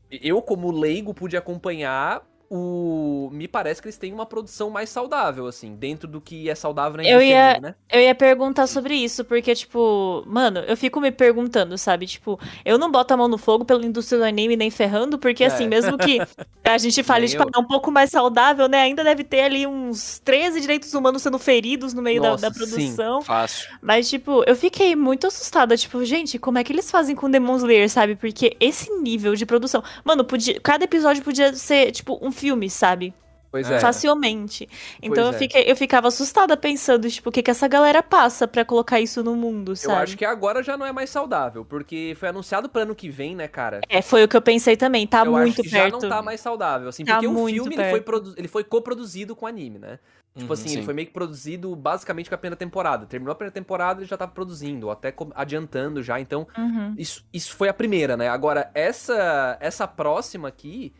[0.09, 5.47] eu, como leigo, pude acompanhar, o me parece que eles têm uma produção mais saudável,
[5.47, 7.75] assim, dentro do que é saudável na Eu ia- né?
[7.91, 12.05] Eu ia perguntar sobre isso, porque, tipo, mano, eu fico me perguntando, sabe?
[12.05, 15.43] Tipo, eu não boto a mão no fogo pela indústria do anime nem ferrando, porque,
[15.43, 15.47] É.
[15.47, 16.19] assim, mesmo que
[16.63, 18.81] a gente fale, tipo, é um pouco mais saudável, né?
[18.81, 22.53] Ainda deve ter ali uns 13 direitos humanos sendo feridos no meio da, Nossa, da
[22.53, 22.59] sim.
[22.59, 23.21] produção.
[23.21, 23.69] Fácil.
[23.81, 25.75] Mas, tipo, eu fiquei muito assustada.
[25.77, 28.15] Tipo, gente, como é que eles fazem com Demon Slayer, sabe?
[28.15, 29.83] Porque esse nível de produção.
[30.03, 33.13] Mano, podia, cada episódio podia ser, tipo, um filme, sabe?
[33.51, 33.75] Pois É.
[33.75, 33.79] é.
[33.79, 34.67] Facilmente.
[35.01, 35.33] Então eu, é.
[35.33, 39.23] fiquei, eu ficava assustada pensando, tipo, o que, que essa galera passa pra colocar isso
[39.23, 40.01] no mundo, Eu sabe?
[40.03, 43.33] acho que agora já não é mais saudável, porque foi anunciado pro ano que vem,
[43.33, 43.79] né, cara?
[43.87, 45.07] É, foi o que eu pensei também.
[45.07, 46.01] Tá eu muito acho que perto.
[46.01, 48.63] já não tá mais saudável, assim, Tá porque o muito filme ele foi, ele foi
[48.65, 49.99] coproduzido com anime, né?
[50.37, 50.53] Tipo Uhum.
[50.53, 50.83] assim, ele sim.
[50.83, 53.05] foi meio que produzido basicamente com a primeira temporada.
[53.05, 56.93] Terminou a primeira temporada ele já tava produzindo, ou até adiantando já, então Uhum.
[56.97, 58.27] isso, isso foi a primeira, né?
[58.27, 60.93] Agora, essa essa próxima aqui,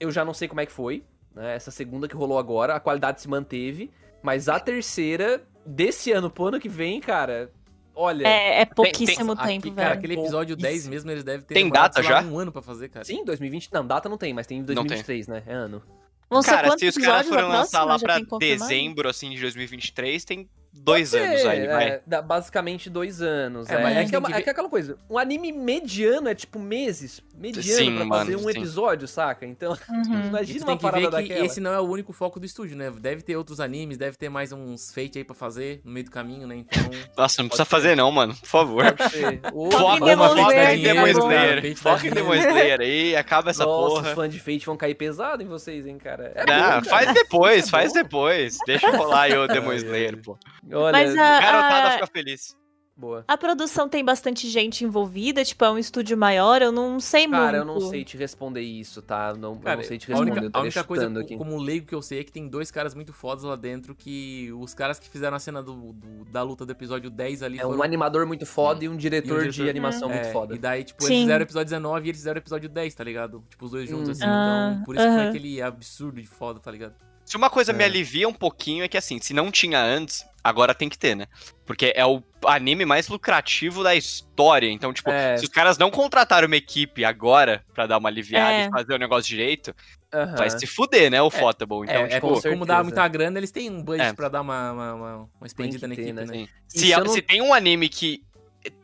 [0.00, 1.54] eu já não sei como é que foi, né?
[1.54, 3.90] Essa segunda que rolou agora, a qualidade se manteve,
[4.22, 7.50] mas a terceira, desse ano pro ano que vem, cara,
[7.98, 9.98] Olha, É, é pouquíssimo Aqui, tempo, cara, velho.
[9.98, 10.82] aquele episódio Pouquíssimo.
[10.82, 12.20] 10 mesmo, eles devem ter Tem demorado, data já?
[12.20, 13.06] um ano pra fazer, cara.
[13.06, 14.74] sim, 2020, não, data não tem, mas tem em tem.
[14.74, 15.42] 2023, né?
[15.46, 15.82] É ano.
[16.28, 20.24] Vão Cara, se os caras forem a lançar lá pra tem dezembro, assim, de 2023,
[20.26, 20.46] tem
[20.76, 21.88] dois Pode anos ser, aí, vai.
[21.88, 23.68] é, dá basicamente dois anos.
[23.68, 24.96] É, É, mas é, que é, uma- que é que é aquela coisa.
[25.10, 27.22] Um anime mediano é tipo meses.
[27.36, 28.58] Mediano Sim, pra mano, fazer um sim.
[28.58, 29.44] episódio, saca?
[29.46, 30.26] Então, Uhum.
[30.28, 31.46] Imagina uma tem que ver parada que daquela.
[31.46, 32.90] esse não é o único foco do estúdio, né?
[32.90, 36.10] Deve ter outros animes, deve ter mais uns fate aí pra fazer no meio do
[36.10, 36.56] caminho, né?
[36.56, 36.82] Então.
[37.16, 38.84] Nossa, não precisa fazer não, mano, por favor.
[39.10, 39.40] Ser.
[39.72, 41.08] Foca em Demon foca Slayer, em Demon bom.
[41.08, 41.62] Slayer.
[41.62, 44.08] Fate Foca em Demon Slayer aí, acaba essa Nossa, porra.
[44.08, 46.32] os fãs de Fate vão cair pesado em vocês, hein, cara.
[46.34, 46.84] É Não, bom, cara.
[46.84, 48.02] faz depois, É faz bom.
[48.02, 48.58] depois.
[48.66, 50.38] Deixa rolar aí o Demon Slayer, pô.
[50.72, 52.56] Olha, Mas a, Garotada a, fica feliz.
[52.96, 53.24] boa.
[53.28, 57.58] a produção tem bastante gente envolvida, tipo, é um estúdio maior, eu não sei Cara,
[57.64, 57.76] muito.
[57.76, 59.32] eu não sei te responder isso, tá?
[59.38, 61.36] Não, eu Cara, não sei te a responder, única, eu a única coisa, aqui.
[61.36, 64.50] como leigo que eu sei, é que tem dois caras muito fodas lá dentro que
[64.58, 67.62] os caras que fizeram a cena do, do- da luta do episódio 10 ali É
[67.62, 67.78] foram...
[67.78, 70.54] um animador muito foda e um diretor, de diretor- animação muito É, foda.
[70.54, 71.08] E daí, tipo, Sim.
[71.12, 73.44] eles fizeram o episódio 19 e eles fizeram o episódio 10, tá ligado?
[73.48, 74.12] Tipo, os dois juntos, Hum.
[74.12, 74.24] assim.
[74.24, 75.28] Ah, então, por isso que foi aham.
[75.28, 76.94] aquele absurdo de foda, tá ligado?
[77.26, 77.86] Se uma coisa me É.
[77.86, 81.26] alivia um pouquinho é que assim, se não tinha antes, agora tem que ter, né?
[81.66, 84.70] Porque é o anime mais lucrativo da história.
[84.70, 85.36] Então, tipo, É.
[85.36, 88.66] se os caras não contrataram uma equipe agora pra dar uma aliviada É.
[88.66, 89.74] e fazer o negócio direito,
[90.14, 90.36] Aham.
[90.36, 91.20] vai se fuder, né?
[91.20, 91.78] O Fotable.
[91.82, 94.12] Então, é, é tipo, como, dá muita grana, eles têm um budget É.
[94.12, 96.24] pra dar uma, uma, uma, uma expandida na ter, equipe, né?
[96.24, 96.48] né?
[96.68, 98.22] Se, se não- se tem um anime que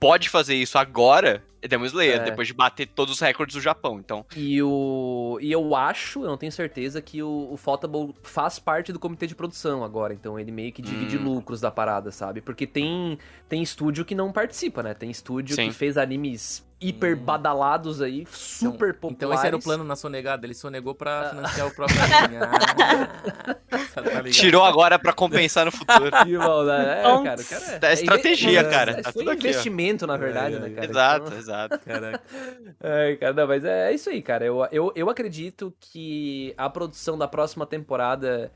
[0.01, 2.25] pode fazer isso agora, é Demon Slayer, É.
[2.25, 3.99] depois de bater todos os recordes do Japão.
[3.99, 5.39] Então, E, o...
[5.41, 9.27] e eu acho, eu não tenho certeza, que o, o Faltable faz parte do comitê
[9.27, 10.13] de produção agora.
[10.15, 11.25] Então ele meio que divide Hum.
[11.25, 12.41] lucros da parada, sabe?
[12.41, 14.95] Porque tem, tem estúdio que não participa, né?
[14.95, 15.69] Tem estúdio Sim.
[15.69, 17.21] que fez animes hiper Hum.
[17.25, 19.17] badalados aí, super populares.
[19.17, 21.99] Então esse era o plano na sonegada, ele sonegou pra financiar o próprio.
[22.01, 23.55] Ah,
[23.95, 26.11] tá tirou agora pra compensar no futuro.
[26.25, 26.89] Que maldade.
[26.89, 30.17] É, Então, cara, cara é estratégia, é, cara, é, tá foi tudo aqui, investimento, na
[30.17, 30.87] verdade, É, né, é, cara?
[30.87, 31.79] exato, Então- exato.
[31.85, 32.23] Caraca.
[32.83, 34.45] Ai, cara, não, mas é, é isso aí, cara.
[34.45, 38.53] Eu, eu, eu acredito que a produção da próxima temporada,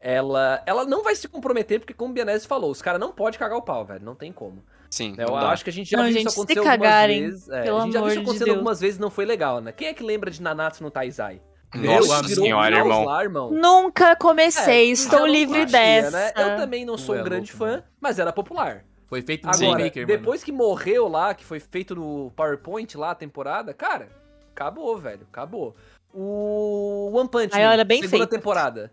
[0.00, 3.38] ela, ela não vai se comprometer, porque como o Bianese falou, os caras não podem
[3.38, 4.04] cagar o pau, velho.
[4.04, 4.62] Não tem como.
[4.90, 5.50] Sim, Eu não dá.
[5.50, 7.48] acho que a gente já Não, viu gente, isso acontecer cagarem, algumas vezes.
[7.48, 8.56] É, a gente já viu isso de acontecendo Deus.
[8.56, 9.72] algumas vezes e não foi legal, né?
[9.72, 11.40] Quem é que lembra de Nanatsu no Taizai?
[11.72, 13.04] Nossa Deus, senhora, irmão.
[13.04, 13.50] Lá, irmão.
[13.52, 16.10] Nunca comecei, É, estou não livre curtia, dessa.
[16.10, 16.32] né?
[16.36, 17.84] Eu também não sou Tu um é grande louco, fã, mano.
[18.00, 18.84] mas era popular.
[19.06, 20.18] Foi feito no Agora, Maker, mano.
[20.18, 24.08] depois que morreu lá, que foi feito no PowerPoint lá, a temporada, cara,
[24.52, 25.76] acabou, velho, acabou.
[26.12, 28.30] O One Punch Ai, Man, olha, bem segunda feito.
[28.30, 28.92] temporada.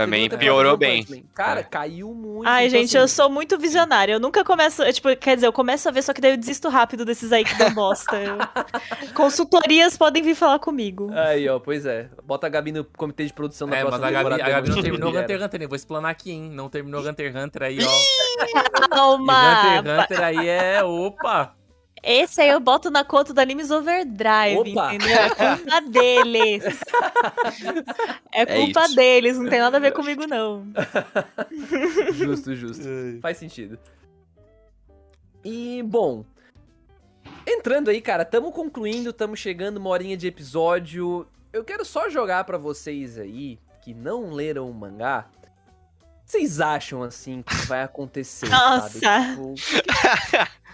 [0.00, 1.04] Também piorou bem.
[1.34, 1.62] Cara, É.
[1.62, 2.46] caiu muito.
[2.48, 4.12] Ai, então, gente, eu assim, sou muito visionária.
[4.12, 4.82] Eu nunca começo.
[4.82, 7.32] eu, Tipo, quer dizer, eu começo a ver, só que daí eu desisto rápido desses
[7.32, 8.16] aí que dão bosta.
[8.16, 8.36] Eu-
[9.14, 11.10] Consultorias podem vir falar comigo.
[11.14, 12.08] Aí, ó, pois é.
[12.24, 14.68] Bota a Gabi no comitê de produção da É, mas próxima a Gabi, a Gabi
[14.70, 15.68] não terminou Hunter x Hunter?
[15.68, 16.50] Vou explanar aqui, hein?
[16.52, 17.86] Não terminou Hunter x Hunter aí, ó.
[18.90, 19.78] Calma!
[19.80, 20.82] Hunter x Hunter aí é.
[20.84, 21.54] Opa!
[22.02, 24.94] Esse aí eu boto na conta do Animes Overdrive, Opa!
[24.94, 25.16] entendeu?
[25.18, 26.64] É culpa deles.
[28.32, 28.94] É culpa isso.
[28.94, 30.66] deles, não tem nada a ver comigo, não.
[32.12, 32.84] Justo, justo.
[33.22, 33.78] Faz sentido.
[35.42, 36.22] E, bom.
[37.46, 41.26] Entrando aí, cara, tamo concluindo, tamo chegando uma horinha de episódio.
[41.52, 45.26] Eu quero só jogar pra vocês aí, que não leram o mangá.
[45.32, 48.98] O que vocês acham, assim, que vai acontecer, Nossa.
[48.98, 49.54] sabe?
[49.54, 49.54] Tipo, o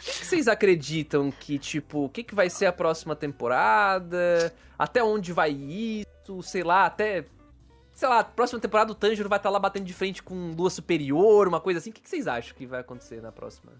[0.03, 4.53] que, o que vocês acreditam que, tipo, o que, que vai ser a próxima temporada?
[4.78, 6.42] Até onde vai isso?
[6.42, 7.24] Sei lá, até
[7.94, 11.46] sei lá, próxima temporada o Tanjiro vai estar lá batendo de frente com lua superior,
[11.46, 11.90] uma coisa assim.
[11.90, 13.72] O que, que vocês acham que vai acontecer na próxima?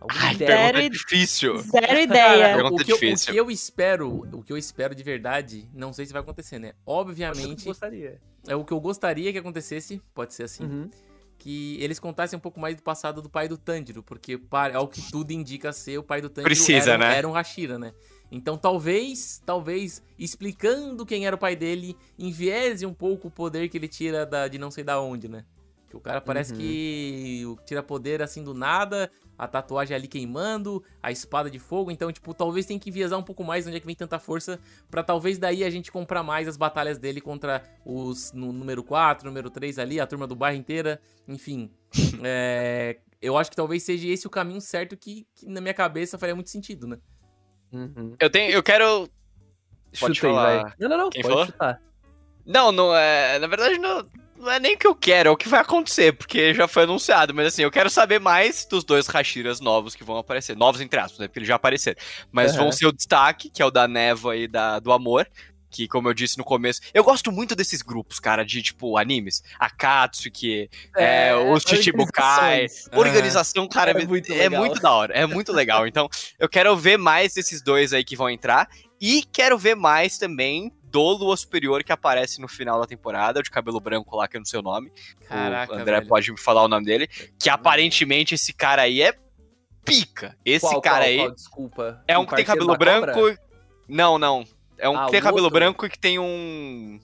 [0.00, 0.50] Alguma Ai, ideia?
[0.72, 1.58] Zero difícil.
[1.58, 2.56] Zero ideia.
[2.66, 3.32] O, que eu, o difícil.
[3.32, 6.68] que eu espero, o que eu espero de verdade, não sei se vai acontecer, né?
[6.70, 8.20] Eu Obviamente, gostaria.
[8.46, 10.90] é o que eu gostaria que acontecesse, pode ser assim, Uhum.
[11.38, 14.40] Que eles contassem um pouco mais do passado do pai do Tanjiro, porque
[14.74, 17.16] ao que tudo indica ser, o pai do Tanjiro Precisa, era, né?
[17.18, 17.92] era um Hashira, né?
[18.30, 23.76] Então talvez, talvez, explicando quem era o pai dele, enviese um pouco o poder que
[23.76, 25.44] ele tira da, de não sei da onde, né?
[25.88, 26.58] Que o cara parece Uhum.
[26.58, 32.10] que tira poder assim do nada, a tatuagem ali queimando, a espada de fogo, então,
[32.12, 34.60] tipo, talvez tenha que enviesar um pouco mais onde é que vem tanta força,
[34.90, 39.26] pra talvez daí a gente comprar mais as batalhas dele contra os no número 4,
[39.26, 41.70] número 3 ali, a turma do bairro inteira, enfim.
[42.26, 46.18] É, eu acho que talvez seja esse o caminho certo que, que na minha cabeça
[46.18, 46.98] faria muito sentido, né?
[47.72, 48.14] Uhum.
[48.18, 49.08] Eu tenho, eu quero.
[49.98, 50.62] Pode falar.
[50.62, 50.72] vai.
[50.78, 51.10] Não, não, não.
[51.10, 51.46] Quem pode falou?
[51.46, 51.82] chutar.
[52.46, 53.38] Não, não é.
[53.38, 54.06] Na verdade, não,
[54.36, 56.84] não é nem o que eu quero, é o que vai acontecer, porque já foi
[56.84, 57.32] anunciado.
[57.34, 60.56] Mas assim, eu quero saber mais dos dois Hashiras novos que vão aparecer.
[60.56, 61.28] Novos, entre aspas, né?
[61.28, 61.96] Porque eles já apareceram.
[62.32, 62.64] Mas Aham.
[62.64, 65.26] vão ser o destaque, que é o da névoa e da, do amor.
[65.70, 69.42] que, como eu disse no começo, eu gosto muito desses grupos, cara, de, tipo, animes.
[69.58, 72.88] Akatsuki, é, os Chichibukai, organizações.
[72.92, 75.84] organização, cara, É é, muito é muito da hora, é muito legal.
[75.86, 76.08] Então,
[76.38, 78.68] eu quero ver mais desses dois aí que vão entrar,
[79.00, 83.50] e quero ver mais também do Lua Superior que aparece no final da temporada, de
[83.50, 84.92] cabelo branco lá, que eu não sei o nome.
[85.28, 86.06] Caraca, o André velho.
[86.08, 87.08] pode me falar o nome dele.
[87.38, 89.12] Que aparentemente esse cara aí é
[89.84, 90.36] pica.
[90.44, 91.30] Esse Qual, cara qual, aí qual?
[91.32, 92.02] Desculpa.
[92.06, 93.12] é um que tem cabelo branco.
[93.12, 93.38] cobra?
[93.88, 94.44] Não, não.
[94.78, 95.58] É um Ah, que tem cabelo outro?
[95.58, 96.98] branco e que tem um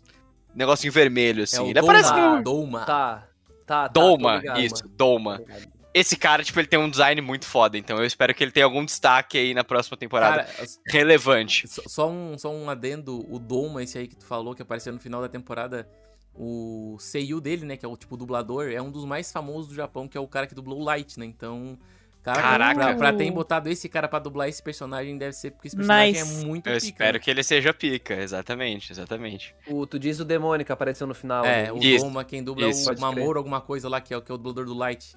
[0.55, 1.57] negocinho vermelho, assim.
[1.57, 2.43] É o Ele Douma, aparece no.
[2.43, 2.85] Douma.
[2.85, 3.27] Tá.
[3.67, 3.89] Tá, tá.
[3.89, 4.95] tô Doma, ligado, isso, mano.
[4.97, 5.37] Doma.
[5.39, 5.80] Tô ligado.
[5.93, 8.65] Esse cara, tipo, ele tem um design muito foda, então eu espero que ele tenha
[8.65, 11.67] algum destaque aí na próxima temporada Cara, relevante.
[11.67, 14.93] só, só um, só um adendo, o Douma, esse aí que tu falou, que apareceu
[14.93, 15.89] no final da temporada,
[16.35, 19.75] o Seiyu dele, né, que é o tipo dublador, é um dos mais famosos do
[19.75, 21.77] Japão, que é o cara que dublou o Light, né, então...
[22.23, 22.75] Cara, Caraca.
[22.75, 26.13] Pra, pra ter botado esse cara pra dublar esse personagem, deve ser porque esse personagem
[26.13, 26.43] Nice.
[26.43, 26.87] é muito Eu pica.
[26.87, 27.19] espero né?
[27.19, 29.55] que ele seja pica, exatamente, exatamente.
[29.67, 31.47] O, tu diz o demônio que apareceu no final.
[31.47, 31.73] É, né?
[31.73, 32.91] o Isso, Douma, quem dubla isso.
[32.91, 33.01] é o crer.
[33.01, 35.17] Mamoru, alguma coisa lá, que é, o- que é o dublador do Light.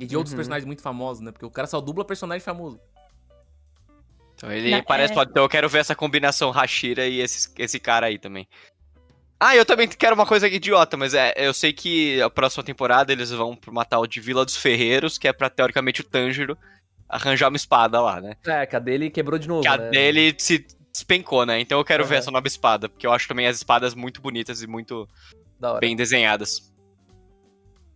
[0.00, 0.38] E de outros Uhum.
[0.38, 1.30] personagens muito famosos, né?
[1.30, 2.80] Porque o cara só dubla personagem famoso.
[4.34, 5.22] Então ele Na- parece é.
[5.22, 8.48] Então eu quero ver essa combinação Hashira e esse, esse cara aí também.
[9.38, 13.12] Ah, eu também quero uma coisa idiota, mas é, eu sei que a próxima temporada
[13.12, 16.56] eles vão pro uma tal de Vila dos Ferreiros, que é pra teoricamente o Tanjiro
[17.08, 18.36] arranjar uma espada lá, né?
[18.46, 19.62] É, que a dele quebrou de novo.
[19.62, 19.90] Que a né?
[19.90, 21.58] dele se despencou, né?
[21.60, 22.18] Então eu quero ver Aham.
[22.20, 25.08] essa nova espada, porque eu acho também as espadas muito bonitas e muito
[25.58, 25.80] Da hora.
[25.80, 26.69] bem desenhadas.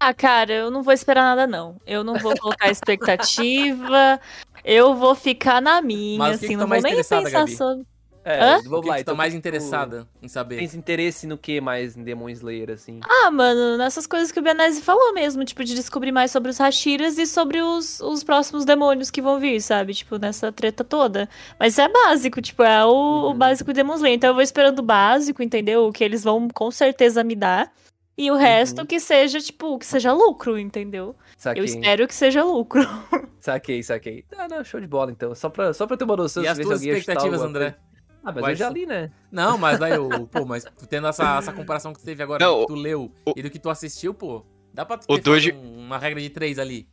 [0.07, 1.77] Ah, cara, eu não vou esperar nada, não.
[1.87, 4.21] Eu não vou colocar expectativa.
[4.65, 6.95] eu vou ficar na minha, Mas o que assim, que tá não vou mais nem
[6.97, 7.57] pensar Gabi?
[7.57, 7.87] sobre.
[8.25, 8.57] É, Hã?
[8.57, 10.59] vamos O que, lá, tu então, tá mais tu interessada em saber?
[10.61, 13.01] Tens interesse no que mais em Demon Slayer, assim?
[13.07, 16.59] Ah, mano, nessas coisas que o Benese falou mesmo, tipo, de descobrir mais sobre os
[16.59, 19.93] Hashiras e sobre os, os próximos demônios que vão vir, sabe?
[19.93, 21.29] Tipo, nessa treta toda.
[21.59, 22.89] Mas isso é básico, tipo, é o,
[23.31, 23.35] o Uhum.
[23.35, 24.17] básico de Demon Slayer.
[24.17, 25.87] Então eu vou esperando o básico, entendeu?
[25.87, 27.71] O que eles vão com certeza me dar.
[28.17, 28.87] E o resto Uhum.
[28.87, 31.17] que seja, tipo, que seja lucro, entendeu?
[31.37, 32.81] Saquei, Eu espero que seja lucro.
[33.41, 34.25] saquei, saquei.
[34.39, 35.35] Ah, não, show de bola, então.
[35.35, 36.43] Só pra, só pra ter uma noção.
[36.43, 37.77] E as tuas expectativas, André?
[38.23, 39.11] Ah, mas eu Quais já li, né?
[39.33, 42.61] Não, mas aí, o, pô, mas tendo essa, essa comparação que tu teve agora, Não,
[42.61, 45.79] do que tu leu o- e do que tu assistiu, pô, dá pra ter um-
[45.81, 46.89] uma regra de três ali.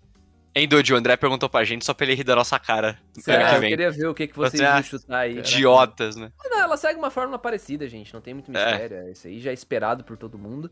[0.54, 2.98] Hein, Dude, o André perguntou pra gente só pra ele rir da nossa cara.
[3.14, 3.56] Será?
[3.56, 5.38] eu queria ver o que, que vocês Você iam chutar aí.
[5.38, 6.30] Idiotas, né?
[6.44, 8.14] Não, ela segue uma fórmula parecida, gente.
[8.14, 9.10] Não tem muito mistério.
[9.10, 10.70] Isso aí já é esperado por todo mundo.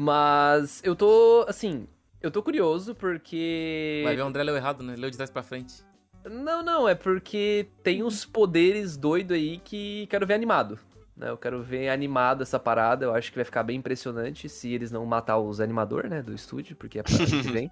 [0.00, 1.88] Mas eu tô, assim,
[2.22, 4.02] eu tô curioso porque.
[4.04, 4.94] Vai ver o André leu errado, né?
[4.96, 5.82] Leu de trás pra frente.
[6.24, 10.78] Não, não, é porque tem uns poderes doidos aí que quero ver animado.
[11.16, 11.28] Né?
[11.28, 13.06] Eu quero ver animado essa parada.
[13.06, 16.32] Eu acho que vai ficar bem impressionante se eles não matar os animadores, né, do
[16.32, 17.68] estúdio, porque é pra ano que vem.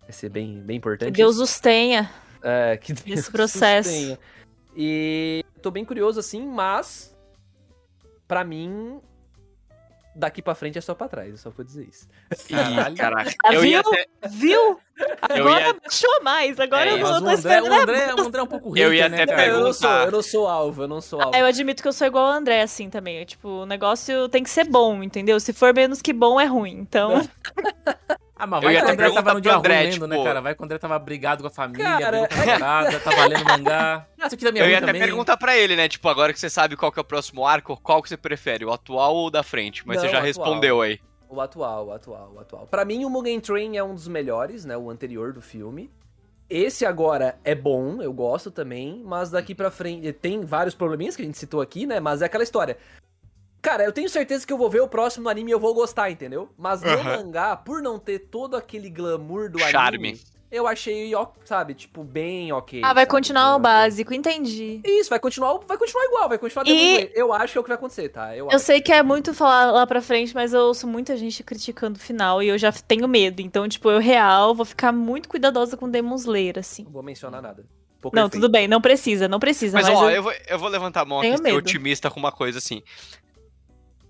[0.00, 1.10] Vai ser bem, bem Que importante.
[1.10, 2.08] Deus os tenha.
[2.40, 3.88] É, que Deus Esse processo.
[3.88, 4.18] sustenha.
[4.76, 7.16] E tô bem curioso assim, mas
[8.28, 9.00] pra mim
[10.14, 12.06] daqui pra frente é só pra trás, eu só vou dizer isso.
[12.50, 13.30] Ih, caraca.
[13.44, 13.70] Ah, Eu viu?
[13.70, 14.60] ia até, Viu?
[14.60, 14.78] eu
[15.20, 16.60] Agora ia, baixou mais.
[16.60, 17.70] Agora É, eu não tô André, esperando.
[17.70, 19.46] o André, o André é um pouco Eu hater, ia né, até cara?
[19.48, 20.06] eu não sou, perguntar.
[20.06, 21.32] eu não sou alvo, eu não sou alvo.
[21.34, 23.18] Ah, eu admito que eu sou igual o André, assim, também.
[23.18, 25.38] Eu, Tipo, o negócio tem que ser bom, entendeu?
[25.40, 26.78] Se for menos que bom, é ruim.
[26.78, 27.10] Então,
[28.36, 29.90] Ah, mas Eu vai ia que o até André tava perguntar no dia André, ruim
[29.92, 30.40] lendo, né, tipo- cara?
[30.40, 34.06] Vai que o André tava brigado com a família, Cara, a namorada, tava lendo mangá.
[34.18, 35.02] Isso aqui da minha eu ia até também.
[35.02, 35.88] perguntar pra ele, né?
[35.88, 38.64] Tipo, agora que você sabe qual que é o próximo arco, qual que você prefere,
[38.64, 39.86] o atual ou o da frente?
[39.86, 40.98] Mas Não, você já respondeu aí.
[41.28, 42.66] O atual, o atual, o atual.
[42.70, 44.76] Pra mim, o Mugen Train é um dos melhores, né?
[44.76, 45.90] O anterior do filme.
[46.50, 51.22] Esse agora é bom, eu gosto também, mas daqui pra frente tem vários probleminhas que
[51.22, 51.98] a gente citou aqui, né?
[52.00, 52.76] Mas é aquela história.
[53.64, 56.10] Cara, eu tenho certeza que eu vou ver o próximo anime e eu vou gostar,
[56.10, 56.50] entendeu?
[56.54, 60.08] Mas no mangá, por não ter todo aquele glamour do Charme.
[60.10, 60.20] anime,
[60.52, 61.10] eu achei,
[61.46, 62.82] sabe, tipo, bem ok.
[62.84, 63.10] ah, vai sabe?
[63.12, 64.82] continuar o básico, entendi.
[64.84, 67.10] Isso, vai continuar, vai continuar igual, vai continuar E-.
[67.14, 68.36] Eu acho que é o que vai acontecer, tá?
[68.36, 68.66] Eu, Eu acho.
[68.66, 72.02] sei que é muito falar lá pra frente, mas eu ouço muita gente criticando o
[72.02, 73.40] final e eu já tenho medo.
[73.40, 76.84] Então, tipo, eu real vou ficar muito cuidadosa com Demon Slayer, assim.
[76.84, 77.64] Não vou mencionar nada.
[78.04, 78.38] Poker Não, Face.
[78.38, 79.78] tudo bem, não precisa, não precisa.
[79.78, 80.22] Mas, Mas, ó, eu- eu...
[80.22, 82.82] vou, eu vou levantar a mão aqui otimista com uma coisa assim.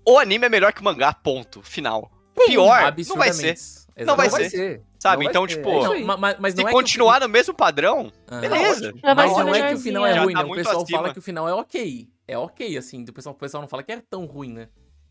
[0.05, 1.61] O anime é melhor que o mangá, ponto.
[1.63, 2.11] Final.
[2.47, 3.49] Pior, não vai ser.
[3.49, 3.85] Absurdamente.
[3.97, 4.49] Não vai Não vai ser.
[4.49, 4.81] ser.
[4.99, 5.23] Sabe?
[5.23, 5.55] Não Então, ser.
[5.55, 6.03] tipo, É isso Não, aí.
[6.03, 8.39] ma- ma- mas Se é continuar no mesmo padrão, Ah.
[8.41, 8.93] beleza.
[9.15, 10.23] Mas não é que o final é melhorzinha.
[10.25, 10.51] ruim, tá né?
[10.51, 10.99] O pessoal acima.
[10.99, 12.07] fala que o final é ok.
[12.27, 13.03] É ok, assim.
[13.07, 14.67] O pessoal, o pessoal não fala que é tão ruim, né?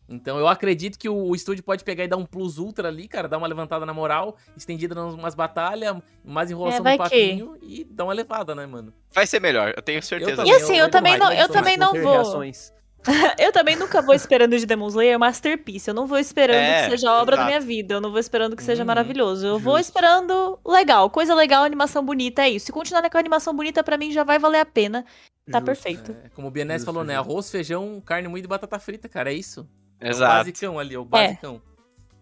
[0.07, 3.07] Então eu acredito que o, o estúdio pode pegar e dar um plus ultra ali,
[3.07, 7.57] cara, dar uma levantada na moral, estendida nas umas batalhas, mais enrolação É, no papinho
[7.63, 8.93] e dar uma levada, né, mano?
[9.11, 10.35] Vai ser melhor, eu tenho certeza.
[10.37, 10.51] também.
[10.51, 12.11] E assim, eu eu também não, eu eu também não vou.
[12.13, 12.71] reações.
[13.39, 15.89] Eu também nunca vou esperando de Demon Slayer Masterpiece.
[15.89, 17.47] Eu não vou esperando É, que seja a obra da exato.
[17.47, 17.93] minha vida.
[17.95, 19.45] Eu não vou esperando que seja Uhum, maravilhoso.
[19.45, 19.89] Eu vou justo.
[19.91, 21.09] esperando legal.
[21.09, 22.67] Coisa legal, animação bonita, é isso.
[22.67, 25.05] Se continuar com a animação bonita, pra mim já vai valer a pena.
[25.51, 25.65] Tá Justo.
[25.65, 26.15] perfeito.
[26.23, 27.15] É, como o Bienés falou, né?
[27.15, 29.31] Arroz, feijão, carne moída e batata frita, cara.
[29.31, 29.69] É isso.
[29.99, 30.33] É o Exato.
[30.37, 31.61] basicão ali, é o basicão.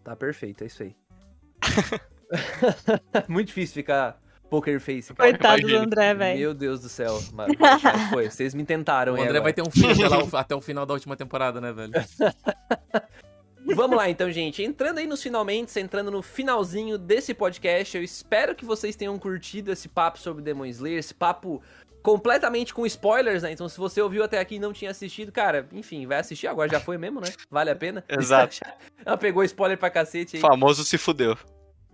[0.04, 0.96] Tá perfeito, é isso aí.
[3.30, 4.20] Muito difícil ficar
[4.54, 5.32] poker face, cara.
[5.32, 5.84] Coitado do imagino.
[5.86, 6.40] André, velho.
[6.40, 7.20] Meu Deus do céu.
[7.34, 9.42] Mas, mas foi, vocês me tentaram O André agora.
[9.42, 11.92] vai ter um filho até, lá o- até o final da última temporada, né, velho?
[13.76, 14.62] Vamos lá então, gente.
[14.62, 19.72] Entrando aí nos finalmente, entrando no finalzinho desse podcast, eu espero que vocês tenham curtido
[19.72, 21.62] esse papo sobre Demon Slayer, esse papo
[22.04, 23.54] completamente com spoilers, né?
[23.54, 26.70] Então, se você ouviu até aqui e não tinha assistido, cara, enfim, vai assistir agora,
[26.70, 27.30] já foi mesmo, né?
[27.50, 28.04] Vale a pena.
[28.10, 28.60] Exato.
[29.06, 30.42] Ela pegou spoiler pra cacete aí.
[30.42, 31.38] Famoso se fudeu.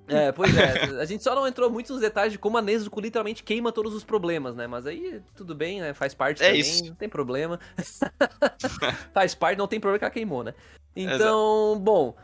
[0.09, 1.01] É, pois é.
[1.01, 3.93] A gente só não entrou muito nos detalhes de como a Nezuko literalmente queima todos
[3.93, 4.67] os problemas, né?
[4.67, 5.93] Mas aí tudo bem, né?
[5.93, 6.85] Faz parte É também, isso.
[6.85, 7.59] não tem problema.
[9.13, 10.53] Faz parte, não tem problema que ela queimou, né?
[10.95, 12.15] Então, bom,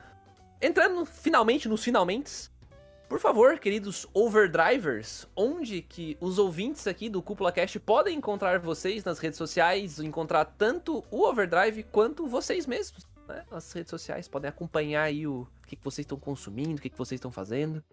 [0.62, 2.50] entrando finalmente nos finalmente,
[3.08, 9.04] por favor, queridos overdrivers, onde que os ouvintes aqui do Cúpula Cast podem encontrar vocês
[9.04, 13.44] nas redes sociais, encontrar tanto o Overdrive quanto vocês mesmos, né?
[13.52, 16.98] Nas redes sociais, podem acompanhar aí o que, que vocês estão consumindo, o que, que
[16.98, 17.84] vocês estão fazendo.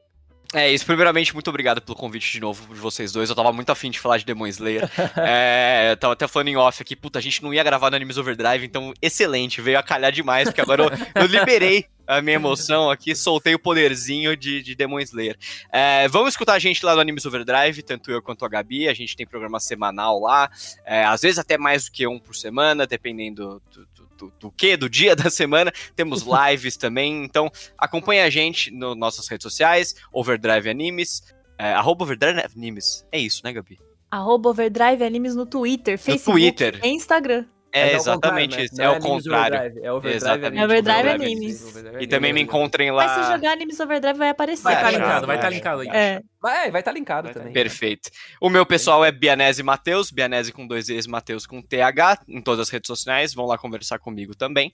[0.55, 3.31] É isso, primeiramente, muito obrigado pelo convite de novo de vocês dois.
[3.31, 4.83] Eu tava muito afim de falar de Demon Slayer.
[5.17, 8.19] é, tava até falando em off aqui, puta, a gente não ia gravar no Animes
[8.19, 12.91] Overdrive, então excelente, veio a calhar demais, porque agora eu, eu liberei a minha emoção
[12.91, 15.39] aqui, soltei o poderzinho de, de Demon Slayer.
[15.73, 18.95] É, vamos escutar a gente lá no Animes Overdrive, tanto eu quanto a Gabi, a
[18.95, 20.51] gente tem programa semanal lá,
[20.85, 23.87] é, às vezes até mais do que um por semana, dependendo do,
[24.23, 25.73] do, do, que, do dia da semana.
[25.97, 31.23] Temos lives também, então acompanhe a gente nas nossas redes sociais, Overdrive Animes,
[31.59, 33.05] é, arroba Overdrive Animes.
[33.11, 33.79] É isso, né, Gabi?
[34.11, 36.81] Arroba Overdrive Animes no Twitter, Facebook Twitter.
[36.85, 37.47] e Instagram.
[37.75, 38.65] É, Mas ao exatamente contrário, né?
[38.65, 39.57] isso, Não é o Animes contrário.
[39.57, 40.47] Overdrive, É Overdrive Exatamente.
[40.47, 40.65] Animes.
[40.65, 41.63] Overdrive Overdrive Animes.
[41.67, 43.33] Overdrive E também me encontrem Mas se lá.
[43.37, 44.63] jogar Animes Overdrive vai aparecer.
[44.63, 45.57] Vai estar Vai, linkado, vai vai, estar vai.
[45.57, 45.89] linkado aí.
[45.89, 46.21] É.
[46.41, 47.53] Vai, vai estar linkado Vai tá também.
[47.55, 48.11] Perfeito.
[48.41, 52.61] O meu pessoal é Bianese Mateus, Bianese com dois E's, Mateus com TH, em todas
[52.61, 54.73] as redes sociais, vão lá conversar comigo também.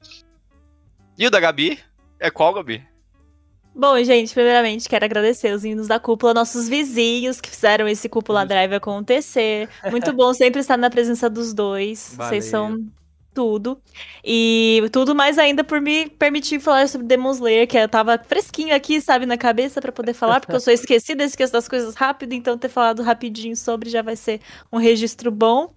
[1.16, 1.78] E o da Gabi?
[2.18, 2.84] É qual, Gabi?
[3.78, 8.44] Bom, gente, primeiramente quero agradecer os meninos da cúpula, nossos vizinhos que fizeram esse cúpula
[8.44, 9.68] drive acontecer.
[9.88, 12.16] Muito bom sempre estar na presença dos dois.
[12.16, 12.76] Vocês Valeu.
[12.76, 12.86] são
[13.32, 13.80] tudo.
[14.24, 18.74] E tudo mais ainda por me permitir falar sobre Demon Slayer, que eu tava fresquinho
[18.74, 22.32] aqui, sabe, na cabeça pra poder falar, porque eu sou esquecida, esqueço das coisas rápido,
[22.32, 24.40] então ter falado rapidinho sobre já vai ser
[24.72, 25.72] um registro bom.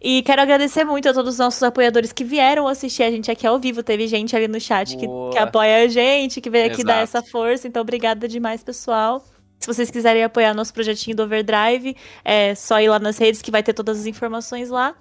[0.00, 3.46] E quero agradecer muito a todos os nossos apoiadores que vieram assistir a gente aqui
[3.46, 3.82] ao vivo.
[3.82, 7.18] Teve gente ali no chat que, que apoia a gente, que veio aqui dar Exato.
[7.18, 7.68] essa força.
[7.68, 9.22] Então, obrigada demais, pessoal.
[9.58, 11.94] Se vocês quiserem apoiar nosso projetinho do Overdrive,
[12.24, 14.94] é só ir lá nas redes que vai ter todas as informações lá.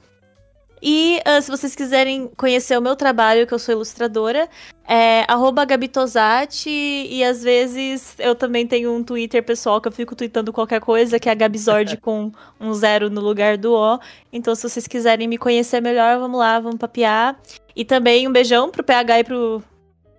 [0.82, 4.48] E ah, se vocês quiserem conhecer o meu trabalho, que eu sou ilustradora,
[4.88, 9.92] é arroba Gabi Tosati, e às vezes eu também tenho um Twitter pessoal que eu
[9.92, 14.00] fico tweetando qualquer coisa, que é a Gabizord com um zero no lugar do O.
[14.32, 17.38] Então, se vocês quiserem me conhecer melhor, vamos lá, vamos papear.
[17.76, 19.64] E também um beijão pro PH e pro,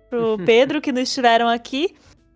[0.09, 1.95] pro Pedro, que não estiveram aqui.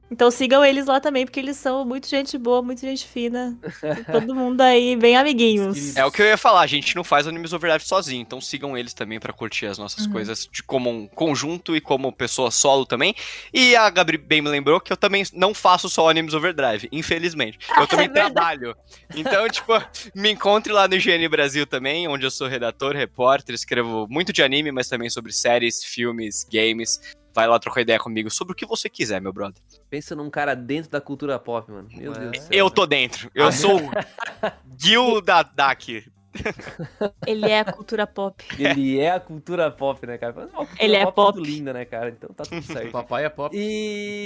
[0.10, 3.58] Então sigam eles lá também, porque eles são muito gente boa, muito gente fina.
[4.12, 5.96] Todo mundo aí, bem amiguinhos.
[5.98, 8.78] É o que eu ia falar, a gente não faz Animes Overdrive sozinho, então sigam
[8.78, 10.12] eles também pra curtir as nossas Uhum.
[10.12, 13.16] coisas de como um conjunto e como pessoa solo também.
[13.52, 17.58] E a Gabi bem me lembrou que eu também não faço só Animes Overdrive, infelizmente.
[17.78, 18.76] Eu também É trabalho.
[19.16, 19.74] Então, tipo,
[20.14, 24.44] me encontre lá no IGN Brasil também, onde eu sou redator, repórter, escrevo muito de
[24.44, 27.00] anime, mas também sobre séries, filmes, games.
[27.36, 29.62] Vai lá trocar ideia comigo sobre o que você quiser, meu brother.
[29.90, 31.90] Pensa num cara dentro da cultura pop, mano.
[31.94, 32.18] Meu É.
[32.20, 32.48] Deus do céu.
[32.52, 33.30] Eu tô dentro.
[33.36, 33.92] Eu sou o
[34.78, 36.10] Gil da Dak.
[37.28, 38.44] Ele é a cultura pop.
[38.58, 40.32] Ele é a cultura pop, né, cara?
[40.34, 41.36] Cultura Ele é pop.
[41.38, 42.10] muito linda, né, cara?
[42.10, 42.92] Então tá tudo O certo.
[42.92, 43.54] papai é pop.
[43.58, 44.26] E.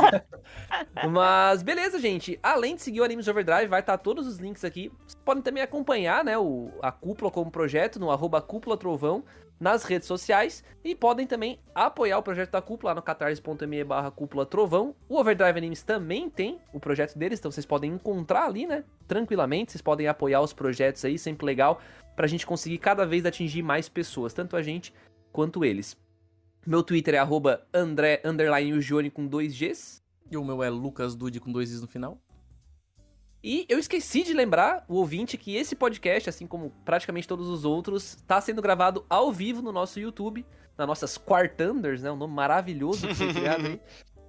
[1.10, 2.38] Mas beleza, gente.
[2.42, 4.90] Além de seguir o Animes Overdrive, vai estar todos os links aqui.
[5.06, 9.24] Vocês podem também acompanhar, né, o, a Cúpula como projeto no arroba Cúpula Trovão
[9.60, 10.64] nas redes sociais.
[10.82, 14.96] E podem também apoiar o projeto da Cúpula lá no catarse.me barra Cúpula Trovão.
[15.08, 19.72] O Overdrive Animes também tem o projeto deles, então vocês podem encontrar ali, né, tranquilamente.
[19.72, 21.80] Vocês podem apoiar os projetos aí, sempre legal,
[22.16, 24.94] pra gente conseguir cada vez atingir mais pessoas, tanto a gente
[25.30, 25.96] quanto eles.
[26.66, 30.02] Meu Twitter é arroba André, underline com dois Gs.
[30.30, 32.20] E o meu é Lucas Dude com dois Is no final.
[33.42, 37.64] E eu esqueci de lembrar o ouvinte que esse podcast, assim como praticamente todos os
[37.64, 40.44] outros, está sendo gravado ao vivo no nosso YouTube,
[40.76, 42.10] nas nossas Quartanders, né?
[42.10, 43.80] Um nome maravilhoso que foi criado aí.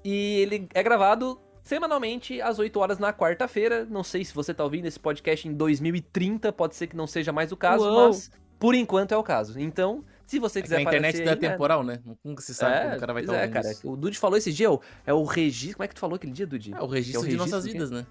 [0.03, 3.85] E ele é gravado semanalmente às 8 horas na quarta-feira.
[3.85, 7.31] Não sei se você tá ouvindo esse podcast em 2030, pode ser que não seja
[7.33, 8.07] mais o caso, Uou.
[8.07, 9.59] mas por enquanto é o caso.
[9.59, 11.49] Então, Se você quiser a internet aparecer da aí, né?
[11.49, 11.99] temporal, né?
[12.23, 13.71] Nunca se sabe quando o cara vai estar é, ouvindo cara.
[13.71, 13.91] isso.
[13.91, 15.75] O Dude falou esse dia, é o- é o registro.
[15.77, 16.73] Como é que tu falou aquele dia, Dude?
[16.73, 17.73] É o registro, É o de registro nossas do quê?
[17.73, 18.05] vidas, né?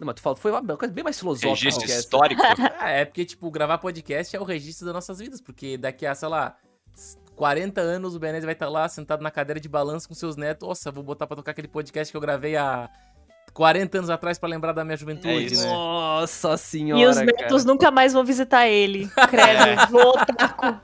[0.00, 1.50] Não, mas tu falou, foi uma coisa bem mais filosófica.
[1.50, 2.00] Registro essa.
[2.00, 2.40] histórico.
[2.80, 6.28] É porque, tipo, gravar podcast é o registro das nossas vidas, porque daqui a, sei
[6.28, 6.56] lá,
[7.36, 10.66] 40 anos o Benez vai estar lá sentado na cadeira de balanço com seus netos.
[10.66, 12.90] Nossa, vou botar pra tocar aquele podcast que eu gravei há
[13.52, 15.66] 40 anos atrás pra lembrar da minha juventude, É né?
[15.72, 19.08] Nossa senhora, E os netos nunca mais vão visitar ele.
[19.28, 20.80] Credo, vô taco.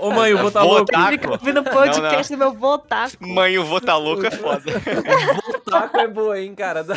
[0.00, 0.92] Ô, ô, mãe, eu vou estar Vô louco.
[0.92, 1.10] taco.
[1.12, 3.16] Fica ouvindo podcast do meu vô taco.
[3.20, 4.62] Mãe, o vô tá louco é foda.
[5.54, 6.84] O taco é boa, hein, cara.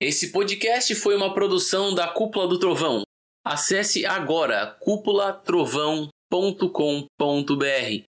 [0.00, 3.02] Esse podcast foi uma produção da Cúpula do Trovão.
[3.44, 4.76] Acesse agora
[6.32, 8.08] cúpulatrovão.com.br